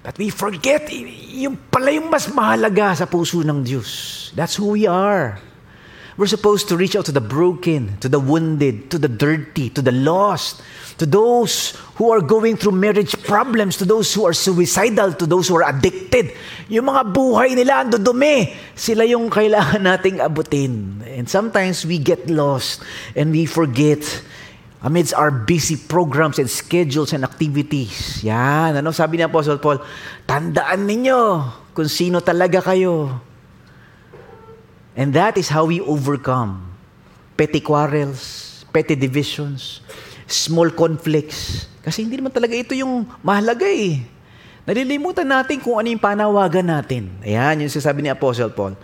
but 0.04 0.16
we 0.20 0.28
forget 0.28 0.88
yung 1.32 1.56
pala 1.72 1.92
yung 1.92 2.12
mas 2.12 2.28
mahalaga 2.28 2.92
sa 2.92 3.04
puso 3.08 3.40
ng 3.40 3.64
Diyos. 3.64 4.32
That's 4.36 4.56
who 4.56 4.76
we 4.76 4.84
are. 4.84 5.40
We're 6.14 6.30
supposed 6.30 6.70
to 6.70 6.76
reach 6.78 6.94
out 6.94 7.06
to 7.06 7.12
the 7.12 7.20
broken, 7.20 7.98
to 7.98 8.08
the 8.08 8.22
wounded, 8.22 8.90
to 8.94 8.98
the 9.02 9.10
dirty, 9.10 9.66
to 9.74 9.82
the 9.82 9.90
lost, 9.90 10.62
to 11.02 11.06
those 11.06 11.74
who 11.98 12.14
are 12.14 12.22
going 12.22 12.54
through 12.54 12.78
marriage 12.78 13.18
problems, 13.26 13.76
to 13.78 13.84
those 13.84 14.14
who 14.14 14.22
are 14.22 14.32
suicidal, 14.32 15.12
to 15.18 15.26
those 15.26 15.50
who 15.50 15.58
are 15.58 15.66
addicted. 15.66 16.30
Yung 16.70 16.86
mga 16.86 17.10
buhay 17.10 17.58
nila 17.58 17.82
ang 17.82 17.90
dudumi. 17.90 18.54
Sila 18.78 19.02
yung 19.02 19.26
kailangan 19.26 19.82
nating 19.90 20.22
abutin. 20.22 21.02
And 21.02 21.26
sometimes 21.26 21.82
we 21.82 21.98
get 21.98 22.30
lost 22.30 22.86
and 23.18 23.34
we 23.34 23.42
forget 23.42 24.06
amidst 24.86 25.18
our 25.18 25.34
busy 25.34 25.74
programs 25.74 26.38
and 26.38 26.46
schedules 26.46 27.10
and 27.10 27.26
activities. 27.26 28.22
Yan, 28.22 28.78
ano 28.78 28.94
sabi 28.94 29.18
ni 29.18 29.26
Apostle 29.26 29.58
Paul, 29.58 29.82
tandaan 30.30 30.86
ninyo 30.86 31.20
kung 31.74 31.90
sino 31.90 32.22
talaga 32.22 32.62
kayo. 32.62 33.18
And 34.94 35.10
that 35.14 35.34
is 35.38 35.50
how 35.50 35.66
we 35.66 35.82
overcome 35.82 36.74
petty 37.34 37.58
quarrels, 37.58 38.62
petty 38.70 38.94
divisions, 38.94 39.82
small 40.26 40.70
conflicts. 40.70 41.66
Kasi 41.82 42.06
hindi 42.06 42.18
naman 42.18 42.30
talaga 42.30 42.54
ito 42.54 42.72
yung 42.78 43.04
mahalaga 43.20 43.66
eh. 43.66 44.00
Nalilimutan 44.64 45.28
natin 45.28 45.60
kung 45.60 45.76
ano 45.76 45.92
yung 45.92 46.00
panawagan 46.00 46.64
natin. 46.64 47.12
Ayan, 47.20 47.66
yung 47.66 47.72
sasabi 47.74 48.00
ni 48.00 48.08
Apostle 48.08 48.54
Paul. 48.54 48.78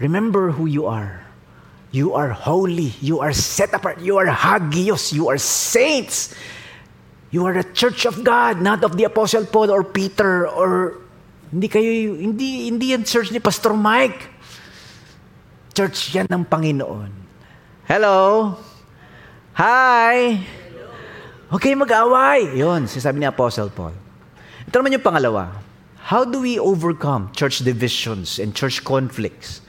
Remember 0.00 0.48
who 0.54 0.64
you 0.64 0.88
are. 0.88 1.26
You 1.92 2.16
are 2.16 2.32
holy. 2.32 2.96
You 3.04 3.20
are 3.20 3.36
set 3.36 3.72
apart. 3.76 4.00
You 4.00 4.16
are 4.16 4.28
hagios. 4.28 5.12
You 5.12 5.28
are 5.28 5.36
saints. 5.36 6.32
You 7.28 7.44
are 7.44 7.52
the 7.52 7.68
church 7.74 8.06
of 8.08 8.24
God, 8.24 8.62
not 8.64 8.80
of 8.80 8.96
the 8.96 9.04
Apostle 9.04 9.44
Paul 9.44 9.68
or 9.68 9.84
Peter 9.84 10.48
or 10.48 11.02
hindi 11.52 11.68
kayo 11.68 12.16
hindi 12.16 12.70
hindi 12.70 12.96
yan 12.96 13.04
church 13.04 13.28
ni 13.30 13.40
Pastor 13.42 13.76
Mike. 13.76 14.35
Church 15.76 16.16
yan 16.16 16.24
ng 16.32 16.48
Panginoon. 16.48 17.12
Hello? 17.84 18.56
Hi! 19.60 20.40
Okay, 21.52 21.76
mag-away. 21.76 22.56
Yun, 22.56 22.88
sinasabi 22.88 23.20
ni 23.20 23.28
Apostle 23.28 23.68
Paul. 23.68 23.92
Ito 24.64 24.80
naman 24.80 24.96
yung 24.96 25.04
pangalawa. 25.04 25.52
How 26.00 26.24
do 26.24 26.40
we 26.40 26.56
overcome 26.56 27.28
church 27.36 27.60
divisions 27.60 28.40
and 28.40 28.56
church 28.56 28.88
conflicts 28.88 29.60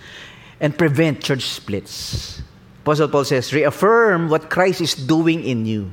and 0.64 0.72
prevent 0.72 1.20
church 1.20 1.44
splits? 1.44 2.40
Apostle 2.88 3.12
Paul 3.12 3.28
says, 3.28 3.52
reaffirm 3.52 4.32
what 4.32 4.48
Christ 4.48 4.80
is 4.80 4.96
doing 4.96 5.44
in 5.44 5.68
you. 5.68 5.92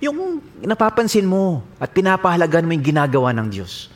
Yung 0.00 0.40
napapansin 0.64 1.28
mo 1.28 1.60
at 1.76 1.92
pinapahalagan 1.92 2.64
mo 2.64 2.72
yung 2.72 2.96
ginagawa 2.96 3.36
ng 3.36 3.52
Diyos. 3.52 3.92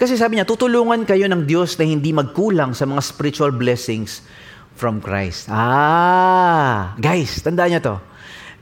Kasi 0.00 0.16
sabi 0.16 0.40
niya, 0.40 0.48
tutulungan 0.48 1.04
kayo 1.04 1.28
ng 1.28 1.44
Diyos 1.44 1.76
na 1.76 1.84
hindi 1.84 2.16
magkulang 2.16 2.72
sa 2.72 2.88
mga 2.88 3.04
spiritual 3.04 3.52
blessings 3.52 4.24
from 4.76 4.98
Christ. 4.98 5.48
Ah, 5.52 6.96
guys, 6.98 7.40
tandaan 7.44 7.76
niyo 7.76 7.80
to. 7.82 7.96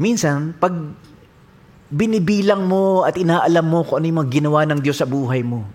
Minsan, 0.01 0.57
pag 0.57 0.73
binibilang 1.90 2.70
mo 2.70 3.03
at 3.03 3.18
inaalam 3.18 3.66
mo 3.66 3.83
kung 3.83 4.01
ano 4.01 4.07
yung 4.07 4.18
mga 4.23 4.33
ginawa 4.40 4.61
ng 4.64 4.81
Diyos 4.81 5.03
sa 5.03 5.09
buhay 5.11 5.42
mo, 5.42 5.66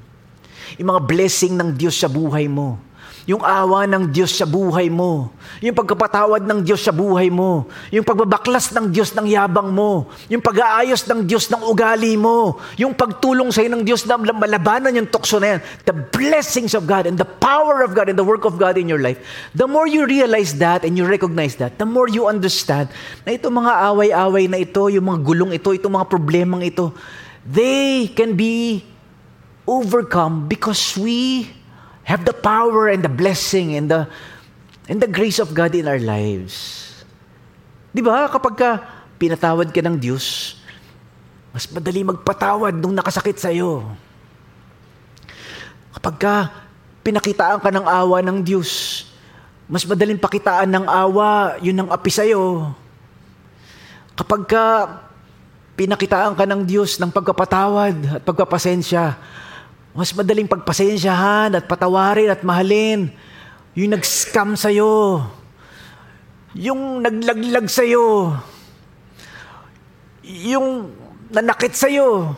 yung 0.80 0.90
mga 0.96 1.04
blessing 1.04 1.54
ng 1.60 1.76
Diyos 1.76 1.96
sa 2.00 2.08
buhay 2.08 2.48
mo, 2.48 2.80
Yung 3.26 3.42
awa 3.42 3.90
ng 3.90 4.14
Diyos 4.14 4.38
sa 4.38 4.46
buhay 4.46 4.86
mo. 4.86 5.34
Yung 5.58 5.74
pagkapatawad 5.74 6.46
ng 6.46 6.62
Diyos 6.62 6.86
sa 6.86 6.94
buhay 6.94 7.34
mo. 7.34 7.66
Yung 7.90 8.06
pagbabaklas 8.06 8.70
ng 8.70 8.94
Diyos 8.94 9.18
ng 9.18 9.26
yabang 9.26 9.74
mo. 9.74 10.14
Yung 10.30 10.46
pag-aayos 10.46 11.02
ng 11.10 11.26
Diyos 11.26 11.50
ng 11.50 11.66
ugali 11.66 12.14
mo. 12.22 12.62
Yung 12.78 12.94
pagtulong 12.94 13.50
sa'yo 13.50 13.74
ng 13.74 13.82
Diyos 13.82 14.06
na 14.06 14.22
malabanan 14.22 14.94
yung 14.94 15.10
tukso 15.10 15.42
na 15.42 15.58
yan. 15.58 15.60
The 15.90 15.98
blessings 16.14 16.78
of 16.78 16.86
God 16.86 17.10
and 17.10 17.18
the 17.18 17.26
power 17.26 17.82
of 17.82 17.98
God 17.98 18.14
and 18.14 18.18
the 18.18 18.26
work 18.26 18.46
of 18.46 18.62
God 18.62 18.78
in 18.78 18.86
your 18.86 19.02
life. 19.02 19.18
The 19.58 19.66
more 19.66 19.90
you 19.90 20.06
realize 20.06 20.54
that 20.62 20.86
and 20.86 20.94
you 20.94 21.10
recognize 21.10 21.58
that, 21.58 21.82
the 21.82 21.90
more 21.90 22.06
you 22.06 22.30
understand 22.30 22.94
na 23.26 23.34
itong 23.34 23.58
mga 23.58 23.74
away-away 23.90 24.46
na 24.46 24.62
ito, 24.62 24.86
yung 24.94 25.10
mga 25.10 25.20
gulong 25.26 25.52
ito, 25.58 25.74
itong 25.74 25.98
mga 25.98 26.08
problemang 26.14 26.62
ito, 26.62 26.94
they 27.42 28.06
can 28.14 28.38
be 28.38 28.86
overcome 29.66 30.46
because 30.46 30.94
we 30.94 31.50
have 32.06 32.24
the 32.24 32.36
power 32.36 32.94
and 32.94 33.02
the 33.02 33.12
blessing 33.12 33.74
and 33.74 33.90
the 33.90 34.06
and 34.86 35.02
the 35.02 35.10
grace 35.10 35.42
of 35.42 35.52
God 35.52 35.74
in 35.74 35.90
our 35.90 36.00
lives. 36.00 36.86
'Di 37.92 38.06
ba? 38.06 38.30
Kapag 38.30 38.54
ka 38.54 38.72
pinatawad 39.18 39.74
ka 39.74 39.82
ng 39.82 39.98
Diyos, 39.98 40.58
mas 41.50 41.66
madali 41.68 42.06
magpatawad 42.06 42.78
nung 42.78 42.94
nakasakit 42.94 43.42
sa 43.42 43.50
iyo. 43.50 43.84
Kapag 45.96 46.16
ka 46.22 46.34
pinakitaan 47.06 47.62
ka 47.62 47.70
ng 47.72 47.86
awa 47.86 48.20
ng 48.26 48.42
Diyos, 48.42 49.06
mas 49.66 49.86
madaling 49.86 50.22
pakitaan 50.22 50.70
ng 50.70 50.86
awa, 50.86 51.58
yun 51.62 51.78
ang 51.82 51.90
api 51.90 52.12
sa'yo. 52.14 52.74
Kapag 54.14 54.42
ka 54.46 54.64
pinakitaan 55.74 56.34
ka 56.38 56.46
ng 56.46 56.66
Diyos 56.66 56.98
ng 56.98 57.10
pagkapatawad 57.10 58.20
at 58.20 58.22
pagpapasensya, 58.22 59.18
mas 59.96 60.12
madaling 60.12 60.52
pagpasensyahan 60.52 61.56
at 61.56 61.64
patawarin 61.72 62.28
at 62.28 62.44
mahalin 62.44 63.16
yung 63.76 63.96
nag-scam 63.96 64.60
sa'yo, 64.60 65.24
yung 66.52 67.00
naglaglag 67.00 67.68
sa'yo, 67.72 68.36
yung 70.24 70.92
nanakit 71.32 71.76
sa'yo. 71.76 72.36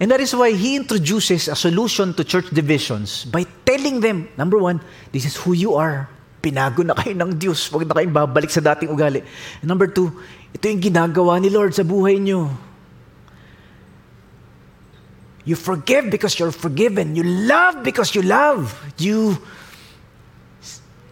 And 0.00 0.12
that 0.12 0.20
is 0.20 0.36
why 0.36 0.52
he 0.52 0.76
introduces 0.76 1.48
a 1.48 1.56
solution 1.56 2.12
to 2.16 2.24
church 2.24 2.50
divisions 2.52 3.24
by 3.24 3.48
telling 3.64 4.00
them, 4.00 4.28
number 4.36 4.60
one, 4.60 4.80
this 5.12 5.24
is 5.24 5.36
who 5.36 5.56
you 5.56 5.76
are. 5.76 6.08
Pinago 6.44 6.84
na 6.84 6.92
kayo 6.92 7.16
ng 7.16 7.32
Diyos. 7.40 7.72
Huwag 7.72 7.88
na 7.88 7.96
kayong 7.96 8.12
babalik 8.12 8.52
sa 8.52 8.60
dating 8.60 8.92
ugali. 8.92 9.24
And 9.64 9.68
number 9.68 9.88
two, 9.88 10.12
ito 10.52 10.68
yung 10.68 10.82
ginagawa 10.82 11.40
ni 11.40 11.48
Lord 11.48 11.72
sa 11.72 11.86
buhay 11.86 12.20
niyo. 12.20 12.52
You 15.44 15.56
forgive 15.56 16.10
because 16.10 16.38
you're 16.38 16.52
forgiven. 16.52 17.16
You 17.16 17.24
love 17.24 17.84
because 17.84 18.14
you 18.14 18.22
love. 18.22 18.72
You 18.96 19.36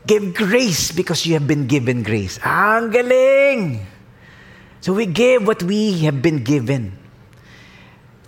give 0.06 0.34
grace 0.34 0.90
because 0.90 1.26
you 1.26 1.34
have 1.34 1.46
been 1.46 1.66
given 1.66 2.02
grace. 2.02 2.40
Ang! 2.42 2.92
So 4.80 4.92
we 4.94 5.06
give 5.06 5.46
what 5.46 5.62
we 5.62 6.00
have 6.08 6.22
been 6.22 6.42
given. 6.42 6.96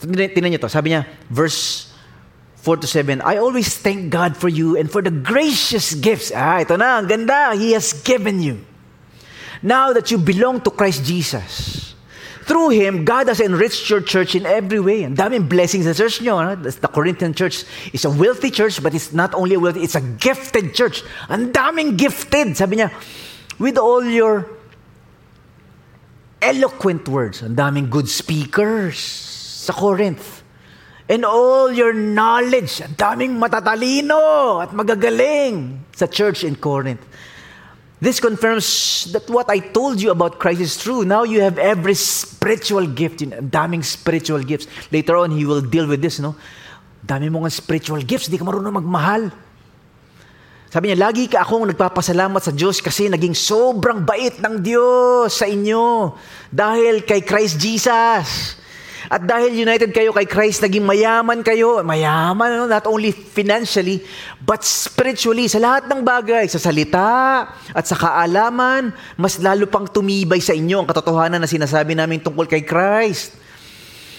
Tinan 0.04 0.52
niyo 0.52 0.60
to. 0.60 0.68
Sabi 0.68 0.92
niya, 0.92 1.08
verse 1.32 1.88
4 2.60 2.84
to 2.84 2.86
7, 2.86 3.20
I 3.24 3.36
always 3.40 3.76
thank 3.76 4.12
God 4.12 4.36
for 4.36 4.48
you 4.48 4.76
and 4.76 4.90
for 4.92 5.00
the 5.00 5.10
gracious 5.10 5.96
gifts. 5.96 6.32
Ah, 6.32 6.60
ito 6.60 6.76
na, 6.76 7.00
ang 7.00 7.08
ganda. 7.08 7.56
He 7.56 7.72
has 7.72 7.92
given 8.04 8.40
you. 8.44 8.60
Now 9.64 9.96
that 9.96 10.12
you 10.12 10.20
belong 10.20 10.60
to 10.68 10.70
Christ 10.70 11.04
Jesus. 11.04 11.93
Through 12.44 12.76
Him, 12.76 13.04
God 13.04 13.28
has 13.28 13.40
enriched 13.40 13.88
your 13.88 14.00
church 14.04 14.34
in 14.34 14.44
every 14.44 14.78
way. 14.80 15.04
Ang 15.04 15.16
daming 15.16 15.48
blessings 15.48 15.88
sa 15.88 15.96
church 15.96 16.20
nyo. 16.20 16.44
No? 16.44 16.52
The 16.56 16.92
Corinthian 16.92 17.32
church 17.32 17.64
is 17.92 18.04
a 18.04 18.12
wealthy 18.12 18.52
church, 18.52 18.82
but 18.82 18.92
it's 18.92 19.16
not 19.16 19.32
only 19.32 19.56
a 19.56 19.60
wealthy, 19.60 19.80
it's 19.80 19.96
a 19.96 20.04
gifted 20.04 20.76
church. 20.76 21.00
Ang 21.32 21.56
daming 21.56 21.96
gifted. 21.96 22.52
Sabi 22.52 22.84
niya, 22.84 22.92
with 23.56 23.80
all 23.80 24.04
your 24.04 24.44
eloquent 26.44 27.08
words, 27.08 27.40
ang 27.40 27.56
daming 27.56 27.88
good 27.88 28.12
speakers 28.12 29.00
sa 29.64 29.72
Corinth. 29.72 30.44
And 31.08 31.24
all 31.24 31.72
your 31.72 31.92
knowledge, 31.92 32.80
ang 32.84 32.96
daming 32.96 33.40
matatalino 33.40 34.60
at 34.60 34.72
magagaling 34.76 35.80
sa 35.96 36.04
church 36.04 36.44
in 36.44 36.56
Corinth. 36.56 37.00
This 38.02 38.18
confirms 38.20 38.66
that 39.14 39.30
what 39.30 39.48
I 39.48 39.62
told 39.62 40.02
you 40.02 40.10
about 40.10 40.38
Christ 40.38 40.60
is 40.60 40.74
true. 40.76 41.04
Now 41.06 41.22
you 41.22 41.40
have 41.40 41.56
every 41.56 41.94
spiritual 41.94 42.86
gift. 42.90 43.22
Yun, 43.22 43.48
daming 43.48 43.84
spiritual 43.86 44.42
gifts. 44.42 44.66
Later 44.90 45.16
on, 45.16 45.30
he 45.30 45.46
will 45.46 45.62
deal 45.62 45.86
with 45.86 46.02
this, 46.02 46.18
no? 46.18 46.34
Dami 47.04 47.28
mong 47.28 47.52
spiritual 47.52 48.00
gifts, 48.00 48.26
hindi 48.28 48.40
ka 48.40 48.48
marunong 48.48 48.80
magmahal. 48.80 49.28
Sabi 50.74 50.90
niya, 50.90 51.06
lagi 51.06 51.30
ka 51.30 51.46
akong 51.46 51.70
nagpapasalamat 51.70 52.42
sa 52.42 52.50
Diyos 52.50 52.82
kasi 52.82 53.06
naging 53.06 53.30
sobrang 53.30 54.02
bait 54.02 54.42
ng 54.42 54.58
Diyos 54.58 55.30
sa 55.30 55.46
inyo 55.46 56.18
dahil 56.50 57.06
kay 57.06 57.22
Christ 57.22 57.62
Jesus. 57.62 58.58
At 59.12 59.24
dahil 59.28 59.52
united 59.52 59.92
kayo 59.92 60.12
kay 60.16 60.24
Christ, 60.24 60.64
naging 60.64 60.84
mayaman 60.84 61.44
kayo. 61.44 61.84
Mayaman, 61.84 62.64
no? 62.64 62.66
not 62.70 62.88
only 62.88 63.12
financially, 63.12 64.00
but 64.40 64.64
spiritually, 64.64 65.44
sa 65.48 65.60
lahat 65.60 65.88
ng 65.88 66.00
bagay, 66.00 66.48
sa 66.48 66.56
salita 66.56 67.44
at 67.72 67.84
sa 67.84 67.96
kaalaman, 67.96 68.96
mas 69.20 69.36
lalo 69.40 69.68
pang 69.68 69.84
tumibay 69.84 70.40
sa 70.40 70.56
inyo 70.56 70.80
ang 70.80 70.88
katotohanan 70.88 71.40
na 71.42 71.48
sinasabi 71.50 71.92
namin 71.92 72.24
tungkol 72.24 72.48
kay 72.48 72.64
Christ. 72.64 73.36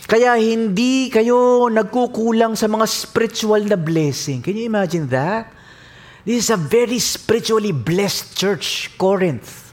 Kaya 0.06 0.38
hindi 0.38 1.10
kayo 1.10 1.66
nagkukulang 1.66 2.54
sa 2.54 2.70
mga 2.70 2.86
spiritual 2.86 3.66
na 3.66 3.74
blessing. 3.74 4.46
Can 4.46 4.54
you 4.54 4.70
imagine 4.70 5.10
that? 5.10 5.50
This 6.22 6.46
is 6.46 6.50
a 6.54 6.62
very 6.62 7.02
spiritually 7.02 7.74
blessed 7.74 8.38
church, 8.38 8.94
Corinth. 9.02 9.65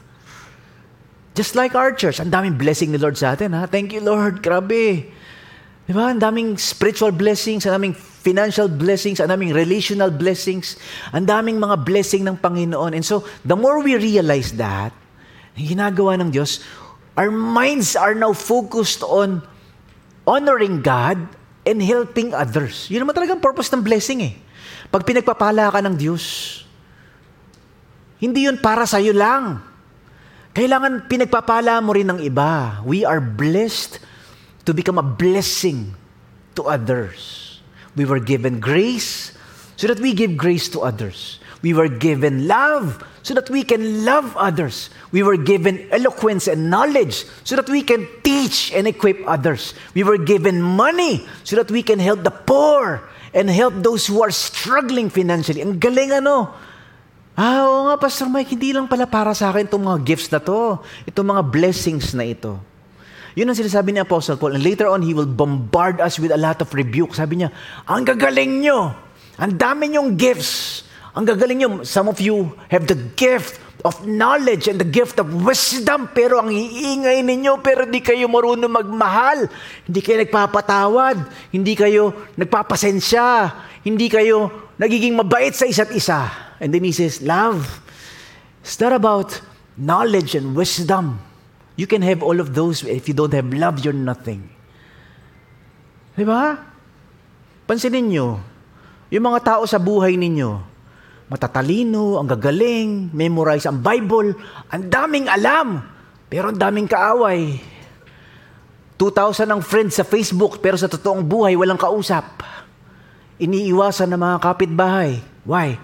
Just 1.33 1.57
like 1.57 1.73
our 1.73 1.89
church, 1.97 2.21
ang 2.21 2.29
daming 2.29 2.61
blessing 2.61 2.93
ni 2.93 3.01
Lord 3.01 3.17
sa 3.17 3.33
atin. 3.33 3.57
Ha? 3.57 3.65
Thank 3.65 3.89
you, 3.89 4.05
Lord. 4.05 4.45
Grabe. 4.45 5.09
Di 5.83 5.91
ba? 5.91 6.13
Ang 6.13 6.21
daming 6.21 6.61
spiritual 6.61 7.09
blessings, 7.09 7.65
ang 7.65 7.81
daming 7.81 7.97
financial 7.97 8.69
blessings, 8.69 9.19
ang 9.19 9.33
daming 9.33 9.51
relational 9.51 10.13
blessings, 10.13 10.77
ang 11.11 11.25
daming 11.25 11.57
mga 11.57 11.81
blessing 11.81 12.23
ng 12.23 12.37
Panginoon. 12.37 12.93
And 12.93 13.03
so, 13.03 13.25
the 13.41 13.57
more 13.57 13.81
we 13.81 13.97
realize 13.97 14.53
that, 14.55 14.93
ginagawa 15.57 16.21
ng 16.21 16.29
Diyos, 16.31 16.61
our 17.17 17.33
minds 17.33 17.97
are 17.97 18.13
now 18.13 18.31
focused 18.31 19.01
on 19.01 19.41
honoring 20.23 20.79
God 20.79 21.19
and 21.65 21.81
helping 21.81 22.31
others. 22.31 22.87
Yun 22.93 23.03
naman 23.03 23.17
talagang 23.17 23.41
purpose 23.41 23.73
ng 23.73 23.81
blessing 23.81 24.21
eh. 24.21 24.33
Pag 24.93 25.03
pinagpapala 25.03 25.73
ka 25.73 25.81
ng 25.81 25.97
Diyos, 25.97 26.23
hindi 28.21 28.45
yun 28.47 28.61
para 28.61 28.85
sa'yo 28.85 29.11
lang. 29.11 29.72
Kailangan 30.53 31.09
pinagpapala 31.09 31.81
mo 31.81 31.97
rin 31.97 32.13
ng 32.13 32.21
iba. 32.21 32.77
We 32.85 33.01
are 33.01 33.17
blessed 33.17 33.97
to 34.69 34.71
become 34.73 35.01
a 35.01 35.05
blessing 35.05 35.97
to 36.53 36.69
others. 36.69 37.57
We 37.97 38.05
were 38.05 38.21
given 38.21 38.61
grace 38.61 39.33
so 39.81 39.89
that 39.89 39.97
we 39.97 40.13
give 40.13 40.37
grace 40.37 40.69
to 40.77 40.85
others. 40.85 41.41
We 41.65 41.73
were 41.73 41.89
given 41.89 42.45
love 42.45 43.01
so 43.25 43.33
that 43.33 43.49
we 43.49 43.65
can 43.65 44.05
love 44.05 44.37
others. 44.37 44.93
We 45.09 45.23
were 45.23 45.41
given 45.41 45.89
eloquence 45.89 46.45
and 46.45 46.69
knowledge 46.69 47.25
so 47.43 47.55
that 47.55 47.69
we 47.69 47.81
can 47.81 48.05
teach 48.21 48.69
and 48.77 48.85
equip 48.85 49.25
others. 49.25 49.73
We 49.97 50.03
were 50.03 50.21
given 50.21 50.61
money 50.61 51.25
so 51.43 51.55
that 51.55 51.71
we 51.71 51.81
can 51.81 51.97
help 51.97 52.21
the 52.21 52.35
poor 52.35 53.01
and 53.33 53.49
help 53.49 53.73
those 53.81 54.05
who 54.05 54.21
are 54.21 54.29
struggling 54.29 55.09
financially. 55.09 55.65
Ang 55.65 55.79
galing 55.79 56.13
ano? 56.13 56.53
Ah, 57.33 57.65
oo 57.65 57.89
nga, 57.89 57.97
Pastor 57.97 58.29
Mike, 58.29 58.53
hindi 58.53 58.77
lang 58.77 58.85
pala 58.85 59.09
para 59.09 59.33
sa 59.33 59.49
akin 59.49 59.65
itong 59.65 59.81
mga 59.81 59.99
gifts 60.05 60.29
na 60.29 60.37
to. 60.37 60.77
Itong 61.09 61.33
mga 61.33 61.41
blessings 61.49 62.13
na 62.13 62.29
ito. 62.29 62.61
Yun 63.33 63.49
ang 63.49 63.57
sinasabi 63.57 63.89
ni 63.89 64.05
Apostle 64.05 64.37
Paul. 64.37 64.53
And 64.53 64.61
later 64.61 64.85
on, 64.85 65.01
he 65.01 65.17
will 65.17 65.29
bombard 65.29 65.97
us 65.97 66.21
with 66.21 66.29
a 66.29 66.37
lot 66.37 66.61
of 66.61 66.69
rebuke. 66.69 67.17
Sabi 67.17 67.41
niya, 67.41 67.49
ang 67.89 68.05
gagaling 68.05 68.61
nyo. 68.61 68.93
Ang 69.41 69.57
dami 69.57 69.89
nyong 69.89 70.13
gifts. 70.13 70.85
Ang 71.17 71.25
gagaling 71.25 71.57
nyo. 71.65 71.69
Some 71.81 72.05
of 72.05 72.21
you 72.21 72.53
have 72.69 72.85
the 72.85 72.97
gift 73.17 73.57
of 73.81 74.05
knowledge 74.05 74.69
and 74.69 74.77
the 74.77 74.85
gift 74.85 75.17
of 75.17 75.25
wisdom. 75.33 76.13
Pero 76.13 76.37
ang 76.37 76.53
iingay 76.53 77.25
ninyo, 77.25 77.65
pero 77.65 77.89
hindi 77.89 78.05
kayo 78.05 78.29
marunong 78.29 78.69
magmahal. 78.69 79.49
Hindi 79.89 80.05
kayo 80.05 80.21
nagpapatawad. 80.21 81.17
Hindi 81.49 81.73
kayo 81.73 82.13
nagpapasensya. 82.37 83.49
Hindi 83.81 84.13
kayo 84.13 84.69
nagiging 84.77 85.17
mabait 85.17 85.57
sa 85.57 85.65
isa't 85.65 85.89
isa. 85.97 86.52
And 86.63 86.71
then 86.71 86.87
he 86.87 86.95
says, 86.95 87.19
love. 87.19 87.67
It's 88.63 88.79
not 88.79 88.95
about 88.95 89.35
knowledge 89.75 90.39
and 90.39 90.55
wisdom. 90.55 91.19
You 91.75 91.91
can 91.91 91.99
have 92.07 92.23
all 92.23 92.39
of 92.39 92.55
those. 92.55 92.87
If 92.87 93.11
you 93.11 93.15
don't 93.17 93.35
have 93.35 93.51
love, 93.51 93.83
you're 93.83 93.91
nothing. 93.91 94.47
Di 96.15 96.23
ba? 96.23 96.55
Pansinin 97.67 98.07
nyo, 98.07 98.39
yung 99.11 99.27
mga 99.27 99.43
tao 99.43 99.63
sa 99.67 99.81
buhay 99.81 100.15
ninyo, 100.15 100.61
matatalino, 101.27 102.21
ang 102.21 102.31
gagaling, 102.31 103.11
memorize 103.11 103.67
ang 103.67 103.83
Bible, 103.83 104.31
ang 104.71 104.87
daming 104.87 105.27
alam, 105.27 105.83
pero 106.31 106.53
ang 106.53 106.59
daming 106.59 106.87
kaaway. 106.87 107.59
2,000 108.95 109.51
ang 109.51 109.59
friends 109.59 109.99
sa 109.99 110.05
Facebook, 110.07 110.63
pero 110.63 110.79
sa 110.79 110.87
totoong 110.87 111.25
buhay, 111.25 111.57
walang 111.59 111.81
kausap. 111.81 112.45
Iniiwasan 113.41 114.13
ng 114.13 114.21
mga 114.21 114.37
kapitbahay 114.39 115.33
Why? 115.43 115.75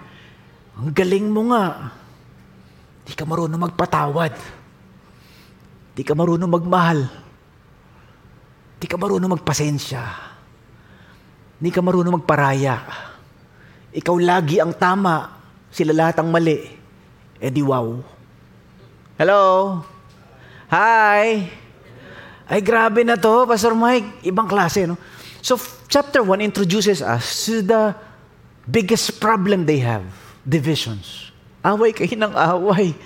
Ang 0.80 0.96
galing 0.96 1.28
mo 1.28 1.52
nga. 1.52 1.92
Di 3.04 3.12
ka 3.12 3.28
marunong 3.28 3.68
magpatawad. 3.68 4.32
Di 5.92 6.00
ka 6.00 6.16
marunong 6.16 6.48
magmahal. 6.48 7.00
Di 8.80 8.88
ka 8.88 8.96
marunong 8.96 9.36
magpasensya. 9.36 10.02
Di 11.60 11.68
ka 11.68 11.84
marunong 11.84 12.16
magparaya. 12.16 12.80
Ikaw 13.92 14.16
lagi 14.24 14.56
ang 14.56 14.72
tama. 14.72 15.36
Sila 15.68 15.92
lahat 15.92 16.24
ang 16.24 16.32
mali. 16.32 16.56
E 17.36 17.46
di 17.52 17.60
wow. 17.60 18.00
Hello? 19.20 19.42
Hi! 20.72 21.44
Ay, 22.48 22.60
grabe 22.64 23.04
na 23.04 23.20
to, 23.20 23.44
Pastor 23.44 23.76
Mike. 23.76 24.24
Ibang 24.24 24.48
klase, 24.48 24.88
no? 24.88 24.96
So, 25.44 25.60
chapter 25.92 26.24
1 26.24 26.40
introduces 26.40 27.04
us 27.04 27.22
to 27.44 27.60
the 27.60 27.92
biggest 28.64 29.20
problem 29.20 29.68
they 29.68 29.84
have. 29.84 30.19
Divisions. 30.44 31.30
Away 31.60 31.92
kayo 31.92 32.16
ng 32.16 32.32
away. 32.32 32.96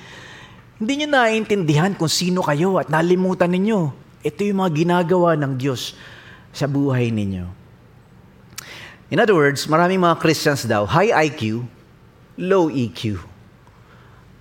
Hindi 0.79 0.93
nyo 1.03 1.09
naiintindihan 1.11 1.95
kung 1.99 2.11
sino 2.11 2.43
kayo 2.43 2.79
at 2.79 2.91
nalimutan 2.91 3.51
ninyo. 3.51 3.91
Ito 4.23 4.41
yung 4.47 4.63
mga 4.63 4.73
ginagawa 4.75 5.35
ng 5.39 5.59
Diyos 5.59 5.95
sa 6.55 6.71
buhay 6.71 7.11
ninyo. 7.11 7.47
In 9.11 9.23
other 9.23 9.37
words, 9.37 9.67
maraming 9.71 10.03
mga 10.03 10.19
Christians 10.19 10.67
daw, 10.67 10.87
high 10.87 11.15
IQ, 11.31 11.67
low 12.41 12.67
EQ. 12.71 13.23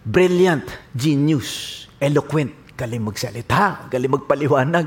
Brilliant, 0.03 0.65
genius, 0.93 1.85
eloquent, 2.01 2.73
galing 2.73 3.03
magsalita, 3.05 3.87
galing 3.87 4.13
magpaliwanag. 4.13 4.85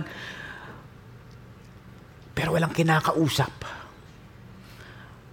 Pero 2.36 2.52
walang 2.52 2.74
kinakausap. 2.74 3.54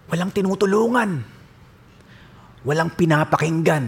Walang 0.07 0.31
tinutulungan 0.31 1.32
Walang 2.63 2.95
pinapakinggan. 2.95 3.86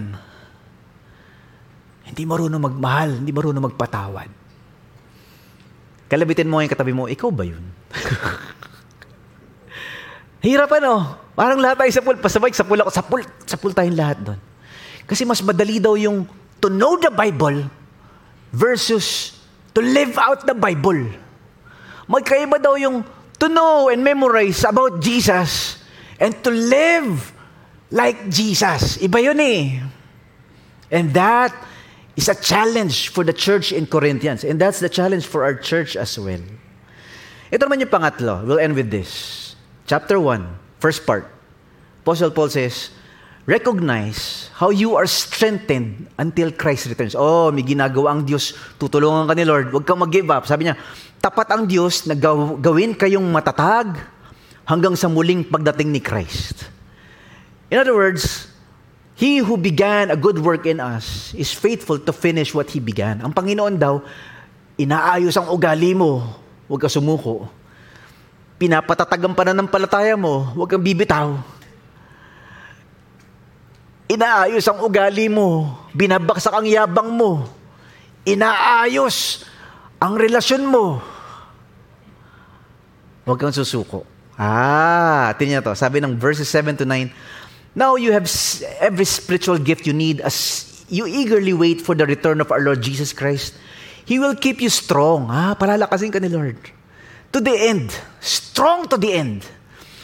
Hindi 2.06 2.24
marunong 2.24 2.62
magmahal, 2.62 3.10
hindi 3.24 3.32
marunong 3.34 3.66
magpatawad. 3.72 4.30
Kalabitin 6.06 6.52
mo 6.52 6.62
yung 6.62 6.70
katabi 6.70 6.94
mo, 6.94 7.10
ikaw 7.10 7.34
ba 7.34 7.44
yun? 7.44 7.66
Hirap 10.46 10.70
ano? 10.78 11.18
Parang 11.34 11.58
lahat 11.58 11.82
tayo 11.82 11.92
sa 11.92 12.06
pool. 12.06 12.22
Pasabay, 12.22 12.54
sa 12.54 12.62
pool 12.62 12.78
ako. 12.78 12.92
Sa 12.94 13.02
pool, 13.02 13.22
sa 13.50 13.58
pool 13.58 13.74
tayong 13.74 13.98
lahat 13.98 14.18
doon. 14.22 14.40
Kasi 15.10 15.26
mas 15.26 15.42
madali 15.42 15.82
daw 15.82 15.98
yung 15.98 16.30
to 16.62 16.70
know 16.70 17.02
the 17.02 17.10
Bible 17.10 17.66
versus 18.54 19.34
to 19.74 19.82
live 19.82 20.14
out 20.22 20.46
the 20.46 20.54
Bible. 20.54 21.10
Magkaiba 22.06 22.62
daw 22.62 22.78
yung 22.78 23.02
to 23.42 23.50
know 23.50 23.90
and 23.90 24.06
memorize 24.06 24.62
about 24.64 25.02
Jesus 25.02 25.82
and 26.22 26.38
to 26.46 26.54
live 26.54 27.35
like 27.92 28.30
Jesus. 28.30 28.98
Iba 28.98 29.22
yun 29.22 29.40
eh. 29.40 29.82
And 30.92 31.14
that 31.14 31.54
is 32.16 32.30
a 32.30 32.36
challenge 32.36 33.10
for 33.10 33.24
the 33.24 33.34
church 33.34 33.72
in 33.72 33.86
Corinthians. 33.86 34.44
And 34.44 34.60
that's 34.60 34.80
the 34.80 34.90
challenge 34.90 35.26
for 35.28 35.44
our 35.44 35.56
church 35.56 35.96
as 35.96 36.18
well. 36.18 36.42
Ito 37.52 37.68
naman 37.68 37.84
yung 37.84 37.92
pangatlo. 37.92 38.46
We'll 38.46 38.62
end 38.62 38.74
with 38.74 38.90
this. 38.90 39.54
Chapter 39.86 40.18
1, 40.18 40.82
first 40.82 41.06
part. 41.06 41.30
Apostle 42.02 42.32
Paul 42.32 42.50
says, 42.50 42.90
Recognize 43.46 44.50
how 44.58 44.74
you 44.74 44.98
are 44.98 45.06
strengthened 45.06 46.10
until 46.18 46.50
Christ 46.50 46.90
returns. 46.90 47.14
Oh, 47.14 47.54
may 47.54 47.62
ginagawa 47.62 48.18
ang 48.18 48.26
Diyos. 48.26 48.58
Tutulungan 48.82 49.30
ka 49.30 49.38
ni 49.38 49.46
Lord. 49.46 49.70
Huwag 49.70 49.86
kang 49.86 50.02
mag-give 50.02 50.26
up. 50.34 50.50
Sabi 50.50 50.66
niya, 50.66 50.74
tapat 51.22 51.54
ang 51.54 51.70
Diyos 51.70 52.10
na 52.10 52.18
gawin 52.58 52.98
kayong 52.98 53.26
matatag 53.30 54.02
hanggang 54.66 54.98
sa 54.98 55.06
muling 55.06 55.46
pagdating 55.46 55.94
ni 55.94 56.02
Christ. 56.02 56.75
In 57.70 57.82
other 57.82 57.96
words, 57.96 58.52
He 59.16 59.40
who 59.40 59.56
began 59.56 60.12
a 60.12 60.20
good 60.20 60.36
work 60.44 60.68
in 60.68 60.84
us 60.84 61.32
is 61.40 61.48
faithful 61.56 61.96
to 62.04 62.12
finish 62.12 62.52
what 62.52 62.68
He 62.68 62.84
began. 62.84 63.24
Ang 63.24 63.32
Panginoon 63.32 63.80
daw, 63.80 64.04
inaayos 64.76 65.40
ang 65.40 65.48
ugali 65.56 65.96
mo, 65.96 66.36
huwag 66.68 66.84
ka 66.84 66.92
sumuko. 66.92 67.48
Pinapatatag 68.60 69.24
ang 69.24 69.32
pananampalataya 69.32 70.20
mo, 70.20 70.52
huwag 70.52 70.68
kang 70.68 70.84
bibitaw. 70.84 71.40
Inaayos 74.12 74.68
ang 74.68 74.84
ugali 74.84 75.32
mo, 75.32 75.80
binabaksak 75.96 76.52
ang 76.52 76.68
yabang 76.68 77.16
mo, 77.16 77.48
inaayos 78.28 79.48
ang 79.96 80.20
relasyon 80.20 80.68
mo. 80.68 81.00
Huwag 83.24 83.40
kang 83.40 83.56
susuko. 83.56 84.04
Ah, 84.36 85.32
tingnan 85.40 85.64
to. 85.64 85.72
Sabi 85.74 86.04
ng 86.04 86.20
verses 86.20 86.52
7 86.52 86.76
to 86.76 86.86
9, 86.86 87.10
Now 87.76 88.00
you 88.00 88.16
have 88.16 88.32
every 88.80 89.04
spiritual 89.04 89.60
gift 89.60 89.86
you 89.86 89.92
need 89.92 90.24
as 90.24 90.72
you 90.88 91.06
eagerly 91.06 91.52
wait 91.52 91.84
for 91.84 91.94
the 91.94 92.08
return 92.08 92.40
of 92.40 92.52
our 92.52 92.64
Lord 92.64 92.82
Jesus 92.82 93.12
Christ. 93.12 93.54
He 94.08 94.18
will 94.18 94.36
keep 94.36 94.64
you 94.64 94.72
strong. 94.72 95.28
Ah, 95.28 95.60
palalakasin 95.60 96.14
ka 96.14 96.24
ni 96.24 96.32
Lord. 96.32 96.56
To 97.36 97.44
the 97.44 97.52
end. 97.52 97.92
Strong 98.24 98.96
to 98.96 98.98
the 98.98 99.12
end. 99.12 99.44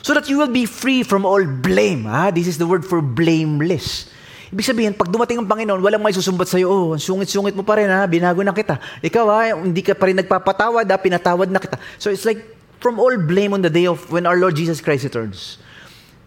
So 0.03 0.11
that 0.17 0.27
you 0.27 0.35
will 0.35 0.51
be 0.51 0.67
free 0.67 1.07
from 1.07 1.23
all 1.23 1.45
blame. 1.47 2.03
Ah, 2.09 2.27
this 2.27 2.49
is 2.49 2.59
the 2.59 2.67
word 2.67 2.83
for 2.83 2.99
blameless. 2.99 4.11
Ibig 4.51 4.67
sabihin, 4.67 4.91
pag 4.91 5.07
dumating 5.07 5.39
ang 5.39 5.47
Panginoon, 5.47 5.79
walang 5.79 6.03
may 6.03 6.11
susumbat 6.11 6.43
sa'yo, 6.43 6.67
oh, 6.67 6.99
sungit-sungit 6.99 7.55
mo 7.55 7.63
pa 7.63 7.79
rin, 7.79 7.87
ha? 7.87 8.03
binago 8.03 8.43
na 8.43 8.51
kita. 8.51 8.83
Ikaw, 8.99 9.25
ha? 9.31 9.55
hindi 9.55 9.79
ka 9.79 9.95
pa 9.95 10.11
rin 10.11 10.19
nagpapatawad, 10.19 10.83
ha? 10.91 10.99
pinatawad 10.99 11.47
na 11.47 11.55
kita. 11.55 11.79
So 11.95 12.11
it's 12.11 12.27
like, 12.27 12.43
from 12.83 12.99
all 12.99 13.15
blame 13.15 13.55
on 13.55 13.63
the 13.63 13.71
day 13.71 13.87
of 13.87 14.03
when 14.11 14.27
our 14.27 14.35
Lord 14.35 14.59
Jesus 14.59 14.83
Christ 14.83 15.07
returns. 15.07 15.60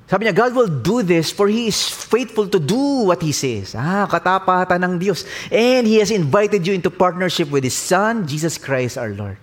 Sabi 0.04 0.28
niya, 0.28 0.36
God 0.36 0.52
will 0.52 0.68
do 0.68 1.00
this 1.00 1.32
for 1.32 1.48
He 1.48 1.72
is 1.72 1.80
faithful 1.88 2.44
to 2.52 2.60
do 2.60 3.08
what 3.08 3.24
He 3.24 3.32
says. 3.32 3.72
Ah, 3.72 4.04
katapatan 4.04 4.84
ng 4.84 4.94
Diyos. 5.00 5.24
And 5.48 5.88
He 5.88 5.96
has 5.96 6.12
invited 6.12 6.60
you 6.68 6.76
into 6.76 6.92
partnership 6.92 7.48
with 7.48 7.64
His 7.64 7.76
Son, 7.76 8.28
Jesus 8.28 8.60
Christ 8.60 9.00
our 9.00 9.16
Lord. 9.16 9.40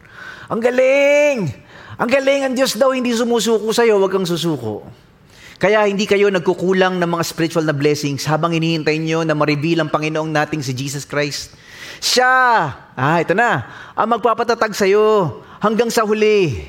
Ang 0.54 0.62
galing! 0.62 1.50
Ang 1.98 2.10
galing 2.10 2.42
ang 2.46 2.54
Diyos 2.54 2.78
daw, 2.78 2.94
hindi 2.94 3.10
sumusuko 3.10 3.74
sa'yo, 3.74 3.98
huwag 3.98 4.14
kang 4.14 4.26
susuko. 4.26 4.86
Kaya 5.62 5.86
hindi 5.86 6.10
kayo 6.10 6.30
nagkukulang 6.34 6.98
ng 6.98 7.10
mga 7.10 7.24
spiritual 7.26 7.66
na 7.66 7.74
blessings 7.74 8.26
habang 8.26 8.54
hinihintay 8.54 8.98
nyo 8.98 9.22
na 9.22 9.38
ma-reveal 9.38 9.86
ang 9.86 9.94
Panginoong 9.94 10.30
nating 10.30 10.66
si 10.66 10.74
Jesus 10.74 11.06
Christ. 11.06 11.54
Siya, 12.02 12.30
ah, 12.98 13.18
ito 13.22 13.34
na, 13.38 13.66
ang 13.94 14.10
magpapatatag 14.14 14.74
sa'yo 14.74 15.38
hanggang 15.62 15.94
sa 15.94 16.02
huli 16.02 16.66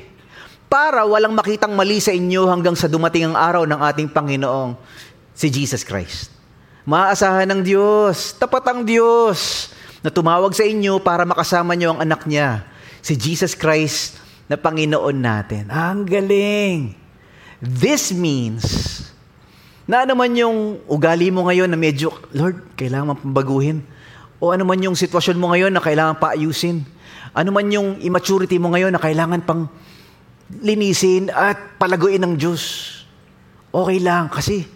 para 0.69 1.05
walang 1.07 1.33
makitang 1.33 1.73
mali 1.73 1.97
sa 1.99 2.11
inyo 2.11 2.49
hanggang 2.49 2.75
sa 2.77 2.91
dumating 2.91 3.31
ang 3.31 3.37
araw 3.37 3.63
ng 3.67 3.79
ating 3.79 4.09
Panginoong 4.11 4.75
si 5.33 5.49
Jesus 5.49 5.81
Christ. 5.81 6.29
Maaasahan 6.83 7.47
ng 7.47 7.61
Diyos, 7.63 8.35
tapat 8.35 8.67
ang 8.67 8.83
Diyos 8.83 9.71
na 10.03 10.11
tumawag 10.11 10.51
sa 10.51 10.67
inyo 10.67 10.99
para 10.99 11.23
makasama 11.23 11.73
niyo 11.79 11.95
ang 11.95 12.03
anak 12.03 12.27
niya, 12.27 12.67
si 12.99 13.15
Jesus 13.15 13.55
Christ 13.55 14.19
na 14.51 14.59
Panginoon 14.59 15.15
natin. 15.15 15.71
Ang 15.71 16.03
galing! 16.03 16.91
This 17.63 18.11
means 18.11 18.99
na 19.87 20.03
ano 20.03 20.15
man 20.15 20.31
yung 20.35 20.79
ugali 20.87 21.31
mo 21.31 21.47
ngayon 21.47 21.67
na 21.71 21.79
medyo, 21.79 22.11
Lord, 22.35 22.75
kailangan 22.75 23.19
pambaguhin. 23.19 23.83
O 24.43 24.51
ano 24.51 24.67
man 24.67 24.79
yung 24.79 24.95
sitwasyon 24.95 25.39
mo 25.39 25.51
ngayon 25.55 25.71
na 25.71 25.79
kailangan 25.79 26.19
paayusin. 26.19 26.83
Ano 27.31 27.55
man 27.55 27.67
yung 27.71 27.99
immaturity 28.03 28.59
mo 28.59 28.71
ngayon 28.75 28.91
na 28.91 28.99
kailangan 28.99 29.43
pang 29.47 29.71
linisin 30.49 31.31
at 31.31 31.79
palaguin 31.79 32.23
ng 32.23 32.33
Diyos. 32.35 32.63
Okay 33.73 33.97
lang 34.03 34.29
kasi 34.29 34.67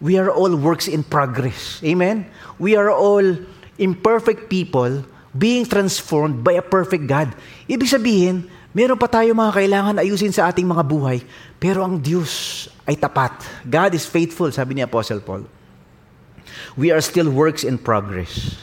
we 0.00 0.16
are 0.16 0.32
all 0.32 0.52
works 0.56 0.88
in 0.88 1.04
progress. 1.04 1.80
Amen? 1.84 2.28
We 2.56 2.76
are 2.76 2.88
all 2.88 3.24
imperfect 3.76 4.48
people 4.48 5.04
being 5.36 5.68
transformed 5.68 6.40
by 6.40 6.56
a 6.56 6.64
perfect 6.64 7.04
God. 7.04 7.36
Ibig 7.68 7.88
sabihin, 7.88 8.48
meron 8.72 8.96
pa 8.96 9.08
tayo 9.08 9.36
mga 9.36 9.52
kailangan 9.52 10.00
ayusin 10.00 10.32
sa 10.32 10.48
ating 10.48 10.64
mga 10.64 10.84
buhay, 10.84 11.20
pero 11.60 11.84
ang 11.84 12.00
Diyos 12.00 12.64
ay 12.88 12.96
tapat. 12.96 13.44
God 13.68 13.92
is 13.92 14.08
faithful, 14.08 14.48
sabi 14.48 14.80
ni 14.80 14.82
Apostle 14.84 15.20
Paul. 15.20 15.44
We 16.76 16.88
are 16.88 17.04
still 17.04 17.28
works 17.28 17.64
in 17.64 17.76
progress. 17.76 18.56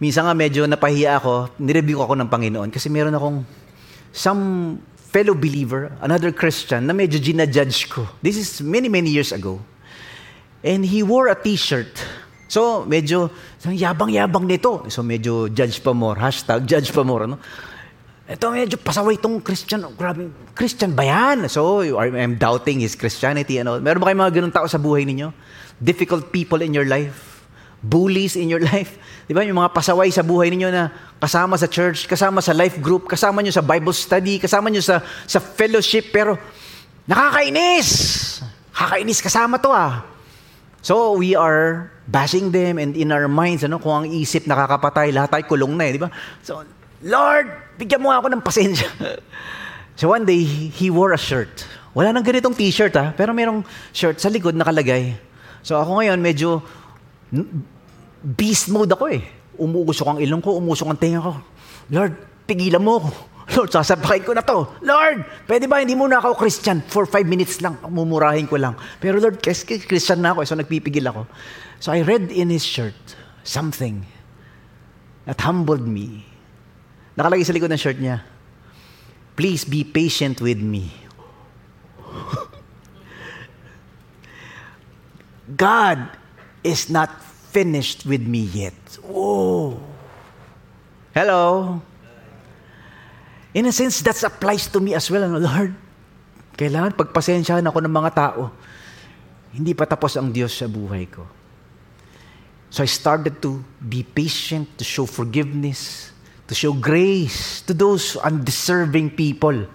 Minsan 0.00 0.24
nga 0.24 0.32
medyo 0.32 0.64
napahiya 0.64 1.20
ako, 1.20 1.52
nireview 1.60 2.00
ako 2.00 2.16
ng 2.16 2.28
Panginoon 2.32 2.72
kasi 2.72 2.88
meron 2.88 3.12
akong 3.12 3.44
some 4.16 4.76
fellow 5.10 5.34
believer, 5.34 5.90
another 6.00 6.30
Christian, 6.30 6.86
na 6.86 6.94
medyo 6.94 7.18
ginajudge 7.18 7.90
ko. 7.90 8.06
This 8.22 8.38
is 8.38 8.62
many, 8.62 8.86
many 8.86 9.10
years 9.10 9.34
ago. 9.34 9.58
And 10.62 10.86
he 10.86 11.02
wore 11.02 11.26
a 11.26 11.34
t-shirt. 11.34 11.90
So, 12.46 12.86
medyo, 12.86 13.30
yabang-yabang 13.62 14.46
nito. 14.46 14.86
So, 14.90 15.02
medyo 15.02 15.50
judge 15.50 15.82
pa 15.82 15.90
more. 15.90 16.14
Hashtag 16.14 16.66
judge 16.66 16.94
pa 16.94 17.02
more. 17.02 17.26
Ano? 17.26 17.42
Ito 18.30 18.54
medyo 18.54 18.78
pasaway 18.78 19.18
itong 19.18 19.42
Christian. 19.42 19.82
Grabe, 19.98 20.30
Christian 20.54 20.94
ba 20.94 21.02
yan? 21.02 21.50
So, 21.50 21.82
I'm 21.98 22.38
doubting 22.38 22.78
his 22.78 22.94
Christianity 22.94 23.58
all. 23.58 23.82
Meron 23.82 23.98
ba 23.98 24.10
kayong 24.10 24.22
mga 24.22 24.34
ganun 24.38 24.54
tao 24.54 24.66
sa 24.70 24.78
buhay 24.78 25.02
ninyo? 25.02 25.34
Difficult 25.82 26.30
people 26.30 26.62
in 26.62 26.70
your 26.70 26.86
life? 26.86 27.29
Bullies 27.80 28.36
in 28.36 28.52
your 28.52 28.60
life? 28.72 29.00
Di 29.24 29.32
ba? 29.32 29.44
Yung 29.44 29.56
mga 29.56 29.72
pasaway 29.72 30.12
sa 30.12 30.20
buhay 30.20 30.52
ninyo 30.52 30.68
na 30.68 30.92
kasama 31.16 31.56
sa 31.56 31.66
church, 31.68 32.04
kasama 32.04 32.44
sa 32.44 32.52
life 32.52 32.76
group, 32.80 33.08
kasama 33.08 33.40
nyo 33.40 33.52
sa 33.52 33.64
Bible 33.64 33.96
study, 33.96 34.36
kasama 34.36 34.68
nyo 34.68 34.84
sa, 34.84 35.00
sa 35.24 35.40
fellowship, 35.40 36.12
pero 36.12 36.36
nakakainis. 37.08 37.88
Kakainis 38.70 39.20
kasama 39.24 39.56
to 39.60 39.72
ah. 39.72 40.04
So 40.80 41.16
we 41.16 41.36
are 41.36 41.92
bashing 42.08 42.50
them 42.50 42.80
and 42.80 42.96
in 42.96 43.12
our 43.12 43.28
minds, 43.28 43.62
ano, 43.64 43.76
kung 43.76 44.04
ang 44.04 44.06
isip 44.08 44.48
nakakapatay, 44.48 45.12
lahat 45.12 45.30
tayo 45.30 45.44
kulong 45.46 45.76
na 45.76 45.84
eh, 45.88 45.92
di 45.94 46.00
ba? 46.00 46.08
So, 46.40 46.64
Lord, 47.04 47.76
bigyan 47.76 48.00
mo 48.00 48.12
ako 48.12 48.32
ng 48.32 48.42
pasensya. 48.44 48.88
so 50.00 50.10
one 50.10 50.24
day, 50.24 50.42
he 50.44 50.88
wore 50.88 51.12
a 51.12 51.20
shirt. 51.20 51.68
Wala 51.92 52.14
nang 52.14 52.24
ganitong 52.24 52.54
t-shirt 52.54 52.94
ha, 52.96 53.12
pero 53.14 53.34
merong 53.34 53.66
shirt 53.90 54.18
sa 54.18 54.30
likod 54.30 54.54
nakalagay. 54.54 55.14
So 55.60 55.76
ako 55.76 56.00
ngayon 56.00 56.18
medyo 56.22 56.64
beast 58.20 58.68
mode 58.68 58.92
ako 58.92 59.04
eh. 59.10 59.22
Umuusok 59.60 60.06
ang 60.16 60.18
ilong 60.20 60.42
ko, 60.42 60.56
umusok 60.58 60.88
ang 60.90 60.98
tenga 61.00 61.20
ko. 61.22 61.32
Lord, 61.92 62.44
pigilan 62.46 62.82
mo 62.82 63.00
ako. 63.00 63.10
Lord, 63.56 63.70
sasabakin 63.74 64.22
ko 64.22 64.32
na 64.34 64.44
to. 64.46 64.66
Lord, 64.86 65.26
pwede 65.46 65.66
ba 65.66 65.82
hindi 65.82 65.98
muna 65.98 66.22
ako 66.22 66.38
Christian? 66.38 66.82
For 66.86 67.06
five 67.06 67.26
minutes 67.26 67.58
lang, 67.58 67.78
mumurahin 67.90 68.46
ko 68.46 68.56
lang. 68.58 68.78
Pero 69.02 69.18
Lord, 69.18 69.42
Christian 69.42 70.20
na 70.22 70.32
ako, 70.34 70.46
so 70.46 70.54
nagpipigil 70.54 71.06
ako. 71.06 71.26
So 71.82 71.90
I 71.90 72.04
read 72.04 72.30
in 72.30 72.52
his 72.52 72.62
shirt 72.62 72.96
something 73.42 74.06
that 75.26 75.40
humbled 75.42 75.86
me. 75.86 76.26
Nakalagay 77.16 77.44
sa 77.44 77.54
likod 77.56 77.72
ng 77.72 77.80
shirt 77.80 77.98
niya, 77.98 78.22
Please 79.40 79.64
be 79.64 79.88
patient 79.88 80.44
with 80.44 80.60
me. 80.60 80.92
God 85.56 86.19
is 86.62 86.88
not 86.92 87.10
finished 87.50 88.06
with 88.06 88.22
me 88.22 88.46
yet. 88.50 88.76
Whoa. 89.02 89.80
Hello. 91.10 91.78
In 93.50 93.66
a 93.66 93.74
sense, 93.74 93.98
that 94.06 94.14
applies 94.22 94.70
to 94.70 94.78
me 94.78 94.94
as 94.94 95.10
well. 95.10 95.26
Ano, 95.26 95.42
Lord, 95.42 95.74
kailangan 96.54 96.94
pagpasensyahan 96.94 97.66
ako 97.66 97.82
ng 97.82 97.90
mga 97.90 98.10
tao. 98.14 98.54
Hindi 99.50 99.74
pa 99.74 99.82
tapos 99.90 100.14
ang 100.14 100.30
Diyos 100.30 100.54
sa 100.54 100.70
buhay 100.70 101.10
ko. 101.10 101.26
So 102.70 102.86
I 102.86 102.88
started 102.88 103.42
to 103.42 103.66
be 103.82 104.06
patient, 104.06 104.78
to 104.78 104.86
show 104.86 105.02
forgiveness, 105.02 106.14
to 106.46 106.54
show 106.54 106.70
grace 106.70 107.58
to 107.66 107.74
those 107.74 108.14
undeserving 108.22 109.18
people. 109.18 109.66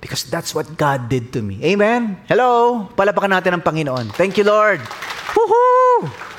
Because 0.00 0.24
that's 0.24 0.56
what 0.56 0.80
God 0.80 1.12
did 1.12 1.32
to 1.36 1.44
me. 1.44 1.60
Amen? 1.60 2.16
Hello? 2.24 2.88
Palapakan 2.96 3.40
natin 3.40 3.60
ang 3.60 3.64
Panginoon. 3.64 4.16
Thank 4.16 4.40
you, 4.40 4.44
Lord. 4.48 4.80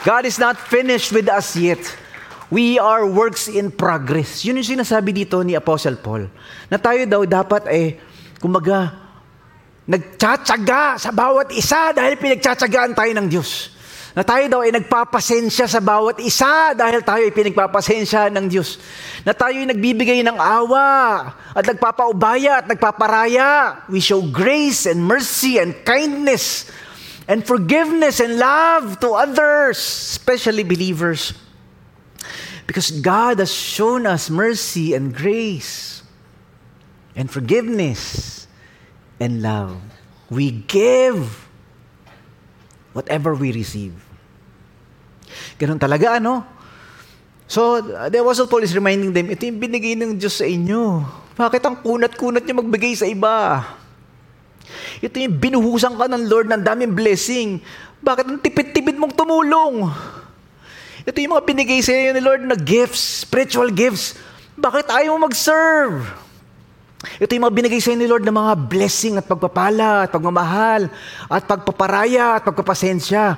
God 0.06 0.24
is 0.28 0.38
not 0.38 0.58
finished 0.58 1.12
with 1.16 1.28
us 1.32 1.56
yet. 1.58 1.82
We 2.54 2.78
are 2.78 3.10
works 3.10 3.50
in 3.50 3.74
progress. 3.74 4.46
Yun 4.46 4.62
yung 4.62 4.78
sinasabi 4.78 5.12
dito 5.12 5.42
ni 5.42 5.58
Apostle 5.58 5.98
Paul. 5.98 6.30
Na 6.70 6.78
tayo 6.78 7.02
daw 7.10 7.26
dapat 7.26 7.66
eh, 7.74 7.98
kumaga, 8.38 8.94
nagtsatsaga 9.90 11.02
sa 11.02 11.10
bawat 11.10 11.50
isa 11.58 11.90
dahil 11.94 12.18
pinagtsatsagaan 12.22 12.94
tayo 12.94 13.12
ng 13.18 13.28
Diyos. 13.30 13.74
Na 14.16 14.24
tayo 14.24 14.48
daw 14.48 14.64
ay 14.64 14.72
nagpapasensya 14.72 15.68
sa 15.68 15.84
bawat 15.84 16.24
isa 16.24 16.72
dahil 16.72 17.04
tayo 17.04 17.28
ay 17.28 17.36
pinagpapasensya 17.36 18.32
ng 18.32 18.46
Diyos. 18.48 18.80
Na 19.28 19.36
tayo 19.36 19.60
ay 19.60 19.68
nagbibigay 19.68 20.24
ng 20.24 20.40
awa 20.40 21.34
at 21.52 21.66
nagpapaubaya 21.68 22.64
at 22.64 22.66
nagpaparaya. 22.72 23.84
We 23.92 24.00
show 24.00 24.24
grace 24.24 24.88
and 24.88 25.04
mercy 25.04 25.60
and 25.60 25.76
kindness 25.84 26.72
and 27.28 27.46
forgiveness 27.46 28.20
and 28.22 28.38
love 28.38 29.00
to 29.02 29.14
others, 29.18 29.78
especially 29.78 30.64
believers. 30.64 31.34
Because 32.66 32.90
God 32.90 33.38
has 33.38 33.54
shown 33.54 34.10
us 34.10 34.30
mercy 34.30 34.98
and 34.98 35.14
grace 35.14 36.02
and 37.14 37.30
forgiveness 37.30 38.46
and 39.22 39.42
love. 39.42 39.78
We 40.34 40.66
give 40.66 41.46
whatever 42.98 43.38
we 43.38 43.54
receive. 43.54 43.94
Ganun 45.62 45.78
talaga, 45.78 46.18
ano? 46.18 46.42
So, 47.46 47.78
the 48.10 48.18
Apostle 48.26 48.50
Paul 48.50 48.66
is 48.66 48.74
reminding 48.74 49.14
them, 49.14 49.30
ito 49.30 49.46
yung 49.46 49.62
binigay 49.62 49.94
ng 49.94 50.18
Diyos 50.18 50.42
sa 50.42 50.50
inyo. 50.50 51.06
Bakit 51.38 51.62
ang 51.62 51.78
kunat-kunat 51.86 52.42
niya 52.42 52.58
magbigay 52.58 52.98
sa 52.98 53.06
iba? 53.06 53.62
Ito 55.00 55.16
yung 55.20 55.36
binuhusan 55.38 55.96
ka 55.96 56.06
ng 56.10 56.26
Lord 56.30 56.48
ng 56.52 56.62
daming 56.64 56.94
blessing. 56.96 57.60
Bakit 58.00 58.26
ang 58.26 58.40
tipid-tipid 58.42 58.96
mong 59.00 59.14
tumulong? 59.18 59.90
Ito 61.06 61.18
yung 61.22 61.38
mga 61.38 61.46
binigay 61.46 61.80
sa 61.86 61.94
iyo 61.94 62.18
ni 62.18 62.22
Lord 62.22 62.42
na 62.42 62.58
gifts, 62.58 63.26
spiritual 63.26 63.70
gifts. 63.70 64.18
Bakit 64.58 64.90
ayaw 64.90 65.18
mo 65.18 65.30
mag-serve? 65.30 66.02
Ito 67.22 67.30
yung 67.38 67.46
mga 67.46 67.56
binigay 67.62 67.78
sa 67.78 67.94
iyo 67.94 68.02
ni 68.02 68.10
Lord 68.10 68.26
na 68.26 68.34
mga 68.34 68.58
blessing 68.66 69.22
at 69.22 69.30
pagpapala 69.30 70.10
at 70.10 70.10
pagmamahal 70.10 70.90
at 71.30 71.44
pagpaparaya 71.46 72.42
at 72.42 72.44
pagpapasensya. 72.50 73.38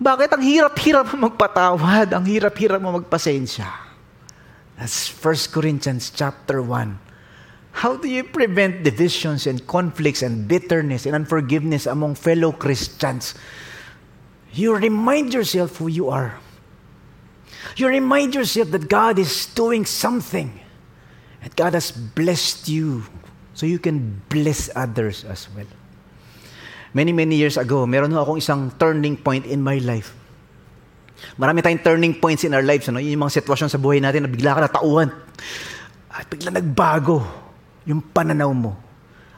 Bakit 0.00 0.32
ang 0.32 0.42
hirap-hirap 0.42 1.12
mo 1.12 1.28
magpatawad? 1.28 2.16
Ang 2.16 2.24
hirap-hirap 2.24 2.80
mo 2.80 2.96
magpasensya? 2.98 3.68
That's 4.80 5.12
1 5.12 5.52
Corinthians 5.52 6.08
chapter 6.08 6.64
1. 6.64 7.11
How 7.72 7.96
do 7.96 8.06
you 8.06 8.22
prevent 8.22 8.84
divisions 8.84 9.48
and 9.48 9.64
conflicts 9.66 10.22
and 10.22 10.46
bitterness 10.46 11.08
and 11.08 11.16
unforgiveness 11.16 11.88
among 11.88 12.14
fellow 12.14 12.52
Christians? 12.52 13.34
You 14.52 14.76
remind 14.76 15.32
yourself 15.32 15.80
who 15.80 15.88
you 15.88 16.12
are. 16.12 16.38
You 17.76 17.88
remind 17.88 18.34
yourself 18.36 18.70
that 18.76 18.88
God 18.88 19.18
is 19.18 19.48
doing 19.56 19.88
something. 19.88 20.52
And 21.40 21.56
God 21.56 21.72
has 21.72 21.90
blessed 21.90 22.68
you 22.68 23.02
so 23.54 23.64
you 23.64 23.80
can 23.80 24.20
bless 24.28 24.68
others 24.76 25.24
as 25.24 25.48
well. 25.56 25.66
Many, 26.92 27.10
many 27.10 27.40
years 27.40 27.56
ago, 27.56 27.88
meron 27.88 28.12
akong 28.12 28.36
isang 28.36 28.78
turning 28.78 29.16
point 29.16 29.48
in 29.48 29.64
my 29.64 29.80
life. 29.80 30.12
Marami 31.40 31.64
tayong 31.64 31.82
turning 31.82 32.14
points 32.20 32.44
in 32.44 32.52
our 32.52 32.62
lives. 32.62 32.84
Ano? 32.92 33.00
Yung 33.00 33.24
mga 33.24 33.40
sitwasyon 33.40 33.72
sa 33.72 33.80
buhay 33.80 33.96
natin 34.04 34.28
na 34.28 34.30
bigla 34.30 34.60
ka 34.60 34.60
natauhan. 34.68 35.08
At 36.12 36.28
bigla 36.28 36.52
nagbago 36.52 37.41
yung 37.88 38.00
pananaw 38.00 38.50
mo. 38.52 38.78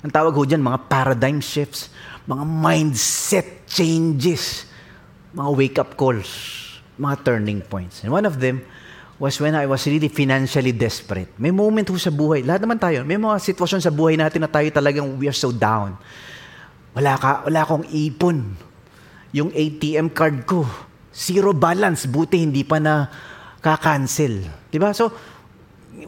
Ang 0.05 0.13
tawag 0.13 0.37
ho 0.37 0.43
dyan, 0.45 0.61
mga 0.61 0.85
paradigm 0.89 1.41
shifts, 1.41 1.89
mga 2.29 2.45
mindset 2.45 3.65
changes, 3.69 4.69
mga 5.33 5.51
wake-up 5.53 5.97
calls 5.97 6.65
mga 6.99 7.15
turning 7.27 7.61
points. 7.63 8.03
And 8.07 8.15
one 8.15 8.27
of 8.27 8.39
them 8.39 8.63
was 9.19 9.39
when 9.39 9.55
I 9.55 9.67
was 9.67 9.87
really 9.87 10.11
financially 10.11 10.75
desperate. 10.75 11.31
May 11.39 11.55
moment 11.55 11.87
ho 11.91 11.97
sa 11.99 12.11
buhay, 12.11 12.43
lahat 12.43 12.67
naman 12.67 12.79
tayo, 12.79 13.07
may 13.07 13.19
mga 13.19 13.39
sitwasyon 13.39 13.81
sa 13.83 13.91
buhay 13.95 14.19
natin 14.19 14.43
na 14.43 14.51
tayo 14.51 14.67
talagang 14.71 15.19
we 15.19 15.31
are 15.31 15.37
so 15.37 15.55
down. 15.55 15.99
Wala 16.95 17.19
ka, 17.19 17.47
wala 17.47 17.61
akong 17.63 17.87
ipon. 17.91 18.55
Yung 19.35 19.51
ATM 19.51 20.15
card 20.15 20.47
ko, 20.47 20.63
zero 21.11 21.51
balance, 21.55 22.07
buti 22.07 22.43
hindi 22.43 22.63
pa 22.63 22.79
na 22.79 23.11
ka-cancel. 23.59 24.47
Diba? 24.71 24.95
So, 24.95 25.11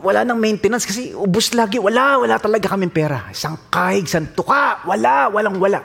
wala 0.00 0.24
nang 0.24 0.40
maintenance 0.40 0.84
kasi 0.84 1.12
ubus 1.12 1.52
lagi. 1.52 1.80
Wala, 1.80 2.20
wala 2.20 2.36
talaga 2.40 2.72
kaming 2.72 2.92
pera. 2.92 3.28
Isang 3.30 3.56
kahig, 3.68 4.08
isang 4.08 4.32
tuka, 4.32 4.84
wala, 4.84 5.28
walang 5.32 5.56
wala. 5.60 5.80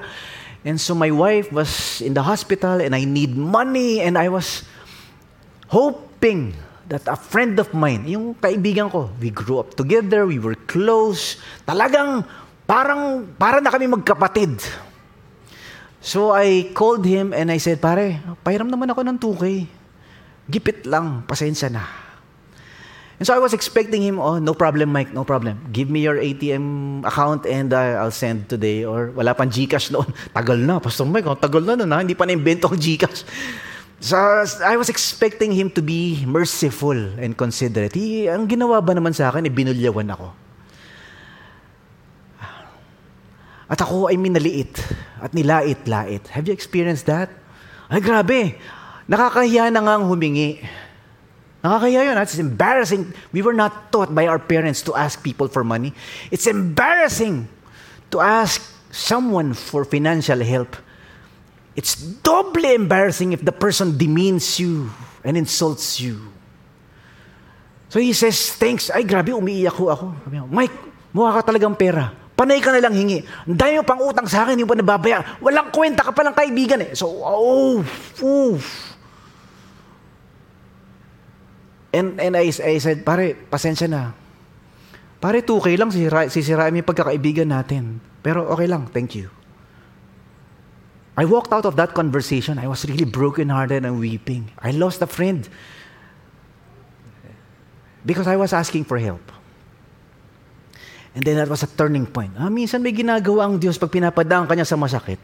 And 0.62 0.78
so 0.78 0.94
my 0.94 1.10
wife 1.10 1.50
was 1.50 2.02
in 2.06 2.14
the 2.14 2.22
hospital 2.22 2.80
and 2.82 2.94
I 2.94 3.02
need 3.02 3.34
money 3.34 3.98
and 4.02 4.14
I 4.14 4.30
was 4.30 4.62
hoping 5.74 6.54
that 6.92 7.08
a 7.08 7.18
friend 7.18 7.58
of 7.58 7.74
mine, 7.74 8.06
yung 8.06 8.36
kaibigan 8.38 8.92
ko, 8.92 9.10
we 9.18 9.32
grew 9.32 9.58
up 9.58 9.74
together, 9.74 10.28
we 10.28 10.38
were 10.38 10.60
close, 10.68 11.40
talagang 11.64 12.28
parang, 12.68 13.32
para 13.40 13.64
na 13.64 13.72
kami 13.72 13.88
magkapatid. 13.88 14.60
So 16.04 16.36
I 16.36 16.70
called 16.76 17.08
him 17.08 17.32
and 17.32 17.50
I 17.50 17.58
said, 17.58 17.80
pare, 17.80 18.20
pahiram 18.44 18.68
naman 18.68 18.92
ako 18.92 19.02
ng 19.08 19.18
2K. 19.18 19.44
Gipit 20.52 20.84
lang, 20.84 21.24
pasensya 21.24 21.72
na. 21.72 22.11
And 23.22 23.30
so 23.30 23.38
I 23.38 23.38
was 23.38 23.54
expecting 23.54 24.02
him, 24.02 24.18
oh, 24.18 24.42
no 24.42 24.58
problem, 24.58 24.90
Mike, 24.90 25.14
no 25.14 25.22
problem. 25.22 25.70
Give 25.70 25.94
me 25.94 26.02
your 26.02 26.18
ATM 26.18 27.06
account 27.06 27.46
and 27.46 27.70
uh, 27.70 28.02
I'll 28.02 28.10
send 28.10 28.50
today. 28.50 28.82
Or 28.82 29.14
wala 29.14 29.38
pang 29.38 29.46
Gcash 29.46 29.94
noon. 29.94 30.10
Tagal 30.34 30.58
na, 30.58 30.82
Pastor 30.82 31.06
Mike, 31.06 31.30
oh, 31.30 31.38
tagal 31.38 31.62
na 31.62 31.78
noon, 31.78 31.94
ha? 31.94 32.02
hindi 32.02 32.18
pa 32.18 32.26
na-invento 32.26 32.66
ang 32.66 32.82
Gcash. 32.82 33.22
So, 34.02 34.18
I 34.66 34.74
was 34.74 34.90
expecting 34.90 35.54
him 35.54 35.70
to 35.78 35.86
be 35.86 36.26
merciful 36.26 36.98
and 36.98 37.38
considerate. 37.38 37.94
He, 37.94 38.26
ang 38.26 38.50
ginawa 38.50 38.82
ba 38.82 38.98
naman 38.98 39.14
sa 39.14 39.30
akin, 39.30 39.46
ibinulyawan 39.46 40.10
ako. 40.18 40.34
At 43.70 43.86
ako 43.86 44.10
ay 44.10 44.18
minaliit 44.18 44.82
at 45.22 45.30
nilait-lait. 45.38 46.26
Have 46.34 46.50
you 46.50 46.58
experienced 46.58 47.06
that? 47.06 47.30
Ay, 47.86 48.02
grabe. 48.02 48.58
Nakakahiya 49.06 49.70
na 49.70 49.86
nga 49.86 50.02
ang 50.02 50.10
humingi. 50.10 50.58
Nakakahiya 51.62 52.10
yun. 52.10 52.18
It's 52.18 52.42
embarrassing. 52.42 53.14
We 53.30 53.46
were 53.46 53.54
not 53.54 53.94
taught 53.94 54.14
by 54.14 54.26
our 54.26 54.42
parents 54.42 54.82
to 54.90 54.98
ask 54.98 55.22
people 55.22 55.48
for 55.48 55.64
money. 55.64 55.94
It's 56.34 56.50
embarrassing 56.50 57.46
to 58.10 58.18
ask 58.20 58.62
someone 58.90 59.54
for 59.54 59.86
financial 59.86 60.42
help. 60.42 60.74
It's 61.78 61.96
doubly 61.96 62.74
embarrassing 62.74 63.32
if 63.32 63.46
the 63.46 63.54
person 63.54 63.98
demeans 63.98 64.60
you 64.60 64.90
and 65.24 65.38
insults 65.38 66.02
you. 66.02 66.34
So 67.88 68.02
he 68.02 68.12
says, 68.12 68.58
thanks. 68.58 68.90
Ay, 68.90 69.06
grabe, 69.06 69.32
umiiyak 69.32 69.78
ko 69.78 69.94
ako. 69.94 70.06
Mike, 70.50 70.76
mukha 71.14 71.40
ka 71.40 71.54
talagang 71.54 71.78
pera. 71.78 72.12
Panay 72.34 72.58
ka 72.58 72.74
na 72.74 72.82
lang 72.82 72.98
hingi. 72.98 73.22
Ang 73.46 73.54
dami 73.54 73.78
pang 73.86 74.02
utang 74.02 74.26
sa 74.26 74.48
akin, 74.48 74.58
mo 74.64 74.66
pa 74.66 74.76
nababayaran. 74.80 75.38
Walang 75.38 75.70
kwenta 75.70 76.02
ka 76.02 76.10
palang 76.10 76.34
kaibigan 76.34 76.82
eh. 76.82 76.98
So, 76.98 77.06
oh, 77.22 77.86
oof. 78.24 78.91
And, 81.92 82.16
and 82.20 82.34
I, 82.40 82.48
I 82.48 82.80
said, 82.80 83.04
pare, 83.04 83.36
pasensya 83.36 83.88
na. 83.92 84.16
Pare, 85.20 85.44
2K 85.44 85.76
lang, 85.76 85.92
sisira, 85.92 86.26
sisirain 86.32 86.72
mo 86.72 86.80
yung 86.80 86.90
pagkakaibigan 86.90 87.52
natin. 87.52 88.00
Pero 88.24 88.48
okay 88.48 88.66
lang, 88.66 88.88
thank 88.90 89.14
you. 89.14 89.28
I 91.20 91.28
walked 91.28 91.52
out 91.52 91.68
of 91.68 91.76
that 91.76 91.92
conversation. 91.92 92.58
I 92.58 92.72
was 92.72 92.88
really 92.88 93.04
brokenhearted 93.04 93.84
and 93.84 94.00
weeping. 94.00 94.50
I 94.58 94.72
lost 94.72 95.04
a 95.04 95.10
friend 95.10 95.46
because 98.08 98.26
I 98.26 98.40
was 98.40 98.56
asking 98.56 98.88
for 98.88 98.98
help. 98.98 99.22
And 101.12 101.28
then 101.28 101.36
that 101.36 101.52
was 101.52 101.62
a 101.62 101.70
turning 101.70 102.08
point. 102.08 102.32
Ah, 102.40 102.48
minsan 102.48 102.80
may 102.80 102.96
ginagawa 102.96 103.52
ang 103.52 103.60
Diyos 103.60 103.76
pag 103.76 103.92
pinapadaan 103.92 104.48
kanya 104.48 104.64
sa 104.64 104.80
masakit. 104.80 105.20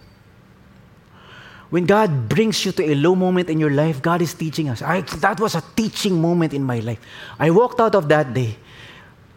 When 1.70 1.86
God 1.86 2.30
brings 2.30 2.63
you 2.63 2.72
to 2.72 2.84
a 2.84 2.95
low 2.95 3.15
moment 3.15 3.49
in 3.49 3.59
your 3.59 3.72
life, 3.72 4.01
God 4.01 4.22
is 4.22 4.34
teaching 4.34 4.70
us. 4.70 4.82
I, 4.82 5.01
that 5.20 5.39
was 5.39 5.55
a 5.55 5.63
teaching 5.76 6.22
moment 6.22 6.53
in 6.53 6.63
my 6.63 6.80
life. 6.80 6.99
I 7.39 7.51
walked 7.51 7.80
out 7.82 7.95
of 7.95 8.07
that 8.07 8.34
day 8.34 8.55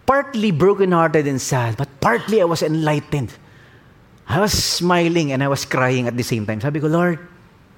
partly 0.07 0.51
brokenhearted 0.51 1.27
and 1.27 1.41
sad, 1.41 1.77
but 1.77 1.87
partly 2.01 2.43
I 2.43 2.45
was 2.45 2.63
enlightened. 2.63 3.31
I 4.27 4.41
was 4.41 4.51
smiling 4.51 5.31
and 5.31 5.43
I 5.43 5.47
was 5.47 5.65
crying 5.65 6.07
at 6.07 6.17
the 6.17 6.27
same 6.27 6.47
time. 6.47 6.61
Sabi 6.61 6.81
ko, 6.81 6.87
Lord, 6.87 7.19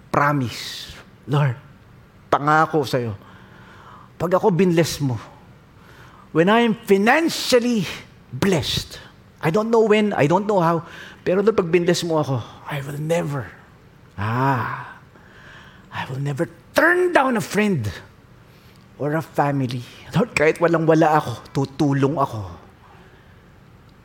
promise. 0.09 0.97
Lord, 1.29 1.57
pangako 2.33 2.89
sa'yo. 2.89 3.13
Pag 4.17 4.33
ako 4.33 4.49
binless 4.49 5.01
mo, 5.01 5.21
when 6.33 6.49
I 6.49 6.61
am 6.65 6.73
financially 6.75 7.85
blessed. 8.33 8.99
I 9.43 9.51
don't 9.51 9.69
know 9.69 9.85
when, 9.85 10.13
I 10.13 10.27
don't 10.27 10.47
know 10.47 10.61
how, 10.61 10.87
pero 11.25 11.43
pag 11.43 11.69
bindes 11.69 12.05
mo 12.05 12.23
ako, 12.23 12.41
I 12.65 12.81
will 12.81 12.99
never, 12.99 13.51
ah, 14.23 15.03
I 15.91 16.07
will 16.07 16.23
never 16.23 16.47
turn 16.71 17.11
down 17.11 17.35
a 17.35 17.45
friend 17.45 17.91
or 18.97 19.19
a 19.19 19.25
family. 19.25 19.83
Lord, 20.15 20.31
kahit 20.39 20.63
walang-wala 20.63 21.19
ako, 21.19 21.33
tutulong 21.51 22.17
ako. 22.23 22.43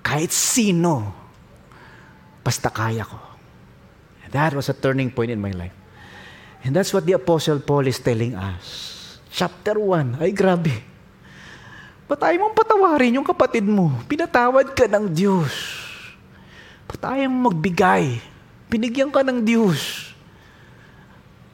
Kahit 0.02 0.34
sino, 0.34 1.14
basta 2.42 2.74
kaya 2.74 3.06
ko. 3.06 3.20
That 4.34 4.58
was 4.58 4.68
a 4.68 4.76
turning 4.76 5.14
point 5.14 5.32
in 5.32 5.40
my 5.40 5.54
life. 5.54 5.76
And 6.66 6.76
that's 6.76 6.92
what 6.92 7.08
the 7.08 7.16
Apostle 7.16 7.64
Paul 7.64 7.88
is 7.88 8.02
telling 8.02 8.36
us. 8.36 8.66
Chapter 9.32 9.78
1, 9.80 10.20
ay 10.20 10.34
grabe. 10.34 10.74
Ba't 12.08 12.24
ayaw 12.24 12.48
mong 12.48 12.56
patawarin 12.56 13.20
yung 13.20 13.28
kapatid 13.28 13.68
mo? 13.68 13.92
Pinatawad 14.08 14.72
ka 14.72 14.88
ng 14.88 15.12
Diyos. 15.12 15.52
Ba't 16.88 17.04
ayaw 17.04 17.28
magbigay? 17.28 18.24
Binigyan 18.72 19.12
ka 19.12 19.24
ng 19.24 19.44
Diyos. 19.44 20.07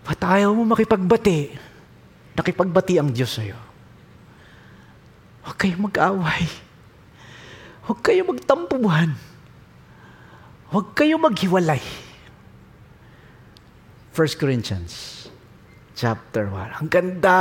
Ba't 0.03 0.19
ayaw 0.19 0.51
mo 0.51 0.67
makipagbati? 0.67 1.55
Nakipagbati 2.35 2.99
ang 2.99 3.09
Diyos 3.11 3.39
sa'yo. 3.39 3.55
Huwag 5.47 5.57
kayong 5.59 5.83
mag-away. 5.87 6.45
Huwag 7.87 7.99
kayong 7.99 8.29
magtampuhan. 8.35 9.11
Huwag 10.71 10.87
kayong 10.95 11.23
maghiwalay. 11.23 11.83
1 14.13 14.39
Corinthians 14.39 15.25
chapter 15.95 16.47
1. 16.51 16.83
Ang 16.83 16.89
ganda! 16.91 17.39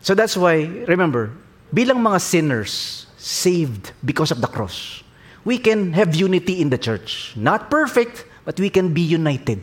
So 0.00 0.14
that's 0.14 0.36
why, 0.36 0.64
remember, 0.88 1.30
bilang 1.72 2.00
mga 2.00 2.20
sinners, 2.20 3.04
saved 3.18 3.92
because 4.04 4.30
of 4.30 4.40
the 4.40 4.48
cross, 4.48 5.02
we 5.44 5.58
can 5.58 5.92
have 5.92 6.14
unity 6.14 6.62
in 6.62 6.70
the 6.70 6.78
church. 6.78 7.34
Not 7.36 7.68
perfect, 7.68 8.24
but 8.44 8.58
we 8.58 8.70
can 8.70 8.94
be 8.94 9.02
united. 9.02 9.60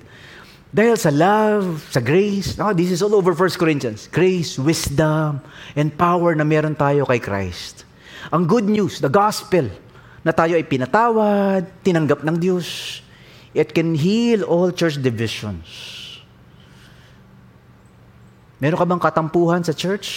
Dahil 0.76 1.00
sa 1.00 1.08
love, 1.08 1.88
sa 1.88 2.04
grace, 2.04 2.60
no, 2.60 2.76
this 2.76 2.92
is 2.92 3.00
all 3.00 3.16
over 3.16 3.32
1 3.32 3.56
Corinthians. 3.56 4.12
Grace, 4.12 4.60
wisdom, 4.60 5.40
and 5.72 5.88
power 5.96 6.36
na 6.36 6.44
meron 6.44 6.76
tayo 6.76 7.08
kay 7.08 7.24
Christ. 7.24 7.88
Ang 8.36 8.44
good 8.44 8.68
news, 8.68 9.00
the 9.00 9.08
gospel, 9.08 9.72
na 10.28 10.36
tayo 10.36 10.60
ay 10.60 10.68
pinatawad, 10.68 11.64
tinanggap 11.80 12.28
ng 12.28 12.36
Diyos, 12.44 13.00
it 13.56 13.72
can 13.72 13.96
heal 13.96 14.44
all 14.44 14.68
church 14.76 15.00
divisions. 15.00 15.64
Meron 18.60 18.76
ka 18.76 18.84
bang 18.84 19.00
katampuhan 19.00 19.64
sa 19.64 19.72
church? 19.72 20.12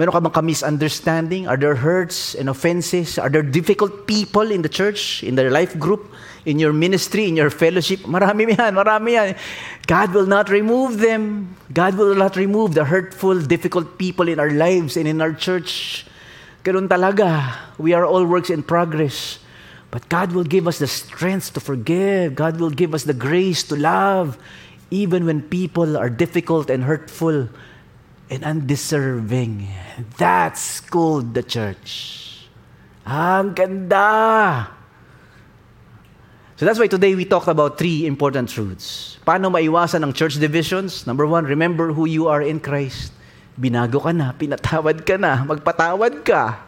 Meron 0.00 0.16
ka 0.16 0.20
bang 0.24 0.48
misunderstanding? 0.48 1.44
Are 1.44 1.60
there 1.60 1.76
hurts 1.76 2.32
and 2.32 2.48
offenses? 2.48 3.20
Are 3.20 3.28
there 3.28 3.44
difficult 3.44 4.08
people 4.08 4.48
in 4.48 4.64
the 4.64 4.72
church, 4.72 5.20
in 5.20 5.36
their 5.36 5.52
life 5.52 5.76
group, 5.76 6.08
in 6.44 6.58
your 6.58 6.72
ministry, 6.72 7.28
in 7.28 7.36
your 7.36 7.50
fellowship? 7.50 8.00
Marami 8.00 8.56
yan, 8.56 8.74
marami 8.74 9.12
yan. 9.12 9.36
God 9.86 10.12
will 10.12 10.26
not 10.26 10.48
remove 10.48 10.98
them. 10.98 11.56
God 11.72 11.96
will 11.96 12.14
not 12.14 12.36
remove 12.36 12.74
the 12.74 12.84
hurtful, 12.84 13.40
difficult 13.40 13.98
people 13.98 14.28
in 14.28 14.40
our 14.40 14.50
lives 14.50 14.96
and 14.96 15.06
in 15.06 15.20
our 15.20 15.32
church. 15.32 16.06
Ganun 16.64 16.88
talaga. 16.88 17.54
We 17.78 17.92
are 17.92 18.04
all 18.04 18.24
works 18.26 18.50
in 18.50 18.62
progress. 18.62 19.38
But 19.90 20.08
God 20.08 20.32
will 20.32 20.48
give 20.48 20.66
us 20.66 20.78
the 20.78 20.88
strength 20.88 21.52
to 21.54 21.60
forgive. 21.60 22.34
God 22.34 22.58
will 22.58 22.72
give 22.72 22.94
us 22.94 23.04
the 23.04 23.14
grace 23.14 23.62
to 23.64 23.76
love 23.76 24.38
even 24.92 25.24
when 25.24 25.40
people 25.40 25.96
are 25.96 26.12
difficult 26.12 26.68
and 26.68 26.84
hurtful 26.84 27.48
and 28.28 28.44
undeserving. 28.44 29.68
That's 30.16 30.80
called 30.80 31.32
the 31.32 31.42
church. 31.42 32.48
Ang 33.08 33.56
ganda! 33.56 34.81
So 36.56 36.68
that's 36.68 36.78
why 36.78 36.86
today 36.86 37.16
we 37.16 37.24
talked 37.24 37.48
about 37.48 37.80
three 37.80 38.04
important 38.04 38.52
truths. 38.52 39.16
Paano 39.24 39.48
maiwasan 39.48 40.04
ang 40.04 40.12
church 40.12 40.36
divisions? 40.36 41.08
Number 41.08 41.24
one, 41.24 41.48
remember 41.48 41.96
who 41.96 42.04
you 42.04 42.28
are 42.28 42.44
in 42.44 42.60
Christ. 42.60 43.12
Binago 43.56 44.04
ka 44.04 44.12
na, 44.12 44.36
pinatawad 44.36 45.04
ka 45.04 45.16
na, 45.16 45.44
magpatawad 45.48 46.24
ka. 46.24 46.60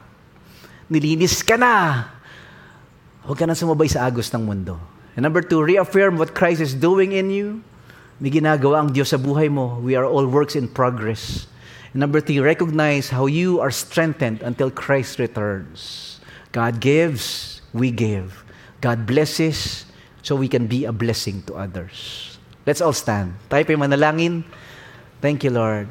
Nilinis 0.89 1.45
ka 1.45 1.61
na. 1.61 2.09
Huwag 3.24 3.41
ka 3.41 3.45
na 3.49 3.57
sumabay 3.57 3.89
sa 3.89 4.05
agos 4.09 4.28
ng 4.32 4.45
mundo. 4.45 4.76
And 5.16 5.24
number 5.24 5.41
two, 5.41 5.61
reaffirm 5.64 6.16
what 6.16 6.37
Christ 6.37 6.61
is 6.61 6.76
doing 6.76 7.12
in 7.12 7.32
you. 7.32 7.64
May 8.20 8.30
ginagawa 8.30 8.85
ang 8.85 8.91
Diyos 8.93 9.12
sa 9.12 9.20
buhay 9.20 9.49
mo. 9.49 9.80
We 9.80 9.97
are 9.97 10.05
all 10.05 10.28
works 10.28 10.57
in 10.57 10.68
progress. 10.68 11.49
And 11.93 12.01
number 12.01 12.20
three, 12.20 12.41
recognize 12.41 13.09
how 13.11 13.26
you 13.26 13.61
are 13.61 13.72
strengthened 13.72 14.45
until 14.45 14.70
Christ 14.70 15.18
returns. 15.18 16.20
God 16.53 16.80
gives, 16.80 17.61
we 17.72 17.91
give. 17.91 18.43
God 18.85 19.09
blesses, 19.09 19.89
so 20.20 20.37
we 20.37 20.45
can 20.45 20.68
be 20.68 20.85
a 20.85 20.93
blessing 20.93 21.41
to 21.49 21.57
others. 21.57 22.37
Let's 22.68 22.85
all 22.85 22.93
stand. 22.93 23.32
Tayo 23.49 23.64
pa 23.64 23.72
manalangin. 23.80 24.45
Thank 25.24 25.49
you, 25.49 25.57
Lord. 25.57 25.89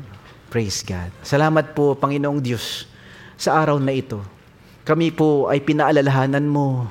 Praise 0.54 0.86
God. 0.86 1.10
Salamat 1.26 1.74
po, 1.74 1.98
Panginoong 1.98 2.38
Diyos, 2.38 2.86
sa 3.34 3.58
araw 3.58 3.82
na 3.82 3.98
ito. 3.98 4.22
Kami 4.86 5.10
po 5.10 5.50
ay 5.50 5.66
pinaalalahanan 5.66 6.46
mo 6.46 6.86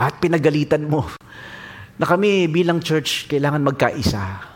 at 0.00 0.16
pinagalitan 0.16 0.88
mo 0.88 1.04
na 2.00 2.08
kami 2.08 2.48
bilang 2.48 2.80
church 2.80 3.28
kailangan 3.28 3.60
magkaisa 3.60 4.54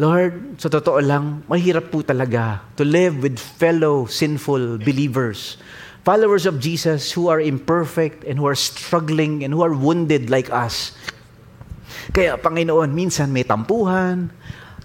Lord, 0.00 0.56
sa 0.56 0.72
totoo 0.72 0.96
lang, 1.04 1.44
mahirap 1.44 1.92
po 1.92 2.00
talaga 2.00 2.64
to 2.72 2.88
live 2.88 3.20
with 3.20 3.36
fellow 3.36 4.08
sinful 4.08 4.80
believers. 4.80 5.60
Followers 6.00 6.48
of 6.48 6.56
Jesus 6.56 7.12
who 7.12 7.28
are 7.28 7.40
imperfect 7.40 8.24
and 8.24 8.40
who 8.40 8.48
are 8.48 8.56
struggling 8.56 9.44
and 9.44 9.52
who 9.52 9.60
are 9.60 9.76
wounded 9.76 10.32
like 10.32 10.48
us. 10.48 10.96
Kaya 12.16 12.40
Panginoon, 12.40 12.88
minsan 12.96 13.28
may 13.28 13.44
tampuhan. 13.44 14.32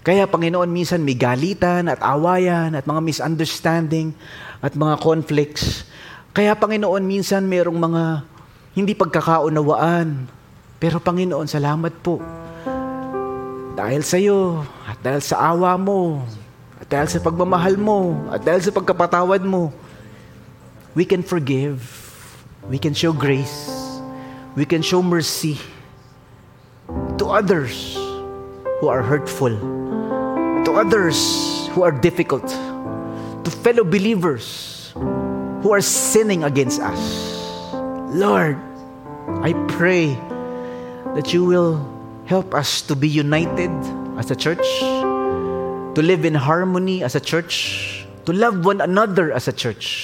Kaya 0.04 0.28
Panginoon, 0.28 0.68
minsan 0.68 1.00
may 1.02 1.16
galitan 1.16 1.88
at 1.88 2.04
awayan 2.04 2.76
at 2.76 2.84
mga 2.84 3.00
misunderstanding 3.00 4.12
at 4.60 4.76
mga 4.76 5.00
conflicts. 5.00 5.88
Kaya 6.36 6.52
Panginoon, 6.52 7.02
minsan 7.02 7.48
mayroong 7.48 7.80
mga 7.80 8.02
hindi 8.76 8.92
pagkakaunawaan. 8.92 10.28
Pero 10.76 11.00
Panginoon, 11.00 11.48
salamat 11.48 11.96
po 12.04 12.20
dahil 13.76 14.00
sa 14.00 14.16
iyo, 14.16 14.64
at 14.88 14.96
dahil 15.04 15.20
sa 15.20 15.36
awa 15.52 15.76
mo, 15.76 16.24
at 16.80 16.88
dahil 16.88 17.08
sa 17.12 17.20
pagmamahal 17.20 17.76
mo, 17.76 18.24
at 18.32 18.40
dahil 18.40 18.64
sa 18.64 18.72
pagkapatawad 18.72 19.44
mo, 19.44 19.68
we 20.96 21.04
can 21.04 21.22
forgive, 21.22 21.78
we 22.66 22.80
can 22.80 22.94
show 22.94 23.12
grace, 23.12 23.70
we 24.56 24.64
can 24.64 24.82
show 24.82 25.02
mercy 25.02 25.60
to 27.22 27.30
others 27.30 27.94
who 28.80 28.88
are 28.88 29.02
hurtful, 29.02 29.54
to 30.64 30.72
others 30.72 31.68
who 31.76 31.84
are 31.84 31.92
difficult, 31.92 32.48
to 32.48 33.50
fellow 33.62 33.84
believers 33.84 34.90
who 35.62 35.70
are 35.70 35.84
sinning 35.84 36.42
against 36.42 36.80
us. 36.80 36.98
Lord, 38.10 38.58
I 39.44 39.52
pray 39.68 40.18
that 41.14 41.30
you 41.30 41.44
will 41.44 41.94
Help 42.26 42.58
us 42.58 42.82
to 42.90 42.98
be 42.98 43.06
united 43.06 43.70
as 44.18 44.32
a 44.32 44.36
church, 44.36 44.66
to 44.82 46.02
live 46.02 46.26
in 46.26 46.34
harmony 46.34 47.06
as 47.06 47.14
a 47.14 47.22
church, 47.22 48.04
to 48.26 48.32
love 48.34 48.66
one 48.66 48.80
another 48.80 49.30
as 49.30 49.46
a 49.46 49.54
church. 49.54 50.02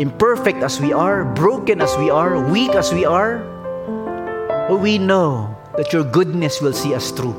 Imperfect 0.00 0.64
as 0.64 0.80
we 0.80 0.96
are, 0.96 1.28
broken 1.36 1.84
as 1.84 1.92
we 2.00 2.08
are, 2.08 2.40
weak 2.48 2.72
as 2.72 2.88
we 2.88 3.04
are, 3.04 3.44
we 4.72 4.96
know 4.96 5.52
that 5.76 5.92
your 5.92 6.02
goodness 6.02 6.64
will 6.64 6.72
see 6.72 6.96
us 6.96 7.12
through, 7.12 7.36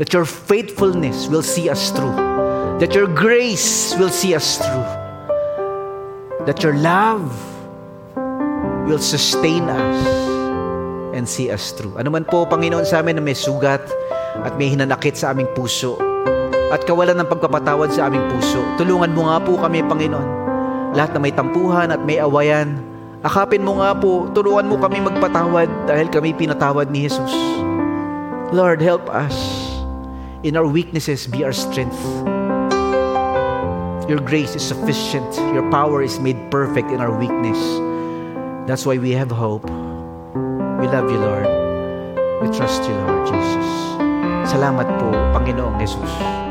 that 0.00 0.08
your 0.16 0.24
faithfulness 0.24 1.28
will 1.28 1.44
see 1.44 1.68
us 1.68 1.92
through, 1.92 2.16
that 2.80 2.96
your 2.96 3.04
grace 3.04 3.92
will 4.00 4.08
see 4.08 4.32
us 4.32 4.56
through, 4.56 4.88
that 6.48 6.64
your 6.64 6.72
love 6.80 7.28
will 8.88 8.98
sustain 8.98 9.68
us 9.68 10.00
and 11.12 11.28
see 11.28 11.52
us 11.52 11.68
through. 11.76 12.00
Ano 12.00 12.08
man 12.08 12.24
po, 12.24 12.48
Panginoon, 12.48 12.88
sa 12.88 13.04
amin 13.04 13.20
na 13.20 13.22
may 13.22 13.36
sugat 13.36 13.84
at 14.40 14.56
may 14.56 14.72
hinanakit 14.72 15.20
sa 15.20 15.36
aming 15.36 15.52
puso 15.52 16.00
at 16.72 16.80
kawalan 16.88 17.20
ng 17.20 17.28
pagpapatawad 17.28 17.92
sa 17.92 18.08
aming 18.08 18.24
puso, 18.32 18.64
tulungan 18.80 19.12
mo 19.12 19.28
nga 19.28 19.36
po 19.36 19.60
kami, 19.60 19.84
Panginoon. 19.84 20.49
Lahat 20.90 21.14
na 21.14 21.20
may 21.22 21.30
tampuhan 21.30 21.94
at 21.94 22.02
may 22.02 22.18
awayan, 22.18 22.82
akapin 23.22 23.62
mo 23.62 23.78
nga 23.78 23.94
po, 23.94 24.26
turuan 24.34 24.66
mo 24.66 24.74
kami 24.80 24.98
magpatawad 24.98 25.70
dahil 25.86 26.10
kami 26.10 26.34
pinatawad 26.34 26.90
ni 26.90 27.06
Jesus. 27.06 27.30
Lord, 28.50 28.82
help 28.82 29.06
us. 29.06 29.36
In 30.42 30.58
our 30.58 30.66
weaknesses, 30.66 31.30
be 31.30 31.46
our 31.46 31.54
strength. 31.54 32.00
Your 34.10 34.18
grace 34.18 34.58
is 34.58 34.66
sufficient. 34.66 35.38
Your 35.54 35.62
power 35.70 36.02
is 36.02 36.18
made 36.18 36.50
perfect 36.50 36.90
in 36.90 36.98
our 36.98 37.14
weakness. 37.14 37.60
That's 38.66 38.82
why 38.82 38.98
we 38.98 39.14
have 39.14 39.30
hope. 39.30 39.70
We 40.82 40.90
love 40.90 41.06
you, 41.06 41.20
Lord. 41.22 41.46
We 42.42 42.50
trust 42.50 42.82
you, 42.90 42.94
Lord 43.06 43.30
Jesus. 43.30 43.68
Salamat 44.50 44.88
po, 44.98 45.14
Panginoong 45.30 45.78
Jesus. 45.78 46.49